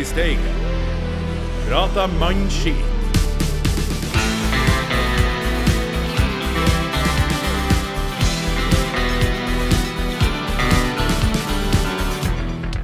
i 0.00 0.04
Steigen. 0.04 0.40
Prata 1.68 2.06
mannskit. 2.06 2.74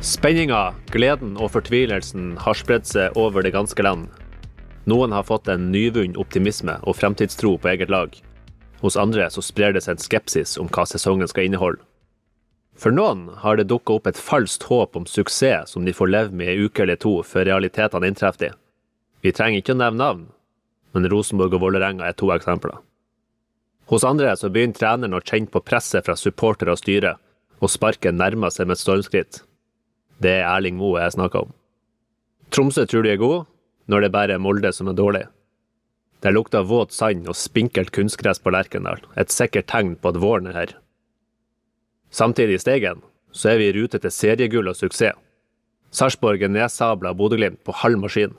Spenninga, 0.01 0.75
gleden 0.93 1.37
og 1.41 1.55
fortvilelsen 1.55 2.35
har 2.43 2.59
spredd 2.59 2.85
seg 2.89 3.17
over 3.17 3.47
det 3.47 3.55
ganske 3.57 3.81
land. 3.81 4.11
Noen 4.85 5.15
har 5.17 5.25
fått 5.25 5.49
en 5.49 5.71
nyvunnet 5.73 6.21
optimisme 6.21 6.77
og 6.85 6.99
fremtidstro 7.01 7.57
på 7.57 7.73
eget 7.73 7.89
lag. 7.89 8.13
Hos 8.85 9.01
andre 9.01 9.31
så 9.33 9.41
sprer 9.41 9.73
det 9.73 9.87
seg 9.87 9.97
en 9.97 10.05
skepsis 10.05 10.59
om 10.61 10.69
hva 10.69 10.85
sesongen 10.85 11.33
skal 11.33 11.49
inneholde. 11.49 11.86
For 12.77 12.93
noen 12.93 13.31
har 13.41 13.57
det 13.57 13.71
dukka 13.71 13.97
opp 13.97 14.09
et 14.11 14.21
falskt 14.21 14.67
håp 14.69 14.97
om 14.99 15.07
suksess 15.09 15.73
som 15.73 15.87
de 15.87 15.95
får 15.97 16.13
leve 16.13 16.37
med 16.37 16.53
i 16.53 16.67
uke 16.69 16.85
eller 16.85 16.99
to 17.01 17.15
før 17.25 17.49
realitetene 17.49 18.11
inntreffer. 18.11 18.53
Vi 19.25 19.33
trenger 19.33 19.63
ikke 19.63 19.73
å 19.73 19.81
nevne 19.81 20.03
navn, 20.03 20.27
men 20.93 21.09
Rosenborg 21.09 21.57
og 21.57 21.65
Vålerenga 21.65 22.05
er 22.05 22.17
to 22.21 22.29
eksempler. 22.35 22.77
Hos 23.89 24.05
andre 24.05 24.35
så 24.37 24.51
begynner 24.53 24.77
treneren 24.77 25.17
å 25.17 25.23
kjenne 25.23 25.51
på 25.53 25.63
presset 25.65 26.05
fra 26.05 26.17
supportere 26.19 26.75
og 26.75 26.81
styre, 26.83 27.15
og 27.63 27.73
sparken 27.73 28.19
nærmer 28.21 28.53
seg 28.53 28.69
med 28.69 28.81
stormskritt. 28.81 29.41
Det 30.21 30.41
er 30.41 30.49
Erling 30.49 30.77
Moe 30.77 31.01
jeg 31.01 31.17
snakker 31.17 31.47
om. 31.47 31.55
Tromsø 32.53 32.85
tror 32.89 33.07
de 33.07 33.15
er 33.15 33.21
gode, 33.21 33.45
når 33.89 34.05
det 34.05 34.15
bare 34.15 34.37
er 34.37 34.43
Molde 34.43 34.73
som 34.75 34.91
er 34.91 34.99
dårlig. 34.99 35.25
Det 36.21 36.33
lukter 36.33 36.67
våt 36.67 36.93
sand 36.97 37.29
og 37.31 37.39
spinkelt 37.39 37.93
kunstgress 37.95 38.43
på 38.43 38.53
Lerkendal, 38.53 39.01
et 39.17 39.33
sikkert 39.33 39.69
tegn 39.71 39.95
på 40.01 40.13
at 40.13 40.21
våren 40.21 40.51
er 40.51 40.61
her. 40.61 40.75
Samtidig 42.17 42.57
i 42.57 42.63
Steigen 42.63 43.03
så 43.37 43.51
er 43.53 43.59
vi 43.61 43.69
i 43.69 43.75
rute 43.77 44.01
til 44.01 44.13
seriegull 44.15 44.71
og 44.71 44.79
suksess. 44.79 45.19
Sarpsborg 45.93 46.43
er 46.43 46.53
nedsabla 46.53 47.13
Bodø-Glimt 47.17 47.61
på 47.65 47.75
halv 47.83 48.01
maskin. 48.01 48.33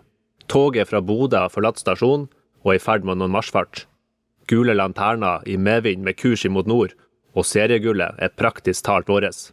Toget 0.49 0.89
fra 0.89 1.01
Bodø 1.01 1.43
har 1.43 1.53
forlatt 1.53 1.79
stasjonen 1.81 2.25
og 2.63 2.73
er 2.73 2.79
i 2.79 2.81
ferd 2.81 3.05
med 3.05 3.19
noen 3.19 3.33
marsjfart. 3.33 3.85
Gule 4.49 4.73
lanterner 4.77 5.45
i 5.45 5.57
medvind 5.61 6.03
med 6.05 6.17
kurs 6.17 6.45
imot 6.47 6.69
nord, 6.69 6.95
og 7.37 7.45
seriegullet 7.45 8.17
er 8.17 8.33
praktisk 8.41 8.87
talt 8.87 9.09
vårt. 9.11 9.51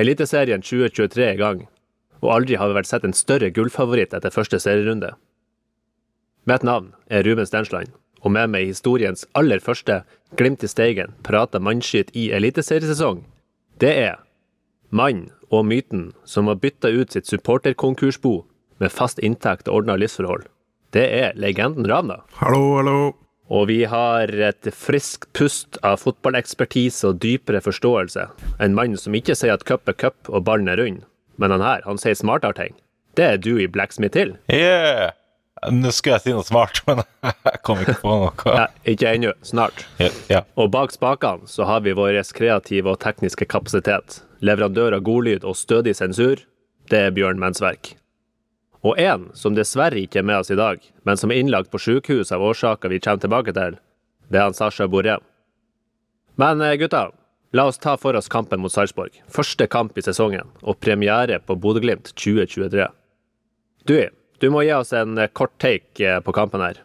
Eliteserien 0.00 0.64
2023 0.64 1.24
er 1.24 1.36
i 1.36 1.40
gang, 1.40 1.62
og 2.22 2.32
aldri 2.32 2.56
har 2.56 2.70
vi 2.70 2.78
vel 2.78 2.88
sett 2.88 3.04
en 3.04 3.16
større 3.16 3.50
gullfavoritt 3.50 4.16
etter 4.16 4.32
første 4.32 4.60
serierunde. 4.62 5.12
Mitt 6.46 6.64
navn 6.64 6.92
er 7.10 7.26
Ruben 7.26 7.48
Stensland, 7.48 7.92
og 8.26 8.32
med 8.34 8.50
meg 8.50 8.66
historiens 8.66 9.22
aller 9.38 9.62
første 9.62 10.00
Glimt 10.36 10.64
i 10.66 10.68
Steigen 10.70 11.14
prater 11.26 11.62
mannskitt 11.62 12.10
i 12.18 12.26
eliteseriesesong, 12.34 13.22
det 13.78 13.92
er 14.02 14.16
mann 14.90 15.28
og 15.54 15.68
myten 15.70 16.08
som 16.26 16.50
har 16.50 16.58
bytta 16.58 16.90
ut 16.90 17.14
sitt 17.14 17.30
supporterkonkursbo 17.30 18.40
med 18.82 18.92
fast 18.92 19.22
inntekt 19.22 19.70
og 19.70 19.82
ordna 19.82 19.94
livsforhold. 20.00 20.48
Det 20.90 21.04
er 21.06 21.38
legenden 21.38 21.86
Ravna. 21.86 22.18
Hallo, 22.40 22.62
hallo. 22.80 22.98
Og 23.46 23.68
vi 23.70 23.84
har 23.86 24.32
et 24.42 24.66
friskt 24.74 25.28
pust 25.36 25.78
av 25.86 26.00
fotballekspertise 26.02 27.06
og 27.12 27.20
dypere 27.22 27.60
forståelse. 27.62 28.26
En 28.58 28.74
mann 28.74 28.96
som 28.98 29.14
ikke 29.14 29.36
sier 29.38 29.54
at 29.54 29.66
cup 29.68 29.86
er 29.86 29.94
cup 29.94 30.32
og 30.32 30.42
ballen 30.48 30.72
er 30.72 30.80
rund, 30.82 31.04
men 31.38 31.54
han 31.54 31.62
her, 31.62 31.86
han 31.86 32.02
sier 32.02 32.18
smartere 32.18 32.58
ting. 32.58 32.74
Det 33.14 33.28
er 33.28 33.38
du 33.38 33.54
i 33.54 33.70
Blacksmith 33.70 34.18
Hill. 34.18 34.34
Yeah. 34.50 35.14
Nå 35.72 35.90
skulle 35.94 36.18
jeg 36.18 36.26
si 36.26 36.34
noe 36.36 36.44
smart, 36.44 36.82
men 36.88 37.00
jeg 37.24 37.60
kom 37.64 37.80
ikke 37.80 37.96
på 38.02 38.16
noe. 38.20 38.54
Ja, 38.58 38.66
ikke 38.84 39.12
ennå. 39.16 39.32
Snart. 39.46 39.86
Ja, 40.02 40.10
ja. 40.30 40.42
Og 40.60 40.70
bak 40.74 40.92
spakene 40.94 41.48
så 41.50 41.64
har 41.68 41.82
vi 41.86 41.96
vår 41.96 42.20
kreative 42.36 42.92
og 42.92 43.00
tekniske 43.02 43.48
kapasitet. 43.48 44.20
Leverandør 44.44 44.98
av 44.98 45.06
godlyd 45.06 45.46
og 45.48 45.56
stødig 45.56 45.96
sensur, 45.96 46.42
det 46.92 47.06
er 47.08 47.14
Bjørn 47.16 47.40
Mensverk. 47.40 47.94
Og 48.86 49.00
en 49.02 49.30
som 49.34 49.56
dessverre 49.56 49.98
ikke 49.98 50.20
er 50.20 50.26
med 50.28 50.44
oss 50.44 50.52
i 50.52 50.58
dag, 50.58 50.82
men 51.08 51.18
som 51.18 51.32
er 51.32 51.40
innlagt 51.40 51.72
på 51.72 51.80
sykehus 51.82 52.30
av 52.34 52.44
årsaker 52.44 52.92
vi 52.92 53.00
kommer 53.02 53.24
tilbake 53.24 53.54
til, 53.56 53.78
det 54.30 54.38
er 54.38 54.46
han 54.46 54.54
Sasha 54.54 54.86
Boré. 54.90 55.16
Men 56.38 56.60
eh, 56.60 56.76
gutta, 56.78 57.08
la 57.56 57.64
oss 57.70 57.80
ta 57.82 57.96
for 57.98 58.14
oss 58.18 58.28
kampen 58.30 58.60
mot 58.60 58.70
Sarpsborg. 58.70 59.16
Første 59.32 59.66
kamp 59.72 59.96
i 59.98 60.04
sesongen, 60.04 60.52
og 60.62 60.78
premiere 60.84 61.40
på 61.40 61.56
Bodø-Glimt 61.58 62.12
2023. 62.14 62.86
Du, 63.88 63.96
du 64.40 64.50
må 64.52 64.64
gi 64.66 64.72
oss 64.76 64.92
en 64.96 65.18
eh, 65.18 65.30
kort 65.32 65.56
take 65.62 66.02
eh, 66.04 66.20
på 66.20 66.34
kampen 66.36 66.64
her. 66.64 66.82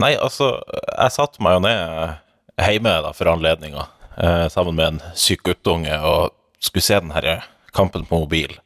Nei, 0.00 0.14
altså, 0.16 0.54
jeg 0.70 1.16
satte 1.16 1.42
meg 1.44 1.58
jo 1.58 1.64
ned 1.66 2.18
hjemme 2.60 2.96
da, 3.04 3.12
for 3.16 3.30
anledninga, 3.32 3.86
eh, 4.16 4.46
sammen 4.52 4.76
med 4.78 4.86
en 4.86 5.00
syk 5.18 5.44
guttunge, 5.48 5.94
og 6.06 6.34
skulle 6.60 6.84
se 6.84 6.98
denne 7.00 7.40
kampen 7.76 8.06
på 8.08 8.22
mobil. 8.24 8.56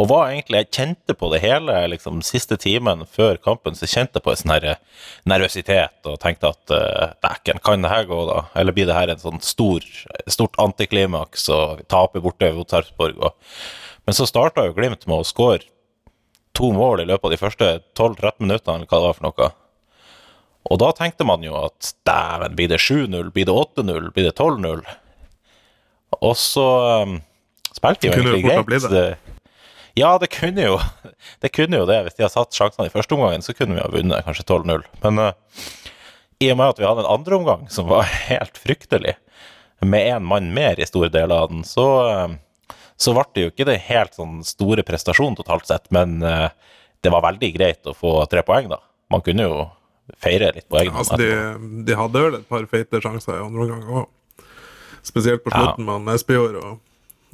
Og 0.00 0.08
hva 0.10 0.24
egentlig, 0.26 0.64
jeg 0.64 0.72
kjente 0.74 1.14
på 1.14 1.28
det 1.30 1.38
hele 1.44 1.76
liksom 1.92 2.18
siste 2.26 2.56
timen 2.58 3.04
før 3.06 3.38
kampen, 3.38 3.76
så 3.78 3.86
kjente 3.86 4.18
jeg 4.18 4.24
på 4.24 4.32
en 4.32 4.40
sånn 4.40 4.72
nervøsitet 5.30 6.08
og 6.10 6.16
tenkte 6.24 6.50
at 6.50 6.72
dæken, 7.22 7.60
kan 7.62 7.84
det 7.84 7.92
her 7.92 8.08
gå, 8.08 8.18
da? 8.26 8.40
Eller 8.58 8.74
blir 8.74 8.88
det 8.90 8.96
her 8.96 9.12
en 9.12 9.22
sånn 9.22 9.38
stor, 9.44 9.86
stort 10.26 10.58
antiklimaks 10.58 11.46
og 11.54 11.84
taper 11.86 12.24
borte 12.24 12.50
mot 12.56 12.74
Sarpsborg? 12.74 13.22
Men 14.02 14.18
så 14.18 14.26
starta 14.26 14.66
jo 14.66 14.74
Glimt 14.74 15.06
med 15.06 15.22
å 15.22 15.28
skåre 15.28 15.62
to 16.54 16.70
mål 16.74 17.02
i 17.02 17.08
løpet 17.08 17.28
av 17.28 17.34
de 17.34 17.40
første 17.40 17.70
12-13 17.98 18.32
minuttene, 18.46 18.76
eller 18.78 18.90
hva 18.90 19.00
det 19.00 19.08
var 19.08 19.18
for 19.18 19.26
noe. 19.28 19.50
Og 20.72 20.80
da 20.80 20.90
tenkte 20.96 21.26
man 21.28 21.44
jo 21.44 21.56
at 21.60 21.92
dæven, 22.08 22.54
blir 22.56 22.70
det 22.72 22.80
7-0, 22.80 23.30
blir 23.34 23.48
det 23.48 23.54
8-0, 23.54 24.10
blir 24.14 24.28
det 24.28 24.34
12-0? 24.38 24.84
Og 26.22 26.36
så 26.38 26.66
um, 27.04 27.18
spilte 27.74 28.06
de 28.06 28.10
jo 28.10 28.14
Kunne 28.16 28.36
egentlig 28.36 28.50
det 28.50 28.54
fort 28.54 28.62
ha 28.62 28.68
blitt 28.70 28.86
greit. 28.86 28.94
det. 28.94 29.34
Ja, 29.98 30.14
det 30.18 30.30
kunne 30.34 30.64
jo 30.64 30.78
det. 31.42 31.50
kunne 31.54 31.82
jo 31.82 31.88
det. 31.90 32.00
Hvis 32.06 32.16
de 32.16 32.24
hadde 32.24 32.34
satt 32.34 32.56
sjansene 32.56 32.88
i 32.88 32.94
første 32.94 33.16
omgangen, 33.16 33.44
så 33.44 33.54
kunne 33.56 33.76
vi 33.76 33.82
ha 33.84 33.90
vunnet 33.92 34.24
kanskje 34.26 34.46
12-0. 34.46 34.86
Men 35.04 35.20
uh, 35.20 35.66
i 36.42 36.50
og 36.52 36.58
med 36.60 36.72
at 36.72 36.80
vi 36.80 36.88
hadde 36.88 37.04
en 37.04 37.12
andre 37.18 37.38
omgang 37.40 37.68
som 37.72 37.90
var 37.90 38.08
helt 38.30 38.58
fryktelig, 38.60 39.18
med 39.84 40.06
én 40.08 40.24
mann 40.24 40.46
mer 40.56 40.78
i 40.80 40.86
store 40.88 41.10
deler 41.12 41.44
av 41.44 41.50
den, 41.52 41.60
så, 41.68 41.84
uh, 42.08 42.36
så 42.96 43.14
ble 43.16 43.24
det 43.34 43.44
jo 43.46 43.52
ikke 43.52 43.66
det 43.68 43.78
helt 43.88 44.14
sånn 44.16 44.40
store 44.46 44.84
prestasjonen 44.86 45.36
totalt 45.38 45.66
sett, 45.66 45.88
men 45.94 46.20
uh, 46.22 46.48
det 47.04 47.12
var 47.12 47.24
veldig 47.26 47.50
greit 47.56 47.90
å 47.90 47.94
få 47.96 48.16
tre 48.30 48.44
poeng, 48.46 48.68
da. 48.70 48.78
Man 49.12 49.24
kunne 49.24 49.46
jo 49.48 49.64
feire 50.20 50.50
litt 50.54 50.68
på 50.68 50.78
egen 50.80 50.94
hånd. 50.94 51.04
Altså, 51.04 51.18
de, 51.20 51.82
de 51.88 51.96
hadde 51.98 52.22
vel 52.26 52.38
et 52.38 52.48
par 52.48 52.64
feite 52.70 53.00
sjanser 53.02 53.38
i 53.38 53.44
andre 53.44 53.66
omgang 53.66 53.84
òg. 54.02 54.46
Spesielt 55.04 55.44
på 55.44 55.52
Ja. 55.52 55.60
slutten 55.60 55.84
med 55.84 55.94
han 55.98 56.14
Espejord 56.14 56.56
og, 56.60 56.80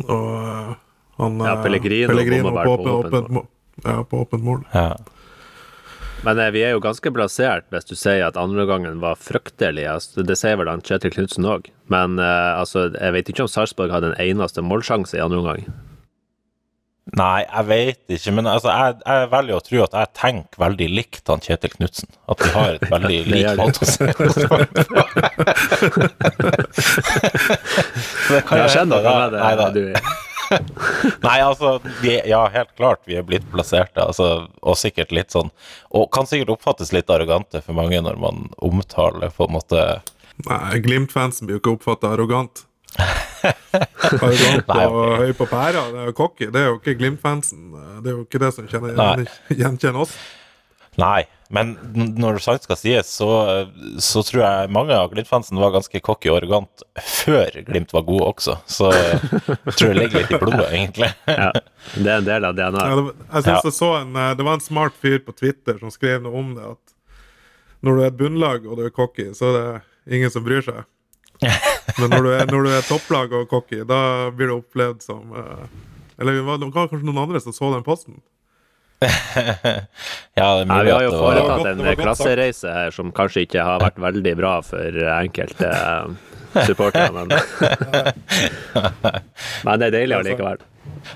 og 0.08 0.28
uh, 0.34 0.74
han 1.20 1.38
Ja, 1.44 1.54
uh, 1.58 1.62
Pellegrino 1.62 2.10
Pellegrino 2.10 2.52
på, 2.56 2.76
åpent, 2.96 3.28
mål. 3.30 3.46
Ja, 3.84 4.00
på 4.02 4.22
åpent 4.24 4.46
mål. 4.46 4.64
Ja. 4.74 4.96
Men 6.26 6.38
eh, 6.38 6.50
vi 6.52 6.62
er 6.66 6.74
jo 6.74 6.82
ganske 6.84 7.12
blasert 7.14 7.68
hvis 7.72 7.88
du 7.88 7.94
sier 7.96 8.26
at 8.26 8.38
andreomgangen 8.40 9.00
var 9.02 9.16
fryktelig. 9.20 9.86
Altså, 9.88 10.24
det 10.26 10.36
sier 10.40 10.58
vel 10.60 10.68
han 10.70 10.84
Kjetil 10.84 11.14
Knutsen 11.14 11.48
òg. 11.48 11.70
Men 11.92 12.18
eh, 12.20 12.50
altså, 12.60 12.88
jeg 12.92 13.16
vet 13.16 13.30
ikke 13.32 13.46
om 13.46 13.52
Sarpsborg 13.52 13.94
hadde 13.94 14.12
en 14.12 14.20
eneste 14.20 14.64
målsjanse 14.64 15.16
i 15.16 15.22
andre 15.24 15.40
omgang. 15.40 15.64
Nei, 17.16 17.40
jeg 17.42 17.66
vet 17.66 18.12
ikke, 18.14 18.32
men 18.36 18.46
altså, 18.46 18.70
jeg, 18.70 19.00
jeg 19.02 19.30
velger 19.32 19.56
å 19.56 19.62
tro 19.66 19.80
at 19.82 19.94
jeg 19.98 20.10
tenker 20.20 20.60
veldig 20.62 20.88
likt 20.92 21.32
han 21.32 21.42
Kjetil 21.42 21.72
Knutsen. 21.72 22.12
At 22.30 22.44
vi 22.44 22.50
har 22.54 22.76
et 22.76 22.84
veldig 22.92 23.20
likt 23.32 23.58
måte 23.58 23.82
å 23.82 23.88
se 23.88 24.06
på. 24.14 24.28
Det 28.30 28.42
kan 28.46 28.62
Jeg 28.62 28.74
skjønne. 28.76 29.00
Nei, 29.34 29.54
da. 29.58 30.18
Nei, 31.26 31.36
altså, 31.44 31.76
vi, 32.02 32.16
ja, 32.26 32.40
helt 32.50 32.72
klart 32.76 33.04
vi 33.06 33.18
er 33.20 33.26
blitt 33.26 33.46
plasserte, 33.52 34.02
altså, 34.02 34.48
og 34.60 34.78
sikkert 34.78 35.12
litt 35.14 35.30
sånn 35.30 35.52
Og 35.94 36.08
kan 36.14 36.26
sikkert 36.26 36.56
oppfattes 36.56 36.90
litt 36.94 37.10
arrogante 37.12 37.62
for 37.62 37.78
mange 37.78 38.00
når 38.02 38.18
man 38.18 38.48
omtaler 38.58 39.30
på 39.36 39.46
en 39.46 39.54
måte 39.54 39.84
Nei, 40.48 40.80
Glimt-fansen 40.80 41.46
blir 41.46 41.58
jo 41.58 41.60
ikke 41.60 41.74
oppfatta 41.76 42.14
arrogant. 42.14 42.62
Arrogant 44.24 44.70
Nei, 44.70 44.84
og 44.86 45.18
høy 45.20 45.34
på 45.36 45.46
pæra. 45.50 45.82
Det 45.92 46.00
er 46.00 46.08
jo 46.08 46.14
cocky. 46.16 46.46
Det 46.48 46.62
er 46.62 46.70
jo 46.70 46.78
ikke 46.78 46.94
Glimt-fansen. 46.96 47.66
Det 48.00 48.08
er 48.08 48.14
jo 48.14 48.22
ikke 48.24 48.40
det 48.40 48.50
som 48.56 48.70
kjenner, 48.70 49.20
gjenkjenner 49.52 50.06
oss. 50.06 50.14
Nei, 50.96 51.26
men 51.50 51.72
når 52.14 52.38
sant 52.44 52.62
skal 52.62 52.78
sies, 52.78 53.08
så, 53.18 53.26
så 53.98 54.22
tror 54.26 54.42
jeg 54.44 54.70
mange 54.74 54.94
av 54.94 55.08
Glimt-fansen 55.10 55.58
var 55.58 55.72
ganske 55.74 55.98
cocky 56.06 56.30
og 56.30 56.36
arrogant 56.38 56.84
før 57.02 57.56
Glimt 57.66 57.90
var 57.96 58.04
gode 58.06 58.28
også. 58.30 58.54
Så 58.70 58.92
jeg 58.94 59.18
tror 59.74 59.90
det 59.90 59.96
ligger 59.98 60.20
litt 60.22 60.30
i 60.36 60.40
blodet, 60.44 60.68
egentlig. 60.70 61.10
Ja, 61.26 61.48
det 61.96 62.06
er 62.06 62.20
en 62.20 62.28
del 62.28 62.46
av 62.46 62.54
DNA-et. 62.58 62.94
det, 63.00 63.16
jeg 63.34 63.42
synes 63.42 63.50
Ja. 63.50 63.58
jeg 63.66 63.76
så 63.80 63.90
en, 63.98 64.14
eh, 64.22 64.30
det 64.38 64.46
var 64.46 64.54
en 64.60 64.64
smart 64.68 64.94
fyr 65.02 65.18
på 65.26 65.34
Twitter 65.34 65.78
som 65.82 65.90
skrev 65.90 66.22
noe 66.22 66.38
om 66.38 66.54
det. 66.54 66.70
At 66.76 67.82
når 67.82 67.96
du 67.98 68.02
er 68.04 68.10
et 68.12 68.18
bunnlag 68.22 68.66
og 68.70 68.78
du 68.78 68.86
er 68.86 68.94
cocky, 68.94 69.30
så 69.34 69.50
er 69.50 69.58
det 70.06 70.16
ingen 70.20 70.30
som 70.30 70.46
bryr 70.46 70.62
seg. 70.62 70.84
Men 71.98 72.10
når 72.12 72.22
du 72.22 72.30
er, 72.36 72.46
når 72.52 72.66
du 72.66 72.70
er 72.78 72.82
topplag 72.86 73.32
og 73.34 73.46
cocky, 73.50 73.82
da 73.88 74.30
blir 74.30 74.52
det 74.52 74.58
opplevd 74.60 75.02
som 75.02 75.30
eh, 75.34 75.62
Eller 76.20 76.36
det 76.36 76.44
var 76.46 76.60
kanskje 76.74 77.02
noen 77.08 77.22
andre 77.26 77.40
som 77.40 77.54
så 77.56 77.70
den 77.74 77.82
posten. 77.86 78.20
Ja, 80.38 80.48
det 80.56 80.62
er 80.62 80.66
mulig 80.68 80.84
vi 80.86 80.92
har 80.92 81.04
jo 81.04 81.12
foretatt 81.16 81.70
en 81.70 81.84
klassereise 82.00 82.74
her 82.74 82.94
som 82.94 83.12
kanskje 83.16 83.46
ikke 83.46 83.64
har 83.64 83.80
vært 83.82 84.00
veldig 84.00 84.34
bra 84.38 84.56
for 84.64 85.00
enkelte 85.16 85.70
eh, 85.70 86.64
supportere, 86.68 87.12
men 87.14 87.32
Men 89.66 89.80
det 89.80 89.90
er 89.90 89.96
deilig 90.00 90.20
allikevel. 90.20 90.60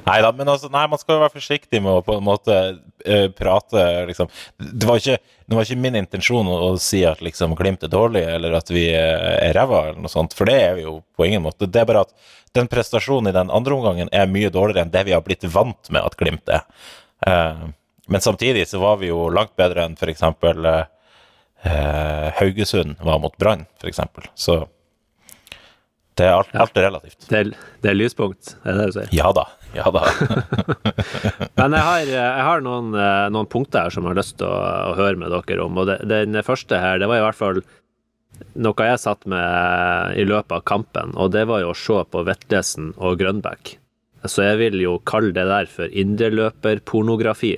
Nei 0.04 0.18
da, 0.24 0.30
men 0.36 0.48
altså, 0.48 0.68
nei, 0.72 0.84
man 0.90 1.00
skal 1.00 1.16
jo 1.16 1.22
være 1.24 1.34
forsiktig 1.34 1.80
med 1.82 1.98
å 1.98 2.02
på 2.04 2.16
en 2.18 2.26
måte 2.26 2.56
uh, 2.74 3.28
prate 3.36 3.84
liksom. 4.08 4.30
Det 4.58 4.88
var, 4.88 5.00
ikke, 5.00 5.18
det 5.20 5.58
var 5.58 5.66
ikke 5.66 5.82
min 5.84 5.98
intensjon 6.00 6.48
å, 6.50 6.58
å 6.70 6.80
si 6.80 7.04
at 7.08 7.22
liksom 7.24 7.56
Glimt 7.58 7.84
er 7.86 7.92
dårlig, 7.92 8.24
eller 8.36 8.56
at 8.58 8.72
vi 8.72 8.86
eh, 8.92 9.30
er 9.44 9.54
ræva, 9.56 9.88
eller 9.90 10.04
noe 10.04 10.12
sånt, 10.12 10.36
for 10.36 10.50
det 10.50 10.56
er 10.62 10.74
vi 10.78 10.86
jo 10.86 10.98
på 11.16 11.28
ingen 11.28 11.44
måte. 11.44 11.68
Det 11.68 11.82
er 11.82 11.88
bare 11.88 12.04
at 12.06 12.14
den 12.56 12.68
prestasjonen 12.70 13.30
i 13.30 13.36
den 13.36 13.52
andre 13.54 13.76
omgangen 13.76 14.12
er 14.14 14.30
mye 14.30 14.52
dårligere 14.52 14.86
enn 14.86 14.94
det 14.94 15.04
vi 15.08 15.14
har 15.16 15.24
blitt 15.26 15.46
vant 15.52 15.90
med 15.94 16.04
at 16.04 16.16
Glimt 16.20 16.52
er. 16.52 16.64
Eh, 17.26 17.64
men 18.06 18.20
samtidig 18.20 18.68
så 18.68 18.78
var 18.82 19.00
vi 19.00 19.08
jo 19.08 19.28
langt 19.32 19.56
bedre 19.56 19.86
enn 19.86 19.96
f.eks. 19.96 20.22
Eh, 20.22 20.84
eh, 21.64 22.30
Haugesund 22.40 22.96
var 23.00 23.20
mot 23.22 23.36
Brann, 23.40 23.66
f.eks. 23.80 24.00
Så 24.34 24.64
det 26.14 26.28
er 26.28 26.36
alt, 26.36 26.52
alt 26.54 26.76
er 26.78 26.86
relativt. 26.86 27.24
Det 27.26 27.38
er, 27.40 27.52
det 27.82 27.90
er 27.90 27.96
lyspunkt, 27.98 28.54
er 28.62 28.76
det 28.76 28.82
det 28.82 28.90
du 28.90 28.98
sier? 28.98 29.14
Ja 29.16 29.32
da. 29.34 29.48
Ja 29.74 29.88
da. 29.90 30.04
Men 31.58 31.74
jeg 31.74 31.86
har, 31.88 32.02
jeg 32.12 32.44
har 32.46 32.62
noen, 32.62 32.92
eh, 32.94 33.24
noen, 33.34 33.48
punkter 33.50 33.86
her 33.86 33.94
som 33.94 34.04
jeg 34.04 34.14
har 34.14 34.20
lyst 34.20 34.36
til 34.38 34.46
å, 34.46 34.58
å 34.92 34.98
høre 35.00 35.18
med 35.18 35.34
dere 35.34 35.64
om. 35.64 35.80
Og 35.80 35.90
det, 35.90 35.98
den 36.10 36.38
første 36.46 36.78
her, 36.78 37.00
det 37.02 37.10
var 37.10 37.18
i 37.18 37.24
hvert 37.24 37.40
fall 37.40 37.64
noe 38.54 38.86
jeg 38.86 39.02
satt 39.02 39.26
med 39.30 40.18
i 40.18 40.26
løpet 40.26 40.54
av 40.54 40.62
kampen, 40.66 41.14
og 41.18 41.32
det 41.34 41.44
var 41.50 41.62
jo 41.62 41.72
å 41.72 41.78
se 41.78 41.98
på 42.10 42.22
Vetlesen 42.26 42.92
og 42.98 43.18
Grønbæk. 43.18 43.76
Så 44.24 44.46
jeg 44.46 44.60
vil 44.62 44.80
jo 44.82 44.96
kalle 45.08 45.34
det 45.36 45.44
der 45.50 45.68
for 45.70 45.92
indreløperpornografi. 45.92 47.54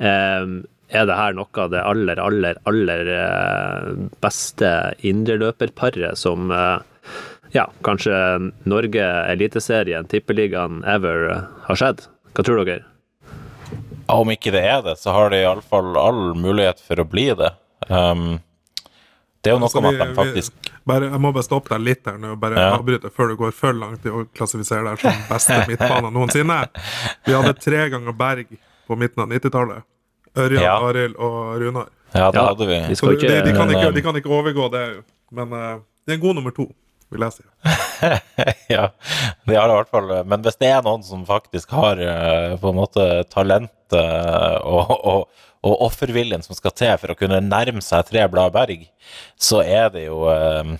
Eh, 0.00 0.52
er 0.90 1.06
det 1.06 1.16
her 1.16 1.34
noe 1.38 1.62
av 1.62 1.70
det 1.72 1.82
aller, 1.86 2.20
aller, 2.20 2.58
aller 2.68 3.10
eh, 3.14 3.90
beste 4.22 4.70
indreløperparet 5.06 6.18
som 6.18 6.50
eh, 6.54 6.82
ja, 7.54 7.66
kanskje 7.86 8.14
Norge, 8.68 9.06
Eliteserien, 9.30 10.08
Tippeligaen 10.10 10.82
ever 10.88 11.28
eh, 11.30 11.48
har 11.68 11.78
skjedd? 11.78 12.06
Hva 12.34 12.46
tror 12.46 12.62
dere? 12.66 12.86
Om 14.10 14.32
ikke 14.34 14.52
det 14.54 14.64
er 14.66 14.82
det, 14.82 14.96
så 14.98 15.14
har 15.14 15.30
det 15.30 15.44
iallfall 15.44 15.94
all 15.98 16.22
mulighet 16.38 16.82
for 16.82 16.98
å 16.98 17.06
bli 17.06 17.28
det. 17.38 17.52
Um, 17.86 18.40
det 19.40 19.50
er 19.50 19.54
jo 19.56 19.60
noe 19.60 19.70
altså, 19.70 19.80
med 19.84 19.96
at 19.96 20.10
de 20.10 20.16
faktisk 20.18 20.72
bare, 20.84 21.06
Jeg 21.08 21.20
må 21.22 21.30
bare 21.32 21.46
stoppe 21.46 21.72
deg 21.72 21.84
litt 21.86 22.08
her 22.08 22.18
nå, 22.20 22.34
bare 22.40 22.58
ja. 22.60 22.72
avbryte 22.76 23.12
før 23.14 23.32
du 23.32 23.38
går 23.40 23.54
for 23.56 23.76
langt 23.76 24.04
i 24.04 24.12
å 24.12 24.26
klassifisere 24.36 24.82
deg 24.90 25.00
som 25.00 25.22
beste 25.30 25.56
midtbane 25.70 26.10
noensinne. 26.12 26.58
Vi 27.24 27.36
hadde 27.36 27.54
tre 27.60 27.86
ganger 27.92 28.16
Berg 28.16 28.52
på 28.90 28.98
midten 29.00 29.24
av 29.24 29.32
90-tallet. 29.32 29.86
Ørjan, 30.40 30.62
ja. 30.62 30.76
Arild 30.86 31.16
og 31.16 31.38
Runar. 31.62 31.88
Ja, 32.12 32.28
det 32.34 32.42
hadde 32.42 32.66
vi. 32.66 32.78
de, 32.90 33.16
de, 33.16 33.40
de, 33.46 33.54
kan 33.54 33.70
ikke, 33.70 33.90
de, 33.94 34.02
kan 34.02 34.18
ikke, 34.18 34.32
overgå 34.34 34.68
det, 34.74 34.84
men 35.34 35.52
uh, 35.54 35.80
det 36.04 36.14
er 36.14 36.18
en 36.18 36.24
god 36.24 36.40
nummer 36.40 36.54
to 36.54 36.68
vil 37.10 37.24
jeg 37.26 37.40
si. 37.40 37.44
ja, 38.74 38.84
det 39.48 39.56
har 39.58 39.66
det 39.66 39.74
i 39.74 39.78
hvert 39.80 39.90
fall. 39.90 40.12
Men 40.30 40.44
hvis 40.44 40.58
det 40.60 40.70
er 40.70 40.84
noen 40.86 41.02
som 41.06 41.24
faktisk 41.26 41.72
har 41.74 41.98
uh, 41.98 42.54
på 42.60 42.70
en 42.70 42.78
måte 42.78 43.06
talentet 43.32 43.96
uh, 43.98 44.58
og, 44.62 44.92
og, 44.94 45.46
og 45.66 45.82
offerviljen 45.88 46.44
som 46.44 46.56
skal 46.56 46.74
til 46.76 46.94
for 47.00 47.12
å 47.12 47.18
kunne 47.18 47.40
nærme 47.44 47.82
seg 47.84 48.06
tre 48.08 48.24
blad 48.32 48.54
Berg, 48.54 48.86
så 49.36 49.60
er 49.64 49.90
det 49.94 50.06
jo 50.06 50.22
eh, 50.32 50.78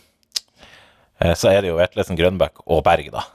så 1.37 1.51
er 1.53 1.61
det 1.61 1.69
jo 1.69 1.77
Vetlesen, 1.77 2.17
Grønbæk 2.17 2.65
og 2.65 2.81
Berg, 2.87 3.11
da. 3.13 3.27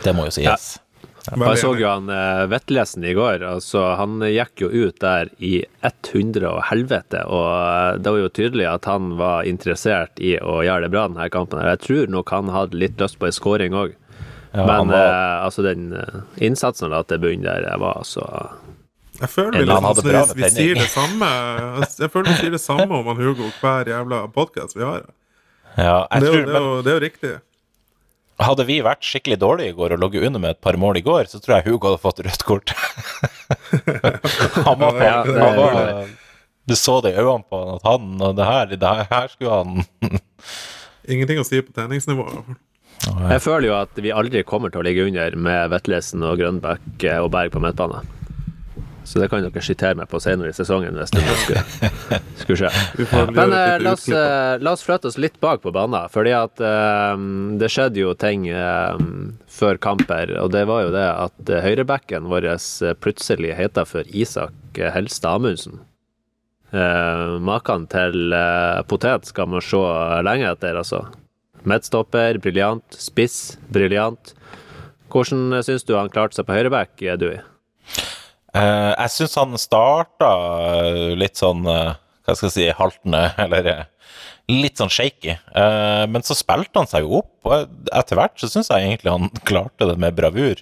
Det 0.00 0.14
må 0.16 0.24
jo 0.30 0.32
sies. 0.32 0.48
Ja. 0.48 0.80
Jeg 1.24 1.56
så 1.56 1.70
jo 1.80 1.88
han 1.88 2.08
Vetlesen 2.08 2.50
Vettlesen 2.52 3.04
i 3.08 3.14
går. 3.16 3.44
altså 3.48 3.82
Han 3.96 4.20
gikk 4.28 4.60
jo 4.60 4.68
ut 4.68 4.98
der 5.00 5.30
i 5.40 5.64
100 5.80 6.44
og 6.50 6.60
helvete, 6.68 7.22
og 7.24 8.00
det 8.04 8.12
var 8.12 8.20
jo 8.20 8.32
tydelig 8.40 8.66
at 8.68 8.88
han 8.88 9.14
var 9.20 9.48
interessert 9.48 10.20
i 10.20 10.34
å 10.40 10.60
gjøre 10.64 10.84
det 10.84 10.92
bra 10.92 11.06
denne 11.08 11.30
kampen. 11.32 11.64
Jeg 11.64 11.80
tror 11.84 12.12
nok 12.12 12.32
han 12.34 12.52
hadde 12.52 12.80
litt 12.80 13.00
lyst 13.00 13.20
på 13.20 13.30
en 13.30 13.36
skåring 13.36 13.76
òg. 13.76 13.96
Ja, 14.52 14.66
Men 14.68 14.92
var... 14.92 15.44
altså 15.48 15.64
den 15.66 15.88
innsatsen 16.36 16.86
han 16.86 16.94
la 16.94 17.02
til 17.08 17.24
bunn 17.24 17.42
der, 17.42 17.66
var 17.80 18.04
altså 18.04 18.28
jeg 19.20 19.30
føler 19.30 19.62
vi, 19.62 19.66
liksom, 19.68 20.34
vi, 20.34 20.42
vi 20.42 20.48
sier 20.50 20.78
det 20.78 20.88
samme 20.90 21.28
Jeg 22.00 22.10
føler 22.10 22.32
vi 22.32 22.38
sier 22.40 22.54
det 22.56 22.62
samme 22.62 22.88
om 22.98 23.10
han 23.12 23.20
Hugo 23.22 23.50
hver 23.60 23.90
jævla 23.90 24.24
podkast 24.34 24.74
vi 24.74 24.82
har. 24.82 25.04
Ja, 25.78 26.06
det, 26.10 26.18
er 26.18 26.26
jo, 26.26 26.40
det, 26.46 26.54
er 26.54 26.64
jo, 26.64 26.72
det 26.82 26.90
er 26.90 26.96
jo 26.96 27.02
riktig. 27.04 27.32
Hadde 28.42 28.66
vi 28.66 28.80
vært 28.82 29.06
skikkelig 29.06 29.38
dårlige 29.38 29.70
i 29.70 29.76
går 29.76 29.94
og 29.94 30.02
ligget 30.02 30.26
under 30.26 30.42
med 30.42 30.56
et 30.56 30.62
par 30.62 30.78
mål 30.80 30.98
i 30.98 31.04
går, 31.06 31.28
så 31.30 31.38
tror 31.42 31.56
jeg 31.56 31.68
Hugo 31.68 31.92
hadde 31.92 32.02
fått 32.02 32.22
rødt 32.26 32.44
kort. 32.46 32.74
han 34.66 34.80
var, 34.82 34.98
ja, 34.98 35.16
han 35.22 35.58
var, 35.60 36.10
Du 36.66 36.74
så 36.78 36.98
det 37.04 37.14
i 37.14 37.20
øynene 37.22 37.46
på 37.46 37.60
han 37.60 37.74
at 37.76 37.86
han 37.86 38.26
og 38.26 38.34
det 38.38 38.48
her, 38.50 38.74
det 38.74 38.94
her 39.12 39.30
skulle 39.30 39.60
han 39.60 40.20
Ingenting 41.04 41.38
å 41.42 41.46
si 41.46 41.60
på 41.62 41.74
treningsnivå. 41.76 42.26
Jeg 43.04 43.42
føler 43.44 43.68
jo 43.68 43.74
at 43.76 43.98
vi 44.00 44.14
aldri 44.14 44.42
kommer 44.48 44.72
til 44.72 44.80
å 44.80 44.86
ligge 44.86 45.04
under 45.06 45.34
med 45.36 45.70
Vetlesen 45.70 46.24
og 46.24 46.38
Grønbæk 46.40 47.04
og 47.20 47.30
Berg 47.34 47.52
på 47.52 47.62
midtbane. 47.62 48.02
Så 49.04 49.20
det 49.20 49.28
kan 49.28 49.44
dere 49.44 49.62
sitere 49.62 49.98
meg 49.98 50.08
på 50.08 50.18
senere 50.22 50.48
i 50.48 50.56
sesongen 50.56 50.96
hvis 50.96 51.12
det 51.12 51.22
skulle, 51.42 51.90
skulle 52.40 52.56
skje. 52.62 52.70
Men 53.36 53.52
uh, 53.52 53.76
la, 53.82 53.92
oss, 53.92 54.06
uh, 54.08 54.56
la, 54.56 54.72
oss, 54.72 54.84
flytte 54.86 55.10
oss 55.10 55.18
litt 55.20 55.36
bak 55.44 55.60
på 55.62 55.72
banen, 55.76 56.08
fordi 56.12 56.32
at 56.36 56.62
uh, 56.64 57.12
det 57.60 57.68
skjedde 57.72 58.00
jo 58.00 58.14
ting 58.16 58.48
før 59.54 59.80
kamper. 59.82 60.32
Og 60.40 60.52
det 60.54 60.64
var 60.70 60.86
jo 60.86 60.94
det 60.94 61.06
at 61.10 61.56
høyrebacken 61.66 62.30
vår 62.32 62.48
plutselig 63.04 63.54
heter 63.58 63.88
for 63.88 64.08
Isak 64.08 64.80
Helstad 64.94 65.38
Amundsen. 65.38 65.82
Maken 66.74 67.84
til 67.92 68.34
potet 68.90 69.28
skal 69.30 69.52
man 69.52 69.62
se 69.62 69.78
lenge 70.26 70.48
etter, 70.50 70.80
altså. 70.80 71.04
Midtstopper, 71.64 72.40
briljant. 72.42 72.98
Spiss, 72.98 73.60
briljant. 73.72 74.34
Hvordan 75.12 75.62
syns 75.62 75.86
du 75.86 75.94
han 75.94 76.10
klarte 76.10 76.40
seg 76.40 76.48
på 76.48 76.56
høyreback, 76.56 76.98
Dui? 77.20 77.36
Uh, 78.54 78.94
jeg 78.94 79.10
syns 79.10 79.34
han 79.40 79.58
starta 79.58 80.28
litt 81.18 81.40
sånn 81.40 81.64
uh, 81.66 81.96
Hva 82.22 82.36
skal 82.36 82.46
jeg 82.46 82.54
si 82.54 82.66
haltende, 82.78 83.26
eller 83.44 83.66
uh, 83.66 83.82
litt 84.46 84.76
sånn 84.76 84.92
shaky. 84.92 85.38
men 86.12 86.20
så 86.20 86.34
spilte 86.36 86.76
han 86.76 86.88
seg 86.88 87.06
jo 87.06 87.22
opp, 87.22 87.46
og 87.48 87.94
etter 87.96 88.18
hvert 88.18 88.34
så 88.36 88.50
syns 88.52 88.68
jeg 88.68 88.84
egentlig 88.84 89.14
han 89.14 89.30
klarte 89.48 89.88
det 89.88 89.94
med 89.96 90.12
bravur. 90.18 90.60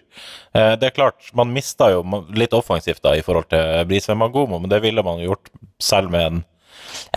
det 0.55 0.87
er 0.87 0.95
klart, 0.95 1.27
man 1.35 1.51
mista 1.51 1.89
jo 1.91 2.05
litt 2.31 2.55
offensivt 2.55 3.03
da 3.03 3.17
i 3.19 3.25
forhold 3.27 3.49
til 3.51 3.83
Brisveen 3.91 4.21
Magomo, 4.21 4.61
men 4.63 4.71
det 4.71 4.79
ville 4.85 5.03
man 5.03 5.19
gjort 5.25 5.51
selv 5.83 6.15
med 6.15 6.29
en 6.29 6.41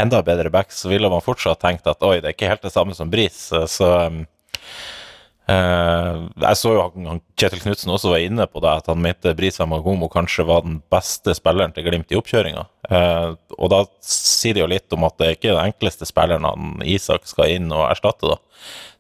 enda 0.02 0.24
bedre 0.26 0.50
back, 0.50 0.74
så 0.74 0.90
ville 0.90 1.12
man 1.14 1.22
fortsatt 1.22 1.62
tenkt 1.62 1.86
at 1.86 2.02
oi, 2.02 2.18
det 2.18 2.32
er 2.32 2.38
ikke 2.40 2.50
helt 2.50 2.66
det 2.66 2.74
samme 2.74 2.98
som 2.98 3.14
Bris, 3.14 3.38
så 3.70 3.92
um, 4.10 4.24
jeg 5.46 6.58
så 6.58 6.72
jo 6.74 6.82
han, 6.82 7.20
Kjetil 7.38 7.62
Knutsen 7.62 7.92
også 7.94 8.10
var 8.10 8.24
inne 8.24 8.48
på 8.50 8.62
det, 8.64 8.72
at 8.82 8.88
han 8.90 9.02
mente 9.02 9.34
Brisa 9.38 9.68
Magomo 9.70 10.08
kanskje 10.10 10.46
var 10.48 10.64
den 10.66 10.80
beste 10.90 11.36
spilleren 11.38 11.76
til 11.76 11.86
Glimt 11.86 12.10
i 12.10 12.18
oppkjøringa. 12.18 12.64
Uh, 12.90 13.36
og 13.58 13.70
da 13.74 13.84
sier 14.06 14.58
det 14.58 14.64
jo 14.64 14.72
litt 14.72 14.96
om 14.96 15.06
at 15.06 15.18
det 15.22 15.36
ikke 15.36 15.52
er 15.52 15.60
den 15.60 15.72
enkleste 15.72 16.08
spilleren 16.10 16.48
han 16.48 16.82
Isak 16.86 17.30
skal 17.30 17.54
inn 17.54 17.70
og 17.74 17.86
erstatte, 17.92 18.34
da. 18.34 18.40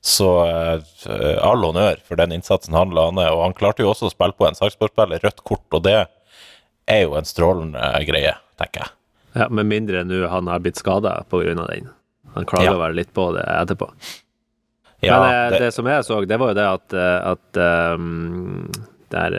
Så 0.06 0.28
uh, 0.46 1.38
all 1.42 1.66
honnør 1.66 2.02
for 2.06 2.22
den 2.22 2.36
innsatsen 2.36 2.78
han 2.78 2.94
la 2.94 3.08
ned. 3.10 3.32
Og 3.34 3.42
han 3.48 3.58
klarte 3.58 3.82
jo 3.82 3.90
også 3.90 4.12
å 4.12 4.14
spille 4.14 4.38
på 4.38 4.46
en 4.46 4.58
Sarpsborg-spiller 4.58 5.26
rødt 5.26 5.42
kort, 5.48 5.66
og 5.74 5.86
det 5.88 6.04
er 6.86 7.02
jo 7.08 7.16
en 7.18 7.26
strålende 7.26 7.90
greie, 8.06 8.36
tenker 8.62 8.86
jeg. 8.86 8.94
Ja, 9.36 9.50
Med 9.50 9.66
mindre 9.68 10.06
nå 10.08 10.28
han 10.32 10.48
har 10.48 10.62
blitt 10.62 10.78
skada 10.78 11.18
pga. 11.30 11.56
den. 11.58 11.90
Han 12.36 12.46
klager 12.46 12.76
ja. 12.76 12.78
vel 12.86 13.02
litt 13.02 13.14
på 13.16 13.32
det 13.34 13.48
etterpå. 13.50 13.90
Ja, 15.06 15.20
Men 15.22 15.30
eh, 15.30 15.52
det, 15.54 15.62
det, 15.66 15.72
som 15.76 15.88
jeg 15.90 16.06
så, 16.08 16.20
det 16.26 16.40
var 16.42 16.52
jo 16.52 16.58
det 16.58 16.68
at, 16.68 16.96
eh, 16.98 17.32
at 17.32 17.60
um, 17.96 18.70
der, 19.14 19.38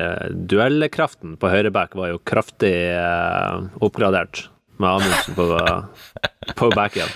duellkraften 0.50 1.37
på 1.40 1.50
høyreback 1.52 1.96
var 1.99 2.12
jo 2.12 2.23
kraftig 2.28 2.75
uh, 2.94 3.66
oppgradert 3.82 4.46
med 4.80 4.99
Amundsen 4.99 5.37
på, 5.37 5.49
på 6.61 6.70
backen. 6.76 7.11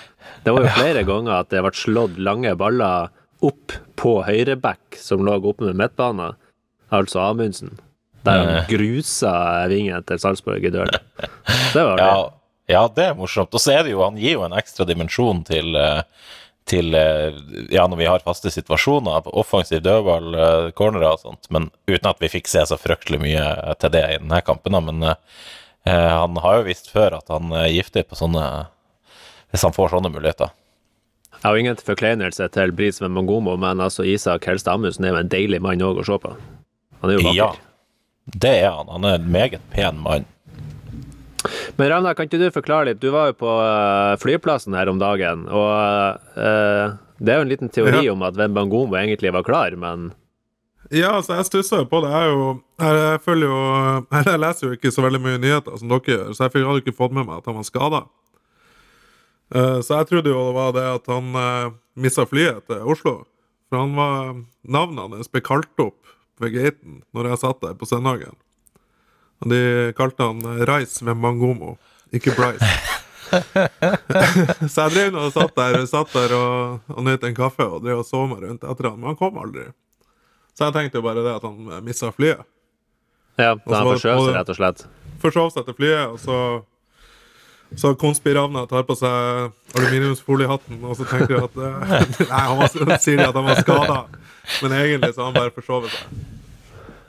Det 0.44 0.54
var 0.56 0.64
jo 0.64 0.74
flere 0.78 1.04
ganger 1.04 1.42
at 1.42 1.50
det 1.52 1.62
ble 1.64 1.72
slått 1.76 2.18
lange 2.20 2.54
baller 2.58 3.12
opp 3.44 3.76
på 4.00 4.18
høyreback 4.24 4.98
som 5.00 5.24
lå 5.24 5.38
oppe 5.38 5.68
med 5.68 5.78
midtbane, 5.80 6.32
altså 6.92 7.22
Amundsen. 7.28 7.78
Der 8.24 8.42
han 8.44 8.66
grusa 8.68 9.32
vingen 9.72 10.04
til 10.04 10.20
Salzburg 10.20 10.64
i 10.64 10.72
døren. 10.72 10.92
Det 11.72 11.80
var 11.80 11.96
det. 11.96 12.04
Ja, 12.04 12.16
ja, 12.70 12.82
det 12.92 13.06
er 13.08 13.16
morsomt. 13.18 13.54
Og 13.56 13.62
så 13.62 13.78
er 13.78 13.86
det 13.86 13.94
jo, 13.94 14.02
han 14.04 14.18
gir 14.20 14.36
jo 14.36 14.44
en 14.44 14.56
ekstra 14.58 14.84
dimensjon 14.88 15.40
til 15.48 15.72
uh, 15.78 16.02
til 16.68 16.94
eh, 16.94 17.36
ja, 17.72 17.86
når 17.86 17.98
vi 17.98 18.08
har 18.08 18.24
faste 18.24 18.50
situasjoner, 18.52 19.28
offensiv 19.38 19.82
dødball, 19.84 20.34
eh, 20.34 20.66
cornerer 20.76 21.14
og 21.14 21.22
sånt, 21.22 21.48
men 21.50 21.70
uten 21.90 22.10
at 22.10 22.20
vi 22.22 22.30
fikk 22.30 22.50
se 22.50 22.64
så 22.68 22.78
fryktelig 22.78 23.20
mye 23.22 23.46
til 23.80 23.94
det 23.94 24.04
i 24.06 24.18
denne 24.20 24.42
kampen. 24.46 24.76
Men 24.90 25.02
eh, 25.12 25.16
han 25.90 26.38
har 26.44 26.60
jo 26.60 26.68
visst 26.68 26.92
før 26.92 27.18
at 27.20 27.32
han 27.32 27.52
er 27.56 27.72
giftig 27.72 28.06
på 28.10 28.18
sånne 28.18 28.44
Hvis 29.50 29.64
han 29.66 29.74
får 29.74 29.88
sånne 29.90 30.12
muligheter. 30.14 30.52
Jeg 31.40 31.42
har 31.42 31.56
ingen 31.56 31.78
forkleinelse 31.80 32.46
til 32.54 32.72
Bris 32.76 33.00
Mongomo, 33.00 33.56
men 33.58 33.80
altså 33.80 34.04
Isak 34.06 34.44
Helstad 34.46 34.76
Amundsen 34.76 35.08
er 35.08 35.14
jo 35.14 35.22
en 35.22 35.32
deilig 35.32 35.58
mann 35.64 35.82
òg 35.82 35.98
å 35.98 36.04
se 36.06 36.18
på. 36.22 36.34
Han 37.00 37.10
er 37.10 37.16
jo 37.16 37.24
vakker. 37.24 37.56
Ja, 37.56 38.36
det 38.44 38.52
er 38.60 38.76
han. 38.76 38.92
Han 38.92 39.08
er 39.08 39.16
en 39.16 39.30
meget 39.32 39.64
pen 39.72 39.98
mann. 40.04 40.28
Men 41.80 41.88
Ravna, 41.88 42.10
kan 42.12 42.28
ikke 42.28 42.36
du 42.36 42.50
forklare 42.52 42.90
litt? 42.90 42.98
Du 43.00 43.08
var 43.14 43.30
jo 43.30 43.38
på 43.40 43.50
eh, 43.64 44.14
flyplassen 44.20 44.74
her 44.76 44.90
om 44.92 44.98
dagen, 45.00 45.46
og 45.48 46.34
uh, 46.36 46.96
det 47.16 47.32
er 47.32 47.38
jo 47.38 47.44
en 47.46 47.52
liten 47.52 47.70
teori 47.72 48.02
ja. 48.04 48.12
om 48.12 48.20
at 48.26 48.36
Wembangomo 48.36 48.98
egentlig 49.00 49.32
var 49.32 49.46
klar, 49.46 49.72
men 49.80 50.10
Ja, 50.90 51.14
altså, 51.14 51.38
jeg 51.38 51.46
stussa 51.48 51.80
jo 51.80 51.86
på 51.88 52.02
det. 52.04 52.10
Jeg, 52.12 52.34
jo, 52.34 52.50
jeg, 52.84 53.22
følger 53.24 53.54
jo 53.54 53.62
Jeg 54.28 54.42
leser 54.42 54.66
jo 54.66 54.76
ikke 54.76 54.92
så 54.92 55.06
veldig 55.06 55.22
mye 55.24 55.40
nyheter 55.40 55.80
som 55.80 55.94
dere 55.94 56.12
gjør, 56.12 56.26
så 56.36 56.50
jeg 56.50 56.66
hadde 56.68 56.84
ikke 56.84 56.96
fått 57.00 57.16
med 57.16 57.24
meg 57.30 57.40
at 57.40 57.48
han 57.48 57.56
var 57.62 57.68
skada. 57.70 58.02
så 59.56 60.02
jeg 60.02 60.10
trodde 60.10 60.34
jo 60.34 60.44
det 60.50 60.54
var 60.58 60.76
det 60.76 60.86
at 60.98 61.10
han 61.14 61.32
uh, 61.32 61.72
mista 61.96 62.28
flyet 62.28 62.60
til 62.68 62.84
Oslo. 62.84 63.22
For 63.70 63.86
han 63.86 63.96
var 63.96 64.36
Navnet 64.68 65.16
hans 65.16 65.32
ble 65.32 65.40
kalt 65.48 65.80
opp 65.80 66.12
ved 66.44 66.58
gaten 66.58 67.00
når 67.16 67.32
jeg 67.32 67.44
satt 67.46 67.64
der 67.64 67.80
på 67.80 67.88
søndagen. 67.88 68.36
Og 69.40 69.52
de 69.52 69.60
kalte 69.98 70.26
han 70.26 70.40
eh, 70.52 70.64
Rice 70.68 71.04
med 71.06 71.20
Mangomo, 71.20 71.76
ikke 72.12 72.34
Bryce. 72.36 72.70
så 74.72 74.88
jeg 74.88 74.94
drev 74.96 75.18
og 75.20 75.28
satt 75.34 75.54
der, 75.56 75.84
satt 75.86 76.14
der 76.16 76.34
og, 76.34 76.80
og 76.90 77.04
nøt 77.06 77.26
en 77.26 77.36
kaffe 77.36 77.66
og 77.66 77.84
drev 77.84 78.02
og 78.02 78.08
så 78.08 78.24
meg 78.26 78.42
rundt 78.46 78.66
etter 78.66 78.90
han, 78.90 78.98
men 78.98 79.12
han 79.12 79.20
kom 79.20 79.38
aldri. 79.40 79.68
Så 80.56 80.66
jeg 80.66 80.76
tenkte 80.76 80.98
jo 80.98 81.06
bare 81.06 81.22
det 81.24 81.36
at 81.38 81.46
han 81.46 81.84
mista 81.86 82.10
flyet. 82.12 82.42
Ja, 83.38 83.54
så 83.54 83.70
da 83.70 83.78
han 83.78 83.92
forskjøv 83.94 84.24
seg, 84.26 84.34
rett 84.36 84.50
og 84.52 84.58
slett. 84.58 84.82
Forsov 85.22 85.54
seg 85.54 85.68
til 85.68 85.78
flyet, 85.78 86.10
og 86.10 86.18
så 86.20 86.40
så 87.76 87.94
konspiravna 87.94 88.64
tar 88.66 88.82
på 88.82 88.96
seg 88.98 89.76
aluminiumsfoliehatten, 89.78 90.80
og 90.82 90.96
så 90.98 91.06
tenker 91.06 91.36
jeg 91.36 91.46
at 91.46 91.58
eh, 91.62 92.26
Nei, 92.32 92.40
han 92.48 92.58
var, 92.58 92.96
sier 92.98 93.20
de 93.20 93.26
at 93.28 93.36
han 93.36 93.46
var 93.46 93.60
skada, 93.62 93.98
men 94.64 94.74
egentlig 94.74 95.12
så 95.14 95.22
har 95.22 95.30
han 95.30 95.38
bare 95.38 95.54
forsovet 95.54 95.94
seg. 95.94 96.24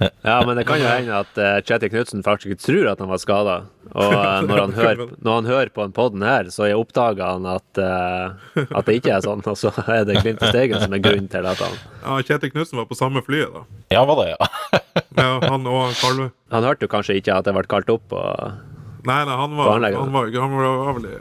Ja, 0.27 0.37
men 0.45 0.57
det 0.57 0.63
kan 0.69 0.79
jo 0.81 0.87
hende 0.89 1.17
at 1.23 1.37
uh, 1.37 1.59
Kjetil 1.65 1.91
Knutsen 1.93 2.23
faktisk 2.25 2.53
ikke 2.53 2.63
tror 2.63 2.89
at 2.91 3.01
han 3.01 3.09
var 3.11 3.19
skada. 3.21 3.55
Og 3.91 4.13
uh, 4.17 4.39
når, 4.47 4.61
han 4.61 4.73
hører, 4.77 5.13
når 5.17 5.37
han 5.39 5.49
hører 5.49 5.71
på 5.73 5.85
den 5.85 5.93
podden 5.95 6.25
her, 6.25 6.49
så 6.53 6.69
oppdager 6.77 7.23
han 7.25 7.47
at, 7.49 7.81
uh, 7.81 8.65
at 8.65 8.89
det 8.89 8.97
ikke 8.99 9.13
er 9.17 9.25
sånn. 9.25 9.43
Og 9.45 9.57
så 9.59 9.73
er 9.85 10.05
det 10.09 10.19
Glimt 10.21 10.41
i 10.41 10.49
Steigen 10.51 10.81
som 10.81 10.95
er 10.97 11.03
grunnen 11.03 11.29
til 11.31 11.47
at 11.49 11.61
han 11.61 11.77
Ja, 12.01 12.17
Kjetil 12.25 12.53
Knutsen 12.55 12.81
var 12.81 12.89
på 12.89 12.97
samme 12.97 13.23
flyet, 13.25 13.53
da. 13.53 13.63
Ja, 13.93 14.03
var 14.09 14.23
det, 14.23 14.33
ja. 14.33 14.51
Ja, 15.21 15.31
han 15.43 15.65
og 15.67 15.77
han 15.85 15.95
Kalve. 15.99 16.27
Han 16.51 16.65
hørte 16.67 16.87
jo 16.87 16.91
kanskje 16.91 17.15
ikke 17.19 17.35
at 17.37 17.47
det 17.47 17.53
ble 17.55 17.63
kalt 17.71 17.89
opp. 17.93 18.13
Og, 18.15 18.59
Nei, 19.07 19.21
nei, 19.25 19.33
han 19.37 19.55
var, 19.57 19.71
han 19.73 20.13
var, 20.13 20.29
han 20.29 20.51
var, 20.53 20.67
var 20.85 20.97
vel 20.99 21.07
i 21.09 21.15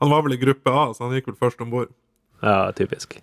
Han 0.00 0.10
var 0.10 0.24
vel 0.26 0.34
i 0.34 0.40
gruppe 0.40 0.72
A, 0.72 0.88
så 0.94 1.06
han 1.06 1.14
gikk 1.14 1.30
vel 1.30 1.38
først 1.38 1.62
om 1.62 1.70
bord. 1.72 1.92
ja, 2.42 2.72
typisk. 2.76 3.18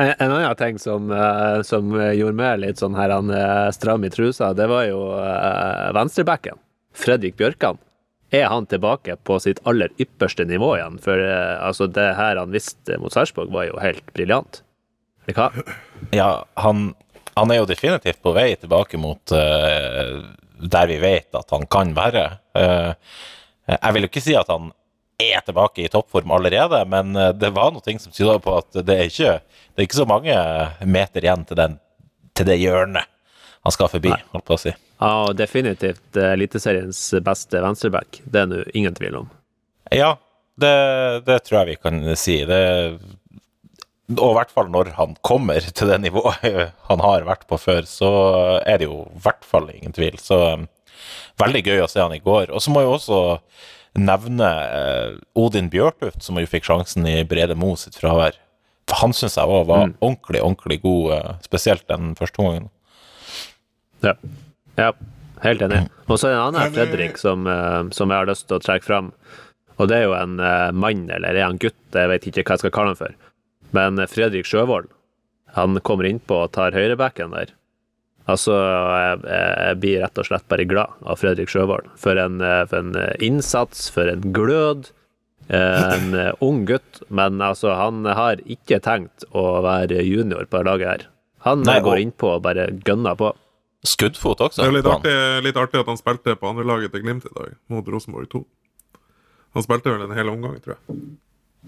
En, 0.00 0.12
en 0.18 0.32
annen 0.32 0.56
ting 0.56 0.78
som, 0.80 1.10
eh, 1.12 1.60
som 1.68 1.92
gjorde 1.92 2.38
meg 2.38 2.60
litt 2.62 2.80
sånn 2.80 2.96
her 2.96 3.12
han 3.12 3.32
eh, 3.34 3.68
stram 3.76 4.04
i 4.06 4.10
trusa, 4.12 4.52
det 4.56 4.68
var 4.70 4.86
jo 4.88 5.02
uh, 5.18 5.90
venstrebacken. 5.96 6.60
Fredrik 6.96 7.36
Bjørkan. 7.36 7.80
Er 8.32 8.48
han 8.48 8.64
tilbake 8.66 9.18
på 9.28 9.36
sitt 9.44 9.60
aller 9.68 9.92
ypperste 10.00 10.46
nivå 10.48 10.70
igjen? 10.78 10.96
For 11.04 11.20
eh, 11.20 11.56
altså, 11.60 11.88
det 11.92 12.14
her 12.16 12.40
han 12.40 12.54
visste 12.54 12.96
mot 13.00 13.12
Sarpsborg, 13.12 13.52
var 13.52 13.66
jo 13.68 13.80
helt 13.82 14.06
briljant. 14.16 14.62
Eller 15.26 15.36
hva? 15.36 15.64
Ja, 16.16 16.30
han, 16.64 16.94
han 17.36 17.52
er 17.52 17.60
jo 17.60 17.68
definitivt 17.68 18.22
på 18.24 18.32
vei 18.32 18.54
tilbake 18.56 19.00
mot 19.00 19.34
uh, 19.36 20.22
der 20.56 20.88
vi 20.88 20.96
vet 21.02 21.36
at 21.36 21.52
han 21.52 21.68
kan 21.68 21.92
være. 21.96 22.24
Uh, 22.56 22.96
jeg 23.68 23.96
vil 23.96 24.06
jo 24.06 24.12
ikke 24.14 24.24
si 24.24 24.38
at 24.38 24.48
han 24.48 24.72
er 25.30 25.44
tilbake 25.46 25.84
i 25.84 25.90
toppform 25.92 26.34
allerede, 26.34 26.82
men 26.90 27.16
eh, 27.16 27.32
det 27.36 27.52
var 27.54 27.72
noe 27.74 27.98
som 27.98 28.12
tyda 28.12 28.38
på 28.42 28.58
at 28.60 28.82
det 28.82 28.98
er 28.98 29.10
ikke, 29.10 29.38
det 29.72 29.82
er 29.82 29.88
ikke 29.88 30.02
så 30.02 30.08
mange 30.08 30.36
meter 30.84 31.24
igjen 31.24 31.46
til, 31.48 31.58
den, 31.60 31.78
til 32.36 32.48
det 32.48 32.60
hjørnet 32.62 33.08
han 33.62 33.74
skal 33.74 33.90
forbi, 33.92 34.10
Nei. 34.10 34.22
holdt 34.32 34.46
på 34.48 34.56
å 34.56 34.58
si. 34.58 34.72
Ja, 34.74 35.10
og 35.28 35.36
definitivt 35.38 36.18
eh, 36.18 36.32
Eliteseriens 36.34 36.98
beste 37.22 37.62
venstreback. 37.62 38.22
Det 38.26 38.42
er 38.42 38.50
det 38.50 38.62
ingen 38.78 38.94
tvil 38.98 39.20
om. 39.22 39.28
Ja, 39.94 40.16
det, 40.58 40.72
det 41.26 41.38
tror 41.46 41.60
jeg 41.60 41.70
vi 41.72 41.76
kan 41.78 42.00
si. 42.18 42.40
Det, 42.48 42.60
og 44.16 44.32
i 44.32 44.36
hvert 44.40 44.54
fall 44.54 44.70
når 44.72 44.92
han 44.98 45.14
kommer 45.26 45.62
til 45.62 45.92
det 45.92 46.00
nivået 46.02 46.42
han 46.90 47.04
har 47.06 47.26
vært 47.28 47.46
på 47.50 47.58
før, 47.60 47.86
så 47.88 48.12
er 48.66 48.82
det 48.82 48.90
jo 48.90 49.04
i 49.06 49.22
hvert 49.24 49.46
fall 49.46 49.70
ingen 49.74 49.94
tvil. 49.94 50.18
Så 50.22 50.40
um, 50.58 50.66
veldig 51.42 51.64
gøy 51.66 51.84
å 51.84 51.90
se 51.90 52.02
han 52.02 52.14
i 52.14 52.22
går. 52.22 52.50
Og 52.50 52.62
så 52.64 52.74
må 52.74 52.84
jo 52.84 52.96
også 52.96 53.22
nevne 53.98 54.48
eh, 54.48 55.16
Odin 55.36 55.68
Bjørtuft, 55.72 56.22
som 56.24 56.38
jo 56.40 56.46
fikk 56.48 56.64
sjansen 56.68 57.06
i 57.08 57.22
Brede 57.28 57.56
Mo 57.58 57.74
sitt 57.76 57.98
fravær. 58.00 58.38
For 58.88 58.98
han 59.02 59.12
syns 59.16 59.36
jeg 59.38 59.44
også 59.46 59.66
var 59.68 59.86
Mm. 59.86 59.94
ordentlig, 60.00 60.40
ordentlig 60.42 60.78
god, 60.82 61.12
eh, 61.12 61.34
spesielt 61.44 61.86
den 61.88 62.14
første 62.18 62.42
gangen. 62.42 62.70
Ja. 64.02 64.14
ja 64.78 64.92
helt 65.42 65.62
enig. 65.62 65.88
Og 66.08 66.18
så 66.18 66.28
er 66.28 66.32
det 66.34 66.38
en 66.40 66.46
annen 66.54 66.72
Fredrik 66.74 67.18
som, 67.20 67.46
eh, 67.46 67.82
som 67.94 68.10
jeg 68.10 68.18
har 68.18 68.26
lyst 68.26 68.48
til 68.48 68.58
å 68.58 68.62
trekke 68.64 68.84
fram. 68.88 69.12
Og 69.78 69.88
det 69.88 69.96
er 69.98 70.02
jo 70.04 70.14
en 70.14 70.36
mann, 70.76 71.06
eller 71.10 71.34
er 71.34 71.46
han 71.48 71.58
gutt, 71.58 71.74
jeg 71.92 72.08
vet 72.08 72.26
ikke 72.28 72.42
hva 72.44 72.54
jeg 72.54 72.58
skal 72.62 72.70
kalle 72.74 72.92
han 72.92 72.96
for. 72.96 73.14
Men 73.72 73.96
Fredrik 74.06 74.44
Sjøvold, 74.46 74.90
han 75.56 75.80
kommer 75.80 76.04
innpå 76.04 76.42
og 76.44 76.52
tar 76.52 76.72
høyrebacken 76.76 77.32
der. 77.32 77.46
Altså, 78.30 78.54
jeg, 78.54 79.22
jeg 79.26 79.78
blir 79.82 80.02
rett 80.04 80.18
og 80.22 80.26
slett 80.28 80.44
bare 80.48 80.66
glad 80.70 80.92
av 81.02 81.18
Fredrik 81.18 81.50
Sjøvold. 81.50 81.88
For 81.98 82.18
en, 82.22 82.36
eh, 82.44 82.60
for 82.70 82.78
en 82.84 82.92
eh, 82.98 83.14
innsats, 83.26 83.88
for 83.90 84.06
en 84.12 84.22
glød. 84.36 84.90
eh, 85.48 85.94
En 85.96 86.14
ung 86.40 86.64
gutt, 86.68 87.02
men 87.10 87.40
altså, 87.42 87.72
han 87.74 88.04
har 88.06 88.38
ikke 88.46 88.78
tenkt 88.84 89.24
å 89.34 89.62
være 89.66 90.04
junior 90.06 90.46
på 90.46 90.62
det 90.62 90.68
laget 90.70 90.88
her. 90.92 91.06
Han 91.42 91.64
Nei, 91.66 91.80
går 91.82 91.98
innpå 92.04 92.36
og 92.36 92.42
bare 92.44 92.68
gønner 92.86 93.16
på. 93.18 93.32
Skuddfot 93.82 94.38
også. 94.46 94.62
Det 94.62 94.68
er 94.70 94.76
litt 94.76 94.86
artig, 94.86 95.14
litt 95.42 95.56
artig 95.58 95.80
at 95.82 95.88
han 95.90 95.98
spilte 95.98 96.36
på 96.38 96.46
andrelaget 96.52 96.92
til 96.94 97.02
Glimt 97.02 97.26
i 97.26 97.32
dag, 97.34 97.56
mot 97.66 97.88
Rosenborg 97.90 98.28
2. 98.30 98.44
Han 99.58 99.64
spilte 99.66 99.90
vel 99.90 100.04
en 100.06 100.14
hel 100.14 100.30
omgang, 100.30 100.54
tror 100.62 100.76
jeg. 100.78 101.00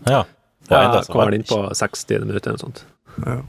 Ja. 0.06 0.22
Ja, 0.70 1.02
kommer 1.10 1.26
han 1.28 1.34
inn 1.40 1.42
på 1.44 1.58
60 1.76 2.22
minutter 2.24 2.54
eller 2.54 2.62
noe 2.62 2.68
sånt. 2.70 2.84
Ja. 3.26 3.42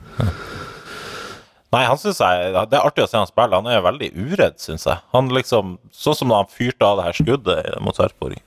Nei, 1.75 1.83
han 1.89 1.99
synes 1.99 2.21
jeg, 2.23 2.53
Det 2.71 2.77
er 2.79 2.85
artig 2.87 3.03
å 3.03 3.09
se 3.11 3.19
han 3.19 3.27
spille. 3.29 3.59
Han 3.59 3.67
er 3.71 3.83
veldig 3.83 4.11
uredd, 4.15 4.57
syns 4.63 4.87
jeg. 4.87 5.01
Han 5.15 5.29
liksom, 5.35 5.75
Sånn 5.91 6.15
som 6.21 6.31
da 6.31 6.41
han 6.43 6.51
fyrte 6.51 6.87
av 6.87 7.01
det 7.01 7.07
her 7.09 7.17
skuddet 7.19 7.81
mot 7.83 7.97
Sarpsborg. 7.97 8.39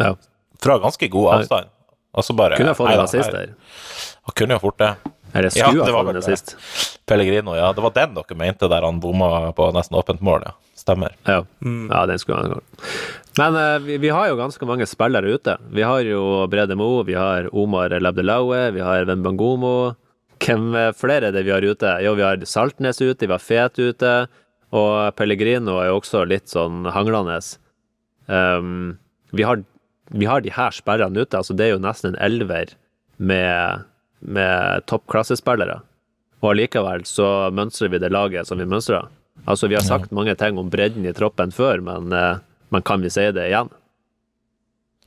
Ja. 0.00 0.14
Fra 0.62 0.78
ganske 0.82 1.08
god 1.12 1.34
avstand. 1.38 1.70
Og 2.16 2.24
så 2.24 2.34
bare 2.36 2.56
Kunne 2.56 2.72
ha 2.72 2.78
fått 2.78 2.94
en 2.94 3.04
assist 3.04 3.32
der. 3.32 3.52
Han 4.26 4.34
kunne 4.40 4.56
jo 4.56 4.62
fort 4.66 4.78
det. 4.80 4.94
Eller 5.36 5.50
Ja, 5.52 5.66
skulle 5.68 5.84
det 5.84 5.92
ha 5.92 5.98
var 5.98 6.04
fått 6.04 6.08
vel 6.08 6.16
en 6.16 6.22
det. 6.22 6.32
assist. 6.32 7.00
Pellegrino, 7.06 7.54
ja. 7.58 7.72
Det 7.76 7.82
var 7.84 7.92
den 7.94 8.14
dere 8.16 8.36
mente 8.40 8.68
der 8.72 8.86
han 8.86 9.00
bomma 9.02 9.52
på 9.56 9.68
nesten 9.76 9.98
åpent 10.00 10.22
mål, 10.24 10.46
ja. 10.48 10.54
Stemmer. 10.76 11.12
Ja. 11.26 11.42
ja, 11.60 12.00
den 12.08 12.18
skulle 12.18 12.38
han 12.40 12.56
ha. 12.56 12.60
Men 13.36 13.56
uh, 13.58 13.78
vi, 13.84 13.98
vi 14.00 14.08
har 14.12 14.28
jo 14.30 14.36
ganske 14.38 14.66
mange 14.68 14.86
spillere 14.88 15.34
ute. 15.36 15.56
Vi 15.76 15.84
har 15.84 16.00
jo 16.08 16.46
Brede 16.48 16.76
Mo, 16.78 17.02
vi 17.04 17.14
har 17.18 17.48
Omar 17.52 17.92
Labdelaue, 18.00 18.70
vi 18.72 18.80
har 18.84 19.04
Wembangomo. 19.08 19.94
Hvem 20.42 20.74
eh, 20.76 20.90
flere 20.96 21.30
er 21.30 21.32
det 21.36 21.44
vi 21.46 21.54
har 21.54 21.64
ute? 21.64 21.94
Jo, 22.04 22.14
vi 22.18 22.24
har 22.26 22.42
Saltnes 22.48 23.00
ute, 23.00 23.26
vi 23.26 23.32
har 23.32 23.42
Fet 23.42 23.78
ute, 23.80 24.12
og 24.76 25.14
Pellegrino 25.16 25.78
er 25.80 25.88
jo 25.90 26.00
også 26.00 26.24
litt 26.28 26.50
sånn 26.52 26.84
hanglende. 26.92 27.38
Um, 28.26 28.96
vi, 29.32 29.44
har, 29.46 29.62
vi 30.10 30.26
har 30.28 30.42
de 30.44 30.52
her 30.52 30.74
sperrene 30.74 31.22
ute, 31.22 31.38
altså 31.38 31.54
det 31.56 31.68
er 31.68 31.74
jo 31.76 31.82
nesten 31.84 32.12
en 32.14 32.20
elver 32.26 32.74
med, 33.16 33.84
med 34.20 34.84
toppklassespillere. 34.90 35.78
Og 36.42 36.50
allikevel 36.52 37.06
så 37.08 37.48
mønstrer 37.54 37.94
vi 37.94 38.02
det 38.02 38.10
laget 38.12 38.50
som 38.50 38.58
vi 38.60 38.66
mønstrer. 38.68 39.06
Altså, 39.46 39.68
vi 39.70 39.76
har 39.78 39.84
sagt 39.86 40.12
mange 40.16 40.34
ting 40.40 40.58
om 40.58 40.68
bredden 40.72 41.06
i 41.06 41.14
troppen 41.16 41.52
før, 41.54 41.80
men, 41.84 42.10
eh, 42.12 42.42
men 42.74 42.84
kan 42.84 43.00
vi 43.04 43.10
si 43.14 43.24
det 43.32 43.48
igjen? 43.48 43.70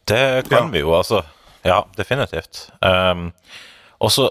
Det 0.09 0.47
kan 0.49 0.65
Ja. 0.69 0.71
vi 0.73 0.79
jo, 0.81 0.93
altså. 0.95 1.21
Ja, 1.67 1.83
definitivt. 1.97 2.69
Um, 2.81 3.33
og 3.99 4.09
så, 4.15 4.29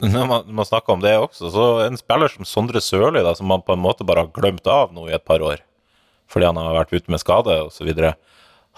når 0.00 0.26
man, 0.28 0.50
man 0.60 0.68
snakker 0.68 0.94
om 0.94 1.02
det 1.04 1.12
også, 1.18 1.50
så 1.52 1.66
en 1.84 1.98
spiller 2.00 2.32
som 2.32 2.48
Sondre 2.48 2.82
Sørli, 2.84 3.22
som 3.36 3.50
man 3.50 3.64
på 3.64 3.76
en 3.76 3.82
måte 3.82 4.06
bare 4.06 4.24
har 4.24 4.34
glemt 4.34 4.66
av 4.70 4.94
nå 4.96 5.08
i 5.08 5.16
et 5.16 5.24
par 5.26 5.44
år, 5.44 5.62
fordi 6.30 6.48
han 6.48 6.60
har 6.60 6.76
vært 6.78 6.94
ute 6.94 7.12
med 7.12 7.22
skade 7.22 7.56
osv. 7.66 7.90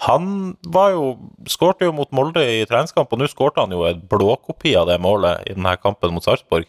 Han 0.07 0.29
var 0.73 0.93
jo, 0.95 1.05
skårte 1.47 1.87
jo 1.87 1.95
mot 1.95 2.11
Molde 2.15 2.43
i 2.43 2.63
treningskamp, 2.69 3.11
og 3.13 3.21
nå 3.21 3.29
skårte 3.31 3.63
han 3.63 3.75
jo 3.75 3.85
en 3.87 4.01
blåkopi 4.09 4.75
av 4.79 4.89
det 4.89 4.99
målet 5.03 5.45
i 5.47 5.55
denne 5.55 5.75
kampen 5.79 6.15
mot 6.15 6.25
Sarpsborg. 6.25 6.67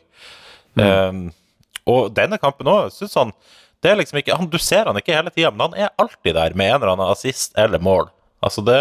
Um, 0.75 1.29
og 1.87 2.09
denne 2.17 2.39
kampen 2.43 2.69
òg, 2.71 2.91
syns 2.95 3.15
han 3.21 3.31
det 3.85 3.91
er 3.93 3.99
liksom 4.01 4.17
ikke, 4.17 4.37
han, 4.39 4.49
Du 4.49 4.57
ser 4.57 4.89
han 4.89 4.97
ikke 4.97 5.13
hele 5.13 5.31
tida, 5.31 5.51
men 5.53 5.69
han 5.69 5.75
er 5.77 5.97
alltid 6.01 6.33
der 6.39 6.55
med 6.57 6.71
en 6.71 6.79
eller 6.79 6.95
annen 6.95 7.13
assist 7.13 7.53
eller 7.61 7.83
mål. 7.85 8.09
Altså 8.45 8.65
det 8.65 8.81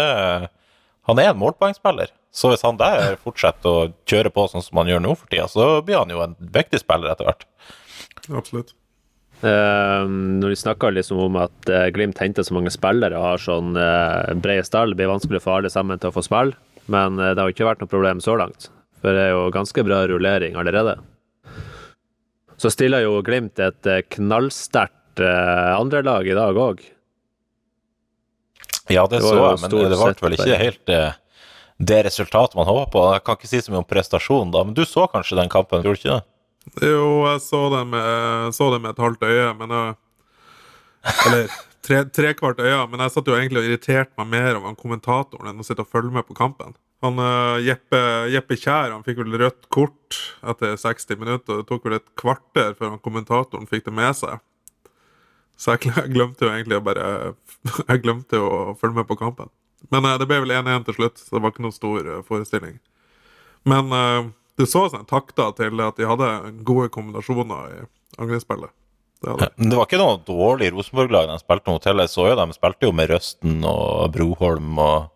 Han 1.04 1.20
er 1.20 1.34
en 1.34 1.40
målpoengspiller. 1.40 2.08
Så 2.34 2.50
hvis 2.50 2.64
han 2.66 2.78
der 2.80 3.14
fortsetter 3.22 3.70
å 3.70 3.90
kjøre 4.10 4.32
på 4.34 4.48
sånn 4.50 4.64
som 4.64 4.80
han 4.80 4.90
gjør 4.90 5.04
nå 5.04 5.12
for 5.14 5.30
tida, 5.30 5.46
så 5.50 5.78
blir 5.86 6.00
han 6.00 6.10
jo 6.10 6.22
en 6.24 6.34
viktig 6.38 6.80
spiller 6.82 7.12
etter 7.12 7.28
hvert. 7.28 7.46
Absolutt. 8.34 8.74
Uh, 9.44 10.06
når 10.40 10.54
vi 10.54 10.58
snakker 10.58 10.94
liksom 10.96 11.18
om 11.26 11.36
at 11.42 11.68
uh, 11.68 11.86
Glimt 11.92 12.18
henter 12.22 12.46
så 12.46 12.54
mange 12.56 12.72
spillere 12.72 13.18
og 13.18 13.26
har 13.28 13.42
sånn 13.42 13.74
uh, 13.76 14.32
brede 14.40 14.64
stall, 14.66 14.94
det 14.94 15.02
blir 15.02 15.12
vanskelig 15.12 15.42
for 15.44 15.58
alle 15.58 15.70
sammen 15.70 16.00
til 16.00 16.10
å 16.10 16.16
få 16.16 16.24
spille, 16.24 16.56
men 16.90 17.16
det 17.20 17.38
har 17.38 17.48
jo 17.48 17.54
ikke 17.54 17.68
vært 17.68 17.84
noe 17.84 17.92
problem 17.92 18.22
så 18.24 18.34
langt. 18.40 18.68
For 19.04 19.12
det 19.12 19.26
er 19.28 19.34
jo 19.34 19.50
ganske 19.52 19.84
bra 19.84 20.02
rullering 20.08 20.56
allerede. 20.56 20.98
Så 22.56 22.70
stiller 22.72 23.04
jo 23.04 23.18
Glimt 23.24 23.60
et 23.60 23.90
uh, 23.90 24.00
knallsterkt 24.16 25.20
uh, 25.22 25.74
andrelag 25.76 26.28
i 26.30 26.36
dag 26.38 26.56
òg. 26.58 26.80
Ja, 28.90 29.06
det, 29.08 29.20
Det 29.20 29.28
så 29.28 29.36
jeg, 29.36 29.60
men 29.62 29.70
det 29.70 29.98
ble 30.00 30.14
vel 30.26 30.36
ikke 30.38 30.60
helt 30.60 30.94
det 31.78 32.04
resultatet 32.06 32.56
man 32.58 32.68
håper 32.68 32.92
på. 32.92 33.02
Jeg 33.16 33.24
kan 33.26 33.38
ikke 33.38 33.50
si 33.50 33.60
så 33.64 33.72
mye 33.72 33.82
om 33.82 33.90
prestasjon, 33.90 34.54
da, 34.54 34.62
men 34.64 34.76
du 34.76 34.84
så 34.86 35.08
kanskje 35.10 35.38
den 35.40 35.52
kampen, 35.52 35.82
gjorde 35.82 35.98
du 35.98 36.04
ikke 36.04 36.16
det? 36.16 36.24
Jo, 36.88 37.26
jeg 37.28 37.42
så 37.44 37.66
det 37.74 37.84
med, 37.90 38.54
så 38.56 38.70
det 38.72 38.80
med 38.80 38.94
et 38.94 39.04
halvt 39.04 39.26
øye, 39.28 39.52
men 39.58 39.76
jeg 39.76 39.94
Eller 41.26 41.50
tre, 41.84 41.98
trekvart 42.08 42.60
øye, 42.64 42.86
men 42.88 43.02
jeg 43.04 43.12
satt 43.12 43.26
jo 43.28 43.36
egentlig 43.36 43.60
og 43.60 43.68
irriterte 43.68 44.16
meg 44.16 44.30
mer 44.32 44.56
over 44.56 44.76
kommentatoren 44.78 45.50
enn 45.50 45.60
å 45.60 45.66
sitte 45.66 45.84
og 45.84 45.90
følge 45.92 46.14
med 46.14 46.24
på 46.24 46.36
kampen. 46.38 46.72
Han 47.04 47.20
uh, 47.20 47.60
Jeppe, 47.60 48.00
Jeppe 48.32 48.56
Kjær 48.56 48.94
han 48.94 49.04
fikk 49.04 49.20
vel 49.20 49.36
rødt 49.42 49.68
kort 49.74 50.18
etter 50.40 50.78
60 50.80 51.20
minutter. 51.20 51.60
Det 51.60 51.68
tok 51.68 51.84
vel 51.84 51.98
et 51.98 52.06
kvarter 52.16 52.72
før 52.78 52.94
han 52.94 53.02
kommentatoren 53.04 53.68
fikk 53.68 53.84
det 53.90 53.96
med 53.98 54.16
seg. 54.16 54.40
Så 55.60 55.76
jeg 55.76 55.92
glemte 56.14 56.46
jo 56.46 56.54
egentlig 56.54 56.80
å 56.80 56.86
bare 56.86 57.10
Jeg 57.84 58.02
glemte 58.06 58.40
jo 58.40 58.48
å 58.48 58.78
følge 58.80 59.02
med 59.02 59.10
på 59.10 59.18
kampen. 59.20 59.52
Men 59.92 60.06
eh, 60.08 60.16
det 60.20 60.28
ble 60.30 60.40
vel 60.44 60.54
1-1 60.54 60.86
til 60.88 60.98
slutt, 60.98 61.20
så 61.20 61.36
det 61.36 61.42
var 61.44 61.54
ikke 61.54 61.66
noen 61.66 61.76
stor 61.76 62.06
eh, 62.06 62.22
forestilling. 62.28 62.78
Men 63.68 63.92
eh, 63.96 64.30
du 64.60 64.66
så 64.68 64.86
sånn 64.92 65.08
takter 65.10 65.52
til 65.58 65.82
at 65.82 65.98
de 65.98 66.08
hadde 66.08 66.30
gode 66.66 66.90
kombinasjoner 66.94 67.74
i 67.74 67.84
angrepsspillet. 68.20 68.72
Det 69.24 69.34
det 69.56 69.76
var 69.78 69.86
ikke 69.86 70.00
noe 70.02 70.18
dårlig 70.26 70.68
Rosenborg-lag 70.74 71.30
de 71.30 71.38
spilte 71.40 71.72
mot 71.72 71.86
heller. 71.88 72.08
Så 72.12 72.26
jo 72.28 72.36
de 72.36 72.44
spilte 72.52 72.84
jo 72.84 72.92
med 72.92 73.08
Røsten 73.08 73.62
og 73.64 74.12
Broholm 74.12 74.78
og 74.78 75.10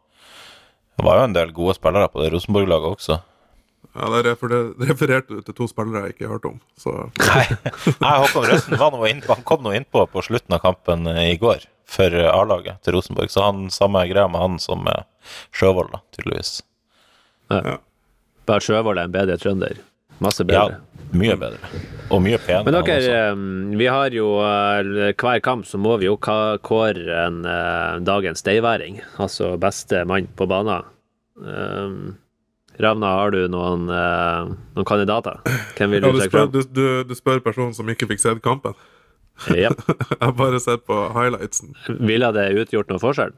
Det 0.98 1.04
var 1.06 1.20
jo 1.20 1.26
en 1.28 1.34
del 1.36 1.52
gode 1.54 1.76
spillere 1.76 2.08
på 2.10 2.22
det 2.24 2.32
Rosenborg-laget 2.32 2.96
også. 2.96 3.18
Ja, 3.96 4.08
det 4.12 4.20
refer- 4.28 4.74
refererte 4.88 5.38
du 5.38 5.40
til 5.42 5.54
to 5.58 5.66
spillere 5.70 6.04
jeg 6.06 6.14
ikke 6.16 6.28
hørte 6.30 6.50
om, 6.52 6.58
så 6.78 6.92
Nei, 7.24 7.44
Nei 8.02 8.12
Håkon 8.22 8.46
Røsten 8.50 8.78
var 8.78 8.92
noe 8.94 9.08
inn, 9.10 9.22
han 9.26 9.42
kom 9.48 9.64
nå 9.64 9.72
innpå 9.74 10.04
på 10.12 10.22
slutten 10.26 10.54
av 10.54 10.60
kampen 10.62 11.06
eh, 11.10 11.32
i 11.32 11.38
går 11.40 11.64
for 11.88 12.12
eh, 12.14 12.28
A-laget 12.30 12.82
til 12.84 12.94
Rosenborg. 12.98 13.32
Så 13.32 13.42
han 13.46 13.66
samme 13.74 14.04
greia 14.10 14.28
med 14.30 14.42
han 14.44 14.58
som 14.62 14.84
med 14.86 15.06
Sjøvold, 15.56 15.90
da, 15.96 16.02
tydeligvis. 16.14 16.58
Bare 17.48 18.60
Sjøvold 18.64 19.00
er 19.00 19.08
en 19.08 19.14
bedre 19.14 19.38
trønder. 19.40 19.80
Masse 20.24 20.44
bedre. 20.44 20.78
Ja, 20.80 21.08
mye 21.16 21.36
bedre. 21.38 21.68
Og 22.12 22.20
mye 22.24 22.38
penere. 22.42 22.64
Men 22.66 22.76
dere, 22.82 23.18
eh, 23.30 23.42
vi 23.78 23.86
har 23.88 24.14
jo 24.14 24.30
eh, 24.42 25.12
hver 25.14 25.42
kamp 25.44 25.66
så 25.68 25.78
må 25.80 25.96
vi 26.00 26.08
jo 26.08 26.16
kåre 26.20 27.18
en 27.24 27.42
eh, 27.46 27.98
dagens 28.06 28.42
steiværing, 28.42 29.00
altså 29.22 29.52
beste 29.62 30.04
mann 30.08 30.26
på 30.36 30.48
banen. 30.50 30.86
Um, 31.38 32.16
Ravna, 32.78 33.10
har 33.18 33.32
du 33.34 33.40
noen, 33.50 33.88
eh, 33.90 34.52
noen 34.76 34.86
kandidater? 34.86 35.40
Hvem 35.78 35.96
vil 35.96 35.98
ja, 36.02 36.06
du 36.06 36.14
du, 36.14 36.20
trekke 36.22 36.36
fram? 36.36 36.52
du, 36.54 36.60
du, 36.70 36.84
du 37.08 37.14
spør 37.18 37.40
personen 37.42 37.74
som 37.74 37.88
ikke 37.90 38.06
fikk 38.12 38.22
sett 38.22 38.42
kampen. 38.44 38.76
Ja. 39.54 39.72
Jeg 40.12 40.20
har 40.20 40.34
bare 40.38 40.60
sett 40.62 40.84
på 40.86 40.96
highlightsen. 41.14 41.74
Ville 42.06 42.30
det 42.36 42.46
utgjort 42.62 42.90
noen 42.92 43.02
forskjell? 43.02 43.34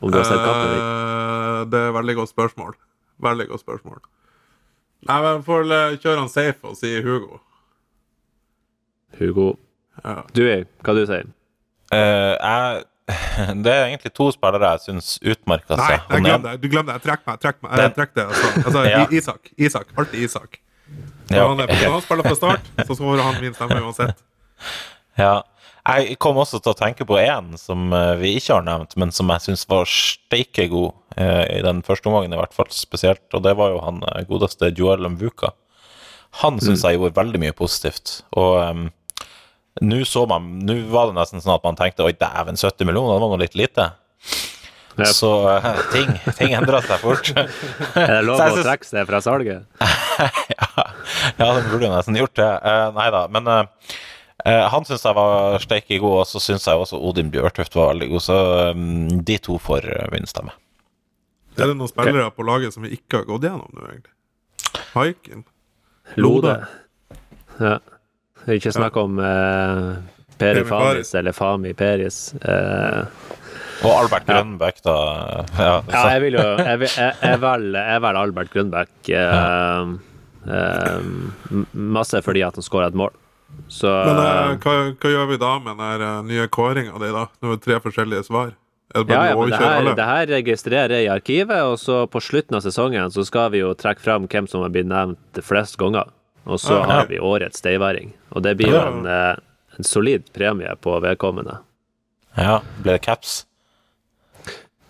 Om 0.00 0.12
du 0.12 0.18
har 0.20 0.28
sett 0.28 0.44
kampen? 0.44 0.76
Eh, 0.76 1.62
det 1.72 1.80
er 1.80 1.90
et 1.90 1.96
veldig 1.96 2.16
godt 2.20 2.32
spørsmål. 2.34 2.76
Veldig 3.24 3.48
godt 3.50 3.64
spørsmål. 3.64 3.98
Nei, 5.08 5.18
men 5.24 5.42
får 5.46 5.64
vel 5.64 5.74
eh, 5.78 5.96
kjøre 6.02 6.20
han 6.20 6.30
safe 6.32 6.68
og 6.68 6.76
si 6.78 6.92
Hugo. 7.04 7.40
Hugo. 9.18 9.48
Ja. 10.04 10.20
Du, 10.36 10.44
hva 10.84 10.94
du 10.94 11.04
sier 11.08 11.34
Eh, 11.88 12.34
jeg, 12.36 12.82
det 13.64 13.72
er 13.72 13.84
egentlig 13.88 14.12
to 14.16 14.28
spillere 14.34 14.70
jeg 14.74 14.82
syns 14.86 15.10
utmerker 15.22 15.78
Nei, 15.80 15.86
seg. 15.86 15.98
jeg 15.98 16.14
Han 16.14 16.24
glem 16.26 16.42
det. 16.46 16.54
Du 16.62 16.68
glem 16.72 16.86
det. 16.88 16.96
Jeg 16.98 17.04
trekker 17.08 17.30
meg. 17.30 17.38
Trekk 17.44 17.60
meg. 17.64 17.70
Jeg 17.72 17.80
Den- 17.84 17.94
trekk 17.98 18.14
det. 18.18 18.24
Altså, 18.28 18.48
altså 18.66 18.82
Ja. 18.92 19.04
Isak. 19.20 19.52
Isak. 19.56 19.92
Alltid 19.96 20.24
Isak. 20.28 20.58
Når, 21.28 21.36
Ja, 21.36 21.46
han, 21.50 21.60
er, 21.60 21.68
på, 21.68 21.92
han 21.92 22.02
spiller 22.04 22.24
fra 22.28 22.36
start, 22.38 22.68
så 22.88 22.96
får 22.96 23.22
han 23.24 23.40
min 23.42 23.54
stemme 23.56 23.80
uansett. 23.84 24.20
Ja. 25.20 25.34
Jeg 25.88 26.18
kom 26.20 26.36
også 26.36 26.58
til 26.60 26.74
å 26.74 26.76
tenke 26.76 27.06
på 27.08 27.16
én 27.16 27.54
som 27.56 27.86
eh, 27.96 28.14
vi 28.20 28.34
ikke 28.36 28.58
har 28.58 28.64
nevnt, 28.66 28.92
men 29.00 29.12
som 29.14 29.30
jeg 29.32 29.40
syns 29.46 29.62
var 29.70 29.88
steike 29.88 30.66
god 30.68 30.90
eh, 31.16 31.44
i 31.58 31.62
den 31.64 31.80
første 31.86 32.10
omgangen, 32.10 32.34
i 32.36 32.40
hvert 32.40 32.52
fall 32.56 32.68
spesielt, 32.76 33.24
og 33.32 33.40
det 33.46 33.54
var 33.56 33.72
jo 33.72 33.78
han 33.86 34.02
eh, 34.10 34.26
godeste 34.28 34.68
Joel 34.76 35.08
Mvuka. 35.14 35.54
Han 36.42 36.58
syns 36.60 36.84
jeg 36.84 36.98
gjorde 36.98 37.16
veldig 37.16 37.40
mye 37.40 37.56
positivt, 37.56 38.18
og 38.36 38.58
em, 38.66 38.82
nå 39.84 40.02
så 40.08 40.24
man 40.30 40.46
Nå 40.66 40.74
var 40.92 41.10
det 41.10 41.18
nesten 41.18 41.42
sånn 41.44 41.56
at 41.56 41.64
man 41.66 41.78
tenkte 41.78 42.06
oi, 42.06 42.14
dæven, 42.18 42.58
70 42.58 42.88
millioner, 42.88 43.16
det 43.16 43.24
var 43.24 43.32
nå 43.32 43.40
litt 43.42 43.58
lite. 43.58 43.90
Yep. 44.98 45.06
Så 45.14 45.30
eh, 45.52 45.66
ting, 45.92 46.08
ting 46.34 46.54
endrer 46.58 46.82
seg 46.82 46.98
fort. 46.98 47.28
Er 47.94 48.16
det 48.16 48.22
lov 48.26 48.40
å 48.40 48.48
synes- 48.50 48.66
trekke 48.66 48.88
seg 48.88 49.06
fra 49.06 49.20
salget? 49.22 49.66
ja, 51.38 51.50
det 51.54 51.68
burde 51.68 51.86
jo 51.86 51.92
nesten 51.92 52.18
gjort 52.18 52.34
det. 52.40 52.48
Uh, 52.64 52.88
nei 52.96 53.06
da, 53.14 53.20
men 53.30 53.50
eh, 53.52 53.92
eh, 54.42 54.64
han 54.72 54.88
syns 54.88 55.06
jeg 55.06 55.18
var 55.18 55.62
steike 55.62 56.00
god, 56.02 56.24
og 56.24 56.26
så 56.26 56.42
syns 56.42 56.66
jeg 56.66 56.82
også 56.82 56.98
Odin 56.98 57.30
Bjørtuft 57.34 57.78
var 57.78 57.92
veldig 57.92 58.10
god. 58.10 58.24
Så 58.26 58.38
um, 58.74 59.20
de 59.30 59.38
to 59.46 59.60
får 59.62 59.86
uh, 59.86 60.08
min 60.14 60.26
stemme. 60.30 60.56
Er 61.58 61.70
det 61.70 61.78
noen 61.78 61.90
spillere 61.90 62.32
på 62.34 62.46
laget 62.46 62.74
som 62.74 62.82
vi 62.86 62.96
ikke 62.98 63.20
har 63.22 63.30
gått 63.30 63.46
gjennom 63.46 63.70
nå, 63.70 63.86
egentlig? 63.92 64.14
Haikin? 64.96 65.46
Lode. 66.18 66.58
Ja. 67.58 67.78
Ikke 68.56 68.72
snakk 68.72 68.96
om 68.96 69.18
eh, 69.20 69.96
Peri 70.38 70.62
Famis 70.68 71.14
eller 71.18 71.32
Fami 71.36 71.72
Peris. 71.76 72.34
Eh, 72.40 73.04
Og 73.84 73.92
Albert 73.94 74.24
Grønbæk, 74.26 74.80
da. 74.82 74.94
Ja, 75.58 75.74
ja, 75.92 76.04
jeg 76.14 76.22
vil 76.24 76.34
jo 76.38 76.44
Jeg, 76.58 76.78
vil- 76.80 76.96
jeg, 76.96 77.12
jeg, 77.22 77.40
velger, 77.46 77.90
jeg 77.92 78.02
velger 78.02 78.20
Albert 78.22 78.50
Grønbæk. 78.54 79.10
Eh, 79.14 79.92
eh, 80.48 81.66
masse 81.74 82.22
fordi 82.24 82.42
at 82.46 82.58
han 82.58 82.66
skåra 82.66 82.88
et 82.90 82.94
mål. 82.98 83.12
Så 83.72 83.88
Men 83.90 84.18
eh, 84.22 84.56
hva, 84.62 84.74
hva 85.00 85.12
gjør 85.12 85.28
vi 85.30 85.38
da 85.40 85.52
med 85.62 85.78
den 85.78 86.02
eh, 86.08 86.22
nye 86.32 86.48
kåringa 86.52 86.98
di, 87.00 87.12
da? 87.14 87.26
Nå 87.42 87.52
er 87.52 87.56
det 87.58 87.64
tre 87.68 87.78
forskjellige 87.84 88.26
svar. 88.28 88.54
Ja, 88.96 89.02
ja, 89.28 89.34
men 89.36 89.50
det 89.52 89.58
her, 89.60 89.84
det 89.98 90.04
her 90.08 90.26
registrerer 90.32 90.92
jeg 90.96 91.04
i 91.04 91.10
arkivet, 91.12 91.58
og 91.68 91.74
så 91.76 92.06
på 92.08 92.22
slutten 92.24 92.56
av 92.56 92.62
sesongen 92.64 93.10
så 93.12 93.20
skal 93.28 93.50
vi 93.52 93.60
jo 93.60 93.74
trekke 93.76 94.00
fram 94.00 94.24
hvem 94.32 94.46
som 94.48 94.62
har 94.64 94.72
blitt 94.72 94.88
nevnt 94.88 95.40
flest 95.44 95.76
ganger. 95.80 96.08
Og 96.48 96.60
så 96.60 96.80
har 96.88 97.06
vi 97.10 97.18
årets 97.20 97.60
steiværing. 97.60 98.14
Og 98.32 98.42
det 98.42 98.56
blir 98.56 98.72
jo 98.72 98.80
en, 98.80 99.06
eh, 99.06 99.36
en 99.78 99.84
solid 99.84 100.24
premie 100.32 100.74
på 100.80 100.96
vedkommende. 101.04 101.58
ja, 102.36 102.60
Blir 102.82 102.96
det 102.96 103.02
caps? 103.04 103.44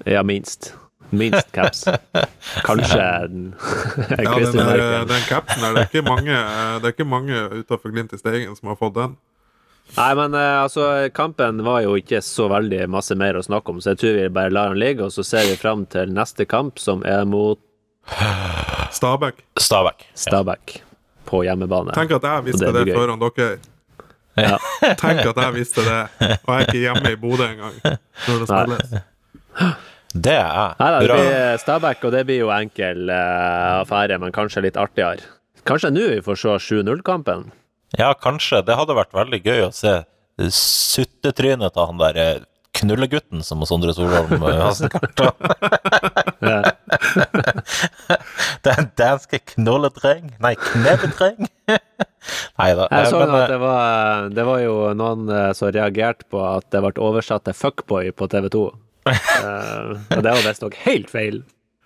Ja, 0.06 0.22
minst. 0.22 0.74
Minst 1.10 1.52
caps. 1.52 1.84
Kanskje 2.68 3.00
en 3.00 3.54
Ja, 4.18 4.34
den, 4.38 4.58
eh, 4.58 5.04
den 5.08 5.24
capsen 5.28 5.62
der, 5.62 5.74
det 5.74 5.80
er 5.82 5.88
ikke 5.88 6.02
mange, 6.06 6.34
eh, 6.36 6.76
det 6.78 6.84
er 6.84 6.94
ikke 6.94 7.08
mange 7.08 7.40
utenfor 7.62 7.90
Glimt 7.92 8.12
i 8.12 8.20
Steigen 8.20 8.56
som 8.56 8.68
har 8.68 8.78
fått 8.78 8.94
den. 8.98 9.16
Nei, 9.96 10.10
men 10.14 10.34
eh, 10.36 10.62
altså, 10.62 11.08
kampen 11.16 11.62
var 11.64 11.80
jo 11.86 11.94
ikke 11.96 12.20
så 12.22 12.48
veldig 12.52 12.84
masse 12.92 13.16
mer 13.16 13.38
å 13.40 13.44
snakke 13.44 13.72
om, 13.72 13.80
så 13.80 13.94
jeg 13.94 14.02
tror 14.02 14.18
vi 14.18 14.26
bare 14.36 14.52
lar 14.52 14.74
den 14.74 14.82
ligge, 14.82 15.06
og 15.08 15.14
så 15.16 15.24
ser 15.24 15.48
vi 15.48 15.56
fram 15.56 15.86
til 15.88 16.12
neste 16.12 16.44
kamp, 16.48 16.78
som 16.78 17.02
er 17.08 17.24
mot 17.28 17.58
Stabæk. 18.92 19.42
Stabæk. 19.60 20.06
Stabæk 20.16 20.78
på 21.28 21.42
hjemmebane. 21.46 21.94
Tenk 21.96 22.14
at 22.18 22.26
jeg 22.28 22.46
visste 22.48 22.72
det, 22.72 22.86
det 22.88 22.96
foran 22.96 23.20
dere. 23.22 23.58
Ja. 24.38 24.56
Tenk 25.02 25.24
at 25.26 25.40
jeg 25.42 25.54
visste 25.56 25.84
det, 25.86 26.00
og 26.46 26.50
jeg 26.52 26.58
er 26.58 26.66
ikke 26.66 26.82
hjemme 26.82 27.12
i 27.12 27.18
Bodø 27.20 27.46
engang 27.48 27.78
når 27.82 28.42
det 28.44 28.48
Nei. 28.48 28.58
spilles. 28.60 29.06
Det 30.14 30.34
er 30.34 30.44
jeg. 30.46 30.76
Nei 30.78 30.90
da, 30.94 31.00
det 31.02 31.16
blir 31.18 31.62
Stabæk, 31.62 32.04
og 32.08 32.14
det 32.14 32.22
blir 32.28 32.38
jo 32.44 32.52
enkel 32.54 33.10
uh, 33.10 33.80
affære, 33.82 34.16
men 34.22 34.34
kanskje 34.34 34.62
litt 34.64 34.78
artigere. 34.80 35.26
Kanskje 35.68 35.90
nå 35.92 36.06
vi 36.14 36.20
får 36.24 36.38
se 36.40 36.54
7-0-kampen? 36.70 37.50
Ja, 37.98 38.12
kanskje. 38.16 38.62
Det 38.64 38.76
hadde 38.78 38.96
vært 38.96 39.16
veldig 39.16 39.40
gøy 39.44 39.66
å 39.66 39.74
se 39.74 39.98
suttetrynet 40.54 41.74
til 41.74 41.88
han 41.90 42.00
der 42.00 42.20
eh, 42.22 42.40
knullegutten 42.78 43.42
som 43.46 43.62
Sondre 43.66 43.94
Solholm 43.96 44.42
eh, 44.42 44.60
har 44.62 44.74
snakket 44.76 45.20
om. 45.26 45.36
Den 48.66 48.88
danske 48.98 49.38
knulledreng 49.52 50.26
Nei, 50.42 50.54
knevedreng. 50.58 51.46
Nei 52.60 52.70
da. 52.78 52.84
Jeg 52.92 53.06
så 53.10 53.18
men, 53.20 53.30
at 53.34 53.40
eh, 53.42 53.48
det 53.52 53.58
var, 53.62 53.82
det 54.38 54.44
var 54.48 54.58
jo 54.62 54.74
noen 54.98 55.20
eh, 55.32 55.52
som 55.58 55.66
reagerte 55.74 56.24
på 56.30 56.38
at 56.46 56.66
det 56.74 56.80
ble 56.84 56.92
oversatt 57.10 57.42
til 57.48 57.56
'fuckboy' 57.58 58.12
på 58.14 58.24
TV 58.30 58.44
2. 58.54 58.64
og 59.08 60.20
det 60.20 60.28
var 60.28 60.42
visstnok 60.44 60.74
helt 60.84 61.08
feil. 61.10 61.36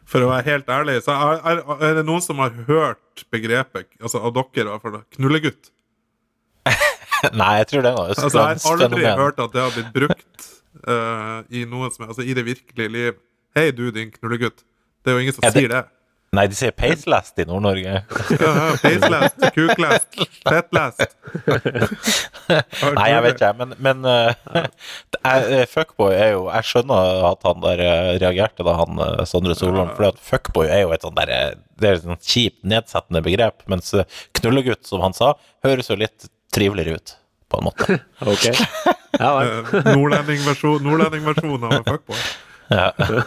For 0.09 0.18
å 0.24 0.28
være 0.33 0.46
helt 0.50 0.68
ærlig, 0.72 0.96
så 1.07 1.12
er, 1.14 1.37
er, 1.48 1.57
er 1.78 1.92
det 2.00 2.07
noen 2.09 2.22
som 2.24 2.37
har 2.42 2.50
hørt 2.66 3.14
begrepet, 3.33 3.88
altså 4.02 4.18
av 4.20 4.31
dere 4.37 4.66
i 4.66 4.68
hvert 4.74 4.85
fall, 4.85 5.05
knullegutt? 5.16 5.64
Nei, 7.38 7.52
jeg 7.61 7.66
tror 7.70 7.83
det 7.87 7.92
var 7.94 8.07
Altså, 8.11 8.26
jeg 8.35 8.42
har 8.42 8.48
aldri 8.83 9.05
hørt 9.07 9.38
at 9.38 9.52
det 9.55 9.62
har 9.62 9.70
blitt 9.76 9.92
brukt 9.94 10.51
eh, 10.88 11.38
i 11.60 11.64
noe 11.68 11.90
som 11.94 12.08
Altså 12.08 12.22
i 12.26 12.34
det 12.34 12.44
virkelige 12.46 12.90
liv. 12.92 13.18
Hei, 13.56 13.70
du, 13.76 13.90
din 13.94 14.10
knullegutt. 14.14 14.62
Det 15.04 15.12
er 15.12 15.18
jo 15.18 15.24
ingen 15.26 15.34
som 15.36 15.44
Ja, 15.44 15.50
det- 15.50 15.60
sier 15.66 15.68
det. 15.76 15.84
Nei, 16.32 16.46
de 16.48 16.56
sier 16.56 16.72
peislast 16.72 17.36
i 17.42 17.44
Nord-Norge. 17.44 17.82
Ja, 18.40 18.52
ja, 18.56 18.76
Peislest, 18.80 19.42
kuklest, 19.52 20.14
fettlest. 20.48 21.10
Nei, 22.96 23.08
jeg 23.12 23.24
vet 23.26 23.34
ikke, 23.36 23.50
men, 23.58 23.74
men 23.84 24.06
uh, 24.08 24.32
fuckboy 25.68 26.14
er 26.16 26.30
jo 26.32 26.46
Jeg 26.48 26.68
skjønner 26.70 27.26
at 27.28 27.44
han 27.44 27.60
der 27.64 27.82
reagerte 28.22 28.64
da 28.64 28.78
han 28.80 29.02
Sondre 29.28 29.52
Solholm, 29.58 29.92
for 29.98 30.16
fuckboy 30.30 30.70
er 30.72 30.86
jo 30.86 30.94
et 30.96 31.04
sånn 31.04 31.18
der 31.20 31.32
Det 31.76 31.90
er 31.90 31.98
et 31.98 32.06
sånt 32.06 32.24
kjipt, 32.32 32.62
nedsettende 32.64 33.20
begrep, 33.28 33.66
mens 33.68 33.92
knullegutt, 34.40 34.86
som 34.88 35.04
han 35.04 35.12
sa, 35.16 35.34
høres 35.66 35.92
jo 35.92 35.98
litt 36.00 36.30
triveligere 36.56 36.96
ut, 36.96 37.14
på 37.52 37.60
en 37.60 37.68
måte. 37.68 37.98
Ok. 38.32 38.46
Ja. 39.20 39.30
Eh, 39.44 39.74
Nordlendingversjon 39.92 40.82
nordlendingversjon 40.86 41.66
av 41.68 41.74
fuckboy. 41.84 42.22
Ja, 42.72 42.86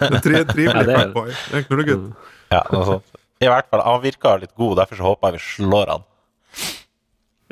En 0.09 0.15
tri 0.25 0.39
trivelig 0.49 0.95
Ja, 0.95 1.03
fuckboy. 1.03 1.29
Det 1.51 1.59
en 1.61 1.67
knullegutt. 1.69 2.07
ja 2.49 2.63
altså. 2.65 2.99
I 3.43 3.49
hvert 3.51 3.67
fall, 3.69 3.81
han 3.85 4.01
virka 4.01 4.38
litt 4.41 4.53
god, 4.57 4.77
derfor 4.79 4.97
så 4.97 5.09
håper 5.11 5.33
jeg 5.35 5.38
vi 5.38 5.43
slår 5.65 5.89
han. 5.91 6.05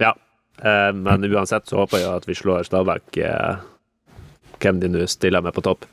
Ja. 0.01 0.13
Eh, 0.63 0.89
men 0.95 1.25
uansett 1.27 1.67
så 1.69 1.81
håper 1.83 2.01
jeg 2.01 2.09
at 2.21 2.25
vi 2.29 2.35
slår 2.39 2.63
Stabæk, 2.65 3.17
eh, 3.19 3.61
hvem 4.63 4.79
de 4.79 4.89
nå 4.93 5.03
stiller 5.11 5.43
med 5.43 5.53
på 5.57 5.61
topp. 5.65 5.83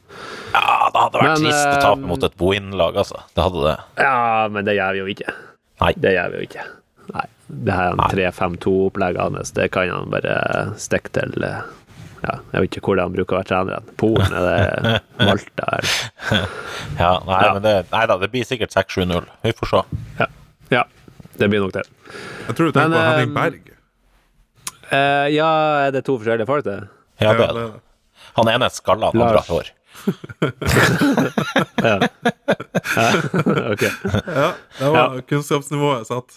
Ja, 0.54 0.88
det 0.94 1.00
hadde 1.02 1.18
vært 1.20 1.26
Men, 1.34 1.42
trist 1.44 1.64
å 1.66 1.72
eh, 1.74 1.80
tape 1.84 2.06
mot 2.12 2.24
et 2.28 2.36
Bohin-lag, 2.38 2.96
altså. 3.02 3.18
Det 3.34 3.42
hadde 3.48 3.64
det. 3.66 3.76
Ja, 3.98 4.46
men 4.54 4.68
det 4.68 4.76
gjør 4.78 4.94
vi 4.96 5.02
jo 5.02 5.08
ikke. 5.16 5.34
Nei. 5.82 5.92
Det 6.06 6.12
gjør 6.14 6.30
vi 6.32 6.40
jo 6.40 6.48
ikke. 6.48 6.66
Nei. 7.14 7.26
Det 7.66 7.74
her 7.74 7.94
Nei. 7.98 8.08
3-5-2-opplegget 8.14 9.22
hans, 9.24 9.50
det 9.56 9.66
kan 9.74 9.88
han 9.90 10.10
bare 10.12 10.34
stikke 10.78 11.10
til 11.16 11.32
eh, 11.46 11.60
ja, 12.22 12.34
Jeg 12.52 12.60
vet 12.66 12.76
ikke 12.76 12.86
hvor 12.90 12.96
de 13.00 13.04
han 13.06 13.14
bruker 13.16 13.32
å 13.34 13.36
være 13.40 13.48
trener. 13.48 13.72
hen. 13.80 13.86
Polen, 13.98 14.30
er 14.36 14.42
det 14.44 14.54
Malta? 15.26 15.64
Eller? 15.78 15.94
Ja, 17.00 17.12
nei, 17.26 17.40
Ja. 17.46 17.50
men 17.56 17.62
det, 17.64 17.74
nei 17.90 18.04
da, 18.12 18.16
det 18.22 18.28
blir 18.34 18.44
sikkert 18.46 18.72
6-7-0. 18.76 19.24
Vi 19.46 19.52
får 19.58 19.66
se. 19.72 19.80
Ja. 20.20 20.26
ja, 20.76 20.82
det 21.40 21.46
blir 21.50 21.60
nok 21.64 21.74
det. 21.78 21.84
Jeg 22.46 22.54
tror 22.58 22.66
du 22.68 22.72
tenker 22.76 22.92
Men, 22.92 22.98
på 22.98 23.02
Henning 23.08 23.30
eh, 23.30 23.36
Berg. 23.40 23.56
Eh, 24.90 25.26
ja, 25.34 25.50
er 25.86 25.90
det 25.96 26.02
to 26.06 26.14
forskjellige 26.20 26.46
folk, 26.50 26.64
det? 26.66 26.78
Ja, 27.22 27.30
det 27.38 27.46
er 27.48 27.54
det. 27.58 27.68
Han 28.36 28.48
ene 28.52 28.64
er 28.68 28.72
skalla, 28.74 29.06
han 29.10 29.22
andre 29.26 29.40
har 29.40 29.48
hår. 29.50 29.66
ok. 33.72 33.82
Ja, 34.26 34.52
det 34.78 34.88
var 34.94 35.20
kunnskapsnivået 35.28 36.06
satt. 36.08 36.30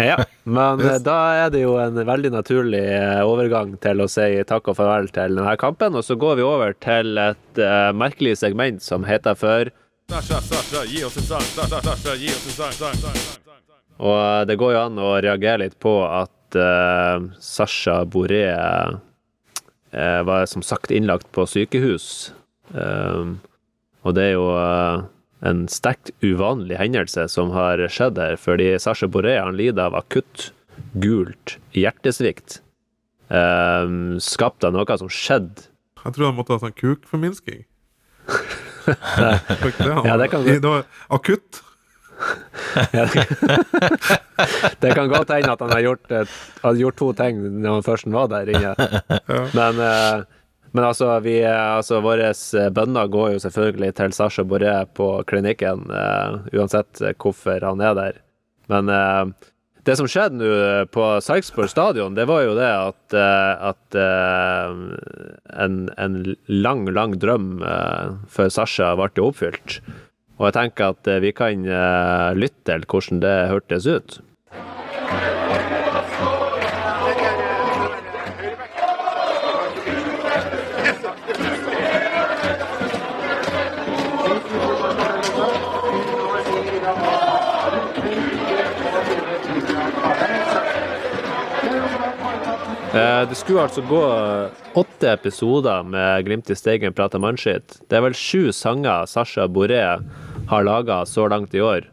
Ja, 0.00 0.24
men 0.44 0.80
eh, 0.80 0.98
da 1.04 1.16
er 1.36 1.50
det 1.52 1.60
jo 1.60 1.74
en 1.80 1.98
veldig 2.08 2.30
naturlig 2.32 2.80
eh, 2.80 3.20
overgang 3.24 3.74
til 3.82 4.00
å 4.00 4.08
si 4.08 4.28
takk 4.48 4.70
og 4.72 4.78
farvel 4.78 5.10
til 5.12 5.36
denne 5.36 5.56
kampen, 5.60 5.96
og 5.96 6.04
så 6.04 6.16
går 6.20 6.38
vi 6.38 6.46
over 6.46 6.76
til 6.80 7.20
et 7.20 7.60
uh, 7.60 7.92
merkelig 7.96 8.38
segment 8.40 8.84
som 8.84 9.04
heter 9.08 9.36
for 9.36 9.72
Sasha, 10.08 10.38
Sasha, 10.40 10.84
gi 10.86 11.02
oss 11.04 11.16
en 11.18 11.26
sang. 11.26 11.44
Sasha, 11.50 11.80
Sasha, 11.82 12.14
gi 12.20 12.30
oss 12.30 12.44
en 12.46 12.54
sang. 12.54 12.76
sang, 12.78 12.94
sang, 13.02 13.18
sang, 13.18 13.42
sang. 13.42 13.74
Og 14.06 14.46
det 14.48 14.56
går 14.60 14.76
jo 14.76 14.80
an 14.84 15.00
å 15.02 15.10
reagere 15.24 15.64
litt 15.64 15.76
på 15.82 15.96
at 16.06 16.56
uh, 16.60 17.26
Sasha 17.42 17.98
Boré 18.08 18.44
uh, 18.52 18.96
var 20.30 20.46
som 20.48 20.64
sagt 20.64 20.94
innlagt 20.94 21.28
på 21.34 21.44
sykehus. 21.48 22.30
Og 22.76 24.14
det 24.14 24.24
er 24.28 24.34
jo 24.34 24.46
en 25.46 25.64
sterkt 25.70 26.12
uvanlig 26.24 26.78
hendelse 26.80 27.26
som 27.32 27.52
har 27.54 27.80
skjedd 27.92 28.18
her, 28.20 28.36
fordi 28.40 28.72
Sasha 28.82 29.08
Boré 29.10 29.36
han 29.38 29.58
lider 29.58 29.88
av 29.88 29.98
akutt 30.02 30.50
gult 31.00 31.56
hjertesvikt. 31.76 32.60
Um, 33.26 34.20
skapt 34.22 34.62
av 34.62 34.70
noe 34.70 34.96
som 35.00 35.08
skjedde 35.10 35.64
Jeg 36.04 36.14
tror 36.14 36.28
han 36.28 36.36
måtte 36.36 36.54
ha 36.54 36.62
sånn 36.62 36.76
kukforminsking. 36.78 37.64
Ja, 38.86 40.14
det 40.14 40.28
kan 40.30 40.44
var 40.62 40.84
akutt. 41.10 41.58
Det 44.80 44.92
kan 44.94 45.08
godt 45.10 45.30
hende 45.34 45.52
at 45.52 45.60
han 45.64 45.72
har 45.72 45.80
gjort, 45.82 46.12
et, 46.12 46.28
hadde 46.62 46.80
gjort 46.80 46.98
to 47.00 47.12
ting 47.18 47.40
når 47.64 47.70
han 47.78 47.86
først 47.86 48.06
var 48.14 48.28
der 48.30 48.46
inne. 48.52 48.74
Men, 49.56 49.80
eh, 49.82 50.22
men 50.76 50.84
altså, 50.84 51.08
vi, 51.24 51.38
eh, 51.40 51.72
altså 51.78 52.02
våre 52.04 52.30
bønner 52.76 53.08
går 53.12 53.34
jo 53.34 53.42
selvfølgelig 53.46 53.94
til 53.96 54.14
Sasha 54.16 54.44
Boré 54.44 54.76
på 54.96 55.10
klinikken, 55.28 55.88
eh, 55.88 56.38
uansett 56.52 57.00
eh, 57.00 57.16
hvorfor 57.16 57.64
han 57.64 57.80
er 57.80 57.96
der. 57.96 58.18
Men 58.68 58.92
eh, 58.92 59.50
det 59.86 59.94
som 59.96 60.08
skjedde 60.10 60.40
nå 60.40 60.50
på 60.92 61.04
Sarpsborg 61.22 61.70
stadion, 61.70 62.16
det 62.18 62.26
var 62.28 62.42
jo 62.42 62.56
det 62.58 62.68
at, 62.68 63.16
eh, 63.16 63.68
at 63.70 63.98
eh, 64.02 64.80
en, 65.64 65.78
en 65.96 66.16
lang, 66.50 66.84
lang 66.90 67.16
drøm 67.22 67.62
eh, 67.62 68.16
for 68.28 68.52
Sasha 68.52 68.92
ble 68.98 69.08
oppfylt. 69.24 69.80
Og 70.36 70.50
jeg 70.50 70.56
tenker 70.58 70.92
at 70.92 71.08
eh, 71.08 71.22
vi 71.24 71.32
kan 71.36 71.64
eh, 71.64 72.30
lytte 72.36 72.66
til 72.68 72.84
hvordan 72.90 73.22
det 73.24 73.36
hørtes 73.52 73.86
ut. 73.88 74.18
Det 92.96 93.34
skulle 93.36 93.66
altså 93.66 93.82
gå 93.84 94.02
åtte 94.80 95.10
episoder 95.12 95.82
med 95.84 96.24
Glimt 96.24 96.50
i 96.50 96.56
Steigen 96.56 96.94
prater 96.96 97.20
mannskitt. 97.20 97.76
Det 97.90 97.98
er 97.98 98.04
vel 98.06 98.16
sju 98.16 98.48
sanger 98.56 99.04
Sasha 99.10 99.44
Boré 99.52 99.82
har 100.48 100.64
laga 100.64 101.02
så 101.06 101.26
langt 101.28 101.54
i 101.54 101.60
år. 101.60 101.88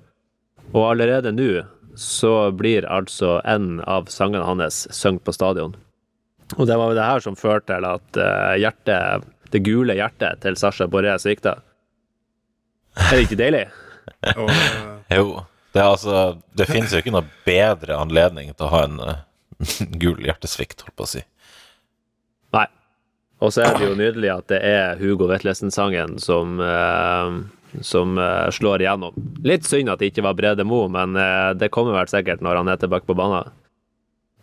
Og 0.71 0.85
allerede 0.93 1.33
nå 1.35 1.65
så 1.99 2.51
blir 2.55 2.87
altså 2.89 3.39
en 3.45 3.81
av 3.85 4.07
sangene 4.09 4.45
hans 4.47 4.85
sunget 4.95 5.25
på 5.27 5.35
stadion. 5.35 5.75
Og 6.57 6.67
det 6.69 6.77
var 6.77 6.91
jo 6.91 6.97
det 6.97 7.09
her 7.09 7.23
som 7.25 7.37
førte 7.37 7.73
til 7.73 7.85
at 7.89 8.19
eh, 8.23 8.55
hjertet, 8.63 9.27
det 9.53 9.61
gule 9.65 9.95
hjertet 9.97 10.41
til 10.45 10.57
Sasha 10.59 10.87
Boré 10.89 11.13
svikta. 11.21 11.57
Er 12.95 13.17
det 13.17 13.27
ikke 13.27 13.41
deilig? 13.43 13.65
Eh, 14.29 14.45
Jo. 15.19 15.43
Det, 15.73 15.81
altså, 15.81 16.37
det 16.53 16.67
finnes 16.69 16.91
jo 16.93 16.99
ikke 17.01 17.13
noe 17.13 17.25
bedre 17.47 17.97
anledning 17.97 18.51
til 18.53 18.67
å 18.67 18.73
ha 18.73 18.81
en 18.85 18.99
eh, 19.01 19.21
gul 20.03 20.21
hjertesvikt, 20.23 20.85
holdt 20.85 20.97
på 20.99 21.07
å 21.07 21.11
si. 21.15 21.23
Nei. 22.55 22.67
Og 23.43 23.51
så 23.51 23.65
er 23.65 23.75
det 23.75 23.89
jo 23.89 23.97
nydelig 23.99 24.29
at 24.31 24.47
det 24.53 24.61
er 24.63 25.01
Hugo 25.01 25.27
Vetlesen-sangen 25.27 26.15
som, 26.23 26.55
eh, 26.63 27.81
som 27.83 28.17
eh, 28.21 28.47
slår 28.55 28.85
igjennom. 28.85 29.17
Litt 29.43 29.67
synd 29.67 29.91
at 29.91 29.99
det 29.99 30.13
ikke 30.13 30.23
var 30.27 30.37
Brede 30.37 30.63
Mo, 30.67 30.85
men 30.91 31.17
eh, 31.19 31.51
det 31.59 31.71
kommer 31.73 31.97
vel 31.97 32.11
sikkert 32.11 32.43
når 32.45 32.61
han 32.61 32.71
er 32.71 32.79
tilbake 32.79 33.09
på 33.09 33.17
banen. 33.19 33.51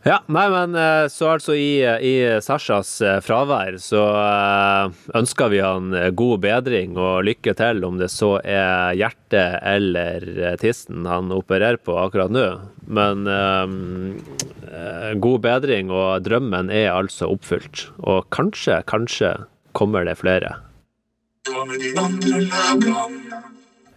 Ja, 0.00 0.22
nei, 0.32 0.46
men 0.48 0.72
eh, 0.80 1.06
så 1.12 1.26
altså 1.34 1.52
i, 1.52 1.82
i 1.84 2.14
Sashas 2.40 2.94
eh, 3.04 3.18
fravær 3.20 3.74
så 3.84 4.00
eh, 4.16 4.94
ønsker 5.18 5.50
vi 5.52 5.60
han 5.60 5.92
god 6.16 6.40
bedring 6.40 6.96
og 6.96 7.26
lykke 7.28 7.52
til 7.58 7.84
om 7.84 7.98
det 8.00 8.08
så 8.08 8.38
er 8.40 8.96
hjertet 8.96 9.60
eller 9.60 10.56
tissen 10.62 11.04
han 11.04 11.28
opererer 11.36 11.76
på 11.84 11.98
akkurat 12.00 12.32
nå. 12.32 12.46
Men 12.88 13.28
eh, 13.28 15.12
god 15.20 15.44
bedring 15.44 15.92
og 15.92 16.24
drømmen 16.24 16.72
er 16.72 16.94
altså 16.94 17.28
oppfylt. 17.34 17.90
Og 18.00 18.24
kanskje, 18.32 18.80
kanskje 18.88 19.34
kommer 19.76 20.08
det 20.08 20.16
flere. 20.22 20.56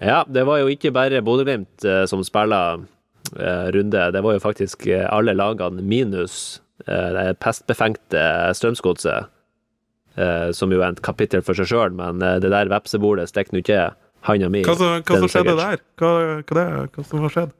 Ja, 0.03 0.25
det 0.27 0.43
var 0.51 0.59
jo 0.59 0.67
ikke 0.67 0.91
bare 0.91 1.23
Bodø-Glimt 1.23 1.87
som 2.11 2.27
spiller 2.27 2.83
runde. 3.31 4.11
Det 4.11 4.21
var 4.21 4.35
jo 4.35 4.41
faktisk 4.43 4.87
eh, 4.87 5.05
alle 5.09 5.33
lagene 5.33 5.81
minus 5.81 6.61
eh, 6.87 7.09
det 7.15 7.39
pestbefengte 7.43 8.23
Strømsgodset, 8.57 9.29
eh, 10.15 10.49
som 10.51 10.71
jo 10.73 10.81
er 10.83 10.91
et 10.93 11.01
kapittel 11.05 11.41
for 11.45 11.57
seg 11.57 11.69
sjøl, 11.71 11.95
men 11.97 12.21
eh, 12.21 12.39
det 12.43 12.51
der 12.53 12.71
vepsebordet 12.71 13.29
stikker 13.31 13.55
nå 13.55 13.63
ikke 13.63 13.81
handa 14.27 14.49
mi. 14.51 14.63
hva 14.67 14.75
så, 14.79 14.91
hva 15.01 15.19
som 15.23 15.31
skjedde 15.31 15.55
der? 15.59 15.81
Hva, 15.99 16.11
hva, 16.43 16.57
det, 16.59 16.65
hva 16.95 17.05
som 17.07 17.23
har 17.25 17.33
skjedd? 17.37 17.55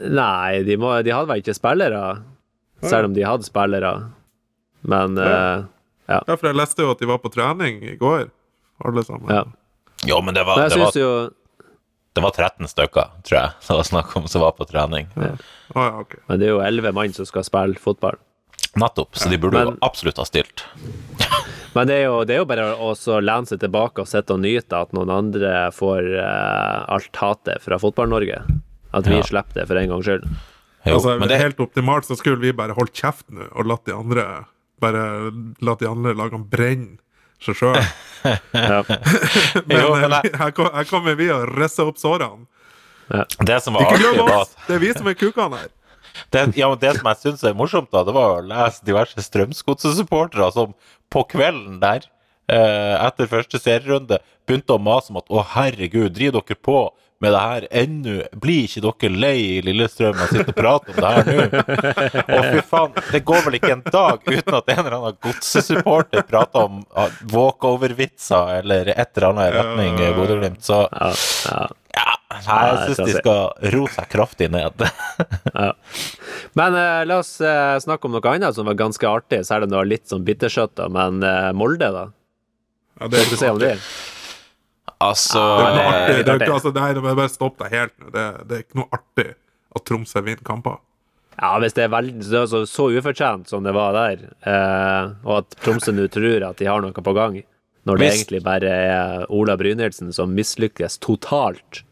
Nei, 0.00 0.62
de, 0.64 0.76
må, 0.80 0.94
de 1.04 1.12
hadde 1.12 1.28
vel 1.28 1.42
ikke 1.42 1.56
spillere, 1.56 2.02
selv 2.86 3.10
om 3.10 3.14
de 3.16 3.24
hadde 3.26 3.44
spillere. 3.44 3.94
Men 4.88 5.18
uh, 5.20 5.66
Ja, 6.08 6.20
for 6.26 6.48
jeg 6.48 6.56
leste 6.56 6.86
jo 6.86 6.92
at 6.94 7.02
de 7.02 7.08
var 7.10 7.18
på 7.20 7.28
trening 7.34 7.82
i 7.84 7.96
går, 8.00 8.30
alle 8.86 9.04
sammen. 9.04 9.28
ja. 9.34 9.44
Jo, 10.08 10.22
men 10.24 10.32
det 10.32 10.46
var, 10.48 10.56
Men 10.56 10.70
jeg 10.70 10.78
det 10.78 10.84
var, 10.86 10.94
jo 10.96 11.10
det 12.16 12.24
var 12.24 12.34
13 12.34 12.66
stykker, 12.70 13.12
tror 13.26 13.36
jeg, 13.38 13.52
det 13.68 13.76
var 13.78 13.86
snakk 13.86 14.16
om 14.18 14.26
som 14.30 14.42
var 14.42 14.56
på 14.58 14.66
trening. 14.66 15.06
Å 15.14 15.30
ja, 15.30 15.90
okay. 16.00 16.20
Men 16.26 16.40
det 16.40 16.48
er 16.48 16.54
jo 16.56 16.62
elleve 16.64 16.92
mann 16.96 17.14
som 17.14 17.28
skal 17.28 17.46
spille 17.46 17.78
fotball. 17.78 18.18
Nettopp, 18.78 19.16
så 19.18 19.30
de 19.30 19.38
burde 19.40 19.62
jo 19.66 19.76
absolutt 19.86 20.18
ha 20.18 20.26
stilt. 20.28 20.64
Men 21.74 21.86
det 21.86 22.00
er 22.00 22.08
jo, 22.08 22.22
det 22.26 22.34
er 22.34 22.40
jo 22.42 22.48
bare 22.50 22.64
å 22.82 22.90
lene 23.22 23.46
seg 23.46 23.60
tilbake 23.62 24.02
og 24.02 24.08
sitte 24.10 24.34
og 24.34 24.42
nyte 24.42 24.74
at 24.74 24.94
noen 24.96 25.10
andre 25.14 25.68
får 25.74 26.08
uh, 26.18 26.86
alt 26.90 27.20
hatet 27.22 27.62
fra 27.62 27.78
Fotball-Norge. 27.78 28.40
At 28.90 29.06
vi 29.06 29.20
Ja. 29.20 29.22
slipper 29.22 29.60
det 29.60 29.68
for 29.70 29.78
en 29.78 29.92
gangs 29.92 30.08
skyld. 30.08 30.24
Jo, 30.82 30.96
altså, 30.96 31.14
men 31.20 31.28
det, 31.30 31.38
Helt 31.38 31.60
optimalt 31.62 32.08
så 32.08 32.16
skulle 32.18 32.42
vi 32.42 32.50
bare 32.56 32.74
holdt 32.74 32.96
kjeft 32.96 33.28
nå 33.30 33.46
og 33.52 33.68
latt 33.68 33.84
de 33.86 33.94
andre 33.94 34.24
Bare 34.80 35.28
latt 35.60 35.82
de 35.82 35.88
andre 35.90 36.14
lagene 36.16 36.46
brenne 36.48 36.96
seg 37.44 37.56
sjøl. 37.58 37.76
Ja. 38.52 38.82
Men, 39.66 39.76
Jo, 39.80 39.94
men 39.96 40.12
eh, 40.12 40.20
jeg- 40.28 40.36
her, 40.36 40.50
kom- 40.56 40.74
kommer 40.90 41.14
vi 41.16 41.30
og 41.32 41.46
risser 41.56 41.88
opp 41.88 41.96
sårene. 42.00 42.44
det 43.48 43.56
som 43.64 43.74
var 43.74 43.86
Ikke 43.88 44.00
glem 44.02 44.28
oss! 44.28 44.52
Det 44.66 44.76
er 44.76 44.82
vi 44.82 44.90
som 44.94 45.08
er 45.08 45.16
kukene 45.18 45.56
her. 45.62 45.70
det, 46.30 46.42
ja, 46.58 46.68
men 46.68 46.78
det 46.82 46.92
som 46.98 47.08
jeg 47.08 47.16
syns 47.22 47.44
er 47.48 47.54
morsomt, 47.56 47.88
da, 47.94 48.02
det 48.04 48.12
var 48.14 48.36
å 48.36 48.44
lese 48.44 48.84
diverse 48.86 49.24
Strømsgodset-supportere 49.24 50.50
som 50.52 50.74
på 51.10 51.24
kvelden 51.32 51.80
der, 51.82 52.04
eh, 52.50 52.96
etter 53.06 53.26
første 53.30 53.58
serierunde, 53.62 54.18
begynte 54.46 54.76
å 54.76 54.82
mase 54.82 55.10
om 55.10 55.18
at 55.22 55.30
å, 55.30 55.42
herregud, 55.56 56.12
driver 56.14 56.42
dere 56.44 56.58
på 56.60 56.76
med 57.20 57.34
det 57.34 57.40
her 57.40 57.66
ennå? 57.82 58.14
Blir 58.42 58.66
ikke 58.66 58.82
dere 58.86 59.10
lei 59.24 59.36
i 59.58 59.62
Lillestrøm 59.64 60.16
av 60.16 60.22
å 60.24 60.28
sitte 60.30 60.54
og 60.54 60.58
prate 60.58 60.94
om 60.94 61.00
det 61.00 61.10
her 61.16 61.28
nå? 61.30 61.64
Og 62.36 62.46
fy 62.46 62.62
faen, 62.70 62.94
det 63.10 63.22
går 63.28 63.42
vel 63.46 63.58
ikke 63.58 63.72
en 63.76 63.84
dag 63.86 64.24
uten 64.24 64.56
at 64.60 64.72
en 64.74 64.80
eller 64.84 64.96
annen 64.98 65.18
godsesupporter 65.26 66.24
prater 66.30 66.64
om 66.64 66.80
ah, 66.96 67.10
walkover-vitser 67.32 68.60
eller 68.62 68.92
et 68.94 69.10
eller 69.12 69.28
annet 69.30 69.50
i 69.50 69.58
retning 69.58 70.00
Bodø-Glimt, 70.16 70.64
så 70.64 70.86
Ja, 70.90 72.16
jeg 72.30 72.94
syns 72.94 73.00
de 73.02 73.16
skal 73.18 73.72
roe 73.74 73.90
seg 73.92 74.08
kraftig 74.12 74.50
ned. 74.54 74.86
Ja. 75.50 75.72
Men 76.56 76.76
eh, 76.78 77.02
la 77.04 77.18
oss 77.20 77.34
eh, 77.44 77.74
snakke 77.82 78.06
om 78.06 78.14
noe 78.14 78.30
annet 78.30 78.54
som 78.56 78.68
var 78.68 78.78
ganske 78.78 79.08
artig, 79.08 79.42
selv 79.44 79.66
om 79.66 79.72
det 79.72 79.78
var 79.80 79.88
litt 79.88 80.06
sånn 80.08 80.24
bittersøtt. 80.24 80.80
Men 80.94 81.20
eh, 81.26 81.50
Molde, 81.56 81.90
da? 81.92 82.04
Ja, 83.00 83.08
det 83.10 83.24
er, 83.24 83.58
det? 83.60 83.74
Altså 85.00 85.42
Det 85.58 85.64
er, 85.66 85.70
ikke 85.70 85.76
noe 85.76 85.90
artig. 85.90 86.14
Det 86.24 86.28
er, 86.28 86.40
ikke- 86.40 86.54
altså, 86.54 86.72
er, 86.76 87.14
bare- 87.16 87.28
stopp 87.32 87.58
deg 87.58 87.70
helt 87.74 87.94
nå. 87.98 88.10
Det, 88.14 88.24
det 88.48 88.56
er 88.58 88.64
ikke 88.64 88.80
noe 88.80 88.88
artig 88.92 89.28
at 89.76 89.84
Tromsø 89.86 90.22
vinner 90.26 90.44
kamper. 90.44 90.78
Ja, 91.40 91.54
hvis 91.62 91.72
det 91.72 91.84
er 91.86 91.92
veldig, 91.94 92.24
så, 92.26 92.42
så, 92.50 92.64
så 92.68 92.88
ufortjent 92.92 93.48
som 93.48 93.62
det 93.64 93.72
var 93.72 93.94
der, 93.96 94.26
eh, 94.44 95.12
og 95.24 95.38
at 95.38 95.54
Tromsø 95.64 95.94
nå 95.96 96.04
tror 96.12 96.42
at 96.50 96.58
de 96.60 96.66
har 96.68 96.82
noe 96.84 96.92
på 96.92 97.14
gang, 97.16 97.38
når 97.88 97.96
det 97.96 98.04
Hvis- 98.10 98.18
egentlig 98.18 98.42
bare 98.44 98.68
er 98.68 99.26
Ola 99.32 99.56
Brynildsen 99.56 100.12
som 100.12 100.34
mislykkes 100.36 100.98
totalt. 101.00 101.82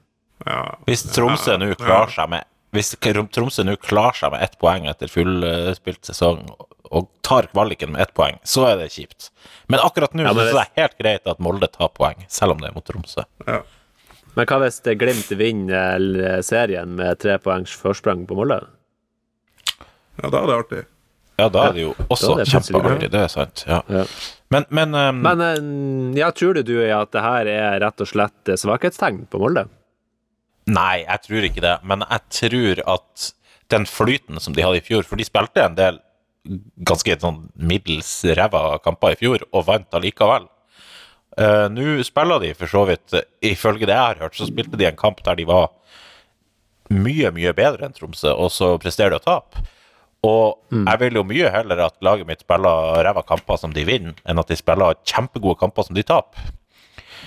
Ja. 0.44 0.74
Hvis 0.86 1.06
Tromsø 1.14 1.56
nå 1.58 1.72
klarer 1.80 2.12
seg 2.12 2.28
med 2.30 2.44
Hvis 2.76 2.92
Tromsø 3.00 3.64
nå 3.64 3.78
klarer 3.80 4.14
seg 4.20 4.30
med 4.34 4.42
ett 4.44 4.58
poeng 4.60 4.84
etter 4.90 5.08
fullspilt 5.08 6.04
sesong, 6.04 6.42
og 6.90 7.08
tar 7.26 7.48
kvaliken 7.52 7.92
med 7.94 8.02
ett 8.06 8.14
poeng, 8.16 8.38
så 8.46 8.66
er 8.70 8.78
det 8.80 8.90
kjipt. 8.94 9.30
Men 9.68 9.82
akkurat 9.84 10.14
nå 10.16 10.24
Ja, 10.24 10.32
men 10.32 10.46
synes 10.46 10.54
jeg 10.54 10.58
det 10.58 10.66
er 10.66 10.82
helt 10.82 10.98
greit 11.02 11.32
at 11.34 11.42
Molde 11.44 11.68
tar 11.72 11.90
poeng, 11.94 12.24
selv 12.32 12.56
om 12.56 12.62
det 12.62 12.70
er 12.70 12.76
mot 12.76 12.86
Tromsø. 12.86 13.24
Ja. 13.46 13.62
Men 14.36 14.46
hva 14.46 14.60
hvis 14.62 14.80
det 14.86 14.98
Glimt 15.00 15.32
vinner 15.40 16.04
eh, 16.22 16.40
serien 16.46 16.94
med 16.98 17.18
tre 17.22 17.38
poengs 17.42 17.74
forsprang 17.74 18.26
på 18.28 18.38
Molde? 18.38 18.62
ja, 20.18 20.30
da 20.30 20.42
er 20.42 20.46
det 20.50 20.58
artig. 20.58 20.84
Ja, 21.38 21.46
da 21.54 21.68
er 21.68 21.74
det 21.76 21.82
jo 21.84 21.94
også 22.10 22.34
det 22.40 22.48
kjempeartig, 22.50 23.12
det 23.14 23.20
er 23.22 23.30
sant. 23.30 23.62
Ja. 23.68 23.82
Ja. 23.86 24.04
Men, 24.50 24.64
men, 24.74 24.94
um, 24.94 25.20
Men 25.22 25.42
eh, 25.44 26.18
ja, 26.18 26.30
tror 26.34 26.56
du 26.58 26.62
du 26.66 26.78
at 26.82 27.12
det 27.14 27.22
her 27.22 27.50
er 27.52 27.80
rett 27.84 28.00
og 28.02 28.10
slett 28.10 28.54
svakhetstegn 28.58 29.26
på 29.30 29.40
Molde? 29.42 29.68
Nei, 30.68 31.04
jeg 31.04 31.24
tror 31.24 31.46
ikke 31.48 31.64
det. 31.64 31.76
Men 31.88 32.04
jeg 32.04 32.24
tror 32.40 32.82
at 32.96 33.28
den 33.72 33.86
flyten 33.88 34.40
som 34.40 34.56
de 34.56 34.64
hadde 34.64 34.80
i 34.80 34.84
fjor 34.84 35.04
For 35.04 35.20
de 35.20 35.26
spilte 35.28 35.64
en 35.64 35.76
del 35.78 36.00
ganske 36.88 37.16
sånn 37.22 37.42
middels 37.54 38.12
ræva 38.38 38.78
kamper 38.84 39.14
i 39.14 39.20
fjor, 39.20 39.44
og 39.52 39.66
vant 39.68 39.98
allikevel. 39.98 40.48
Uh, 41.38 41.66
Nå 41.70 41.98
spiller 42.06 42.42
de 42.42 42.48
for 42.58 42.66
så 42.66 42.80
vidt 42.88 43.14
Ifølge 43.46 43.86
det 43.86 43.94
jeg 43.94 44.02
har 44.02 44.22
hørt, 44.24 44.34
så 44.34 44.48
spilte 44.48 44.78
de 44.80 44.88
en 44.88 44.96
kamp 44.98 45.20
der 45.22 45.36
de 45.38 45.44
var 45.46 45.68
mye, 46.90 47.30
mye 47.36 47.52
bedre 47.54 47.86
enn 47.86 47.94
Tromsø, 47.94 48.32
og 48.32 48.50
så 48.50 48.72
presterer 48.80 49.14
de 49.14 49.20
å 49.20 49.26
tape. 49.26 49.66
Og 50.26 50.72
jeg 50.72 50.98
vil 51.04 51.20
jo 51.20 51.26
mye 51.28 51.50
heller 51.54 51.84
at 51.84 51.98
laget 52.02 52.26
mitt 52.26 52.40
spiller 52.42 53.04
ræva 53.06 53.22
kamper 53.28 53.60
som 53.60 53.74
de 53.74 53.84
vinner, 53.86 54.16
enn 54.26 54.40
at 54.40 54.50
de 54.50 54.56
spiller 54.58 54.98
kjempegode 55.06 55.60
kamper 55.60 55.86
som 55.86 55.94
de 55.94 56.02
taper. 56.06 56.48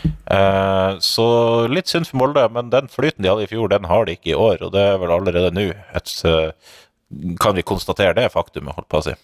Eh, 0.04 0.92
så 1.04 1.26
litt 1.70 1.92
synd 1.92 2.10
for 2.10 2.22
Molde, 2.22 2.44
men 2.54 2.72
den 2.74 2.90
flyten 2.92 3.24
de 3.24 3.32
hadde 3.32 3.46
i 3.46 3.52
fjor, 3.52 3.70
den 3.72 3.88
har 3.90 4.08
de 4.08 4.18
ikke 4.18 4.34
i 4.34 4.38
år, 4.38 4.64
og 4.66 4.74
det 4.76 4.84
er 4.94 5.00
vel 5.02 5.14
allerede 5.14 5.54
nå 5.56 5.68
et 5.72 6.14
eh, 6.28 6.74
Kan 7.40 7.56
vi 7.58 7.64
konstatere 7.68 8.14
det 8.18 8.30
faktumet, 8.34 8.76
holdt 8.78 8.88
på 8.92 9.02
å 9.02 9.06
si. 9.10 9.16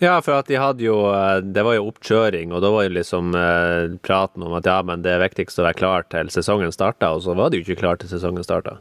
Ja, 0.00 0.14
for 0.24 0.38
at 0.38 0.48
de 0.48 0.56
hadde 0.56 0.80
jo 0.86 0.94
eh, 1.12 1.42
Det 1.44 1.60
var 1.66 1.74
jo 1.76 1.90
oppkjøring, 1.90 2.54
og 2.56 2.62
da 2.64 2.70
var 2.72 2.86
jo 2.86 2.94
liksom 2.96 3.34
eh, 3.36 3.96
praten 4.00 4.42
om 4.46 4.54
at 4.56 4.64
ja, 4.68 4.78
men 4.86 5.02
det 5.04 5.12
er 5.12 5.20
viktigst 5.26 5.58
å 5.60 5.66
være 5.66 5.76
klar 5.76 6.06
til 6.08 6.30
sesongen 6.32 6.72
starta, 6.72 7.10
og 7.12 7.20
så 7.26 7.34
var 7.36 7.50
de 7.52 7.60
jo 7.60 7.66
ikke 7.66 7.80
klar 7.82 8.00
til 8.00 8.08
sesongen 8.08 8.44
starta. 8.46 8.78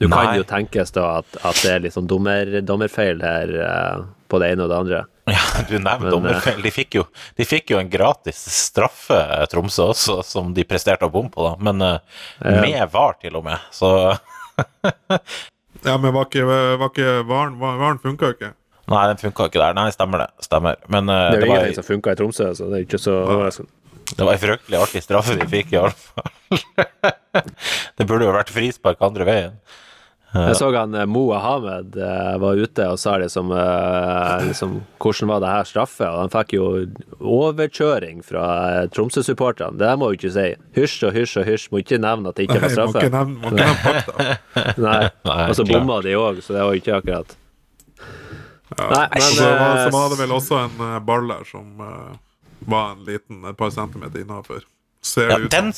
Du 0.00 0.08
kan 0.12 0.34
jo 0.36 0.42
tenkes 0.44 0.90
da 0.92 1.06
at, 1.22 1.38
at 1.46 1.60
det 1.62 1.70
er 1.72 1.78
litt 1.86 1.94
sånn 1.94 2.08
dommer, 2.10 2.50
dommerfeil 2.66 3.22
her 3.24 3.52
eh, 3.64 4.02
på 4.28 4.40
det 4.42 4.50
ene 4.52 4.66
og 4.66 4.72
det 4.74 4.80
andre. 4.82 4.98
Ja, 5.30 5.44
du 5.70 5.78
nevnte 5.78 6.10
dommerfeil. 6.12 6.58
De, 6.66 6.70
fikk 6.74 6.98
jo- 6.98 7.06
de 7.38 7.46
fikk 7.48 7.70
jo 7.72 7.78
en 7.80 7.88
gratis 7.90 8.42
straffe, 8.52 9.16
eh, 9.38 9.46
Tromsø 9.48 9.86
også, 9.94 10.18
som 10.26 10.50
de 10.54 10.66
presterte 10.68 11.06
å 11.08 11.14
bomme 11.14 11.30
på, 11.32 11.46
da. 11.46 11.54
Men 11.70 11.80
eh, 11.86 12.20
med 12.66 12.90
VAR, 12.92 13.16
til 13.22 13.38
og 13.40 13.46
med. 13.46 13.62
Så 13.74 13.88
Ja, 15.86 15.96
men 16.02 16.14
var 16.16 16.28
ikke, 16.28 16.44
var 16.46 16.88
ikke 16.90 17.10
Varen, 17.28 17.58
varen 17.62 18.00
funka 18.02 18.32
ikke. 18.34 18.52
Nei, 18.90 19.02
den 19.10 19.18
funka 19.18 19.48
ikke 19.48 19.62
der. 19.62 19.74
Nei, 19.74 19.88
stemmer 19.94 20.22
det. 20.22 20.28
Stemmer. 20.46 20.78
Men 20.92 21.10
uh, 21.10 21.30
Det 21.32 21.38
er 21.38 21.40
det, 21.40 21.46
jo 21.46 21.50
var, 21.50 21.62
ingenting 21.62 21.78
som 21.80 21.86
funka 21.86 22.14
i 22.14 22.18
Tromsø, 22.20 22.52
så 22.54 22.68
det 22.70 22.78
er 22.78 22.86
ikke 22.86 23.02
så 23.02 23.16
overraskende. 23.24 23.72
det 24.12 24.26
var 24.28 24.36
en 24.36 24.42
fryktelig 24.44 24.78
artig 24.78 25.02
straffe 25.02 25.34
vi 25.40 25.48
fikk, 25.50 25.72
i 25.74 25.80
alle 25.80 25.94
fall. 25.94 26.30
det 27.98 28.06
burde 28.06 28.28
jo 28.28 28.36
vært 28.36 28.52
frispark 28.54 29.02
andre 29.02 29.26
veien. 29.26 29.58
Jeg 30.34 30.56
så 30.58 30.68
han 30.74 30.94
eh, 30.98 31.06
Moa 31.08 31.38
Hamed 31.40 31.94
eh, 31.96 32.34
var 32.42 32.58
ute 32.58 32.86
og 32.90 32.98
sa 33.00 33.14
liksom, 33.22 33.52
eh, 33.56 34.42
liksom 34.48 34.74
Hvordan 35.00 35.30
var 35.30 35.40
det 35.44 35.52
her 35.52 35.68
straffe? 35.70 36.08
Og 36.10 36.18
han 36.24 36.32
fikk 36.34 36.56
jo 36.56 36.66
overkjøring 37.20 38.20
fra 38.26 38.48
Tromsø-supporterne. 38.92 39.78
Det 39.78 39.86
der 39.86 39.96
må 40.00 40.10
jo 40.12 40.18
ikke 40.18 40.32
si. 40.34 40.46
Hysj 40.76 41.06
og 41.08 41.16
hysj 41.16 41.38
og 41.40 41.48
hysj. 41.48 41.68
Må 41.72 41.80
ikke 41.80 42.00
nevne 42.02 42.32
at 42.32 42.36
det 42.36 42.48
ikke 42.48 42.58
Nei, 42.58 42.66
var 42.66 42.68
må 42.68 42.76
straffe. 42.76 43.06
ikke 43.06 43.16
nevne, 43.16 43.38
må 43.40 43.54
ikke 43.54 43.64
nevne 43.64 43.80
fakta. 43.86 44.14
Nei. 44.86 45.00
Nei, 45.30 45.40
Og 45.48 45.56
så 45.60 45.68
bomma 45.70 45.98
de 46.04 46.16
òg, 46.20 46.42
så 46.44 46.56
det 46.58 46.62
var 46.66 46.74
jo 46.76 46.82
ikke 46.84 47.00
akkurat 47.00 47.36
Nei, 48.76 49.04
Og 49.06 49.12
men 49.14 49.26
så 49.30 49.50
var, 49.56 49.76
så 49.86 49.90
var 49.94 50.08
det 50.10 50.16
vel 50.20 50.32
også 50.36 50.56
en 50.66 50.80
ball 51.06 51.28
der 51.30 51.44
som 51.48 51.68
var 52.66 52.96
en 52.96 53.04
liten, 53.06 53.44
et 53.46 53.56
par 53.56 53.70
centimeter 53.70 54.24
innafor. 54.24 54.64
Ja, 55.16 55.36
den 55.52 55.72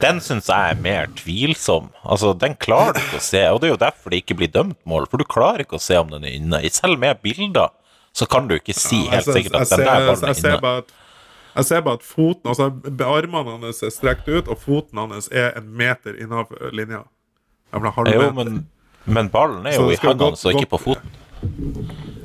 den 0.00 0.20
syns 0.24 0.48
jeg 0.50 0.70
er 0.74 0.80
mer 0.80 1.06
tvilsom. 1.16 1.90
Altså, 2.02 2.32
Den 2.38 2.56
klarer 2.56 2.94
du 2.96 3.00
ikke 3.00 3.20
å 3.20 3.24
se, 3.24 3.42
og 3.50 3.60
det 3.60 3.68
er 3.68 3.74
jo 3.74 3.80
derfor 3.84 4.10
det 4.10 4.22
ikke 4.24 4.36
blir 4.40 4.50
dømt 4.52 4.78
mål. 4.84 5.06
For 5.10 5.18
du 5.22 5.24
klarer 5.24 5.64
ikke 5.64 5.78
å 5.78 5.84
se 5.84 5.96
om 6.00 6.10
den 6.10 6.24
er 6.24 6.34
inne. 6.38 6.60
Selv 6.74 6.98
med 6.98 7.22
bilder 7.22 7.70
så 8.14 8.26
kan 8.30 8.48
du 8.48 8.54
ikke 8.58 8.74
si 8.74 9.04
helt 9.10 9.26
sikkert 9.26 9.60
at 9.62 9.70
den 9.74 9.84
der 9.86 10.06
ballen 10.06 10.28
er 10.30 10.38
inne. 10.38 10.60
bare 10.62 10.78
at 10.84 10.92
jeg 11.54 11.64
ser 11.68 11.80
bare 11.86 12.00
at 12.00 12.02
foten, 12.02 12.50
altså 12.50 12.66
armene 13.06 13.52
hans 13.62 13.82
er 13.86 13.90
strekt 13.94 14.26
ut, 14.28 14.48
og 14.50 14.58
foten 14.58 14.98
hans 14.98 15.28
er 15.30 15.52
en 15.58 15.68
meter 15.78 16.16
innafor 16.18 16.72
linja. 16.74 17.04
Jeg 17.72 17.80
ble 17.82 18.14
Jo, 18.14 18.30
men, 18.34 18.66
men 19.06 19.28
ballen 19.30 19.66
er 19.66 19.76
jo 19.78 19.90
i 19.90 19.96
godt- 19.96 20.44
og 20.44 20.52
ikke 20.52 20.70
på 20.72 20.80
foten. 20.82 21.10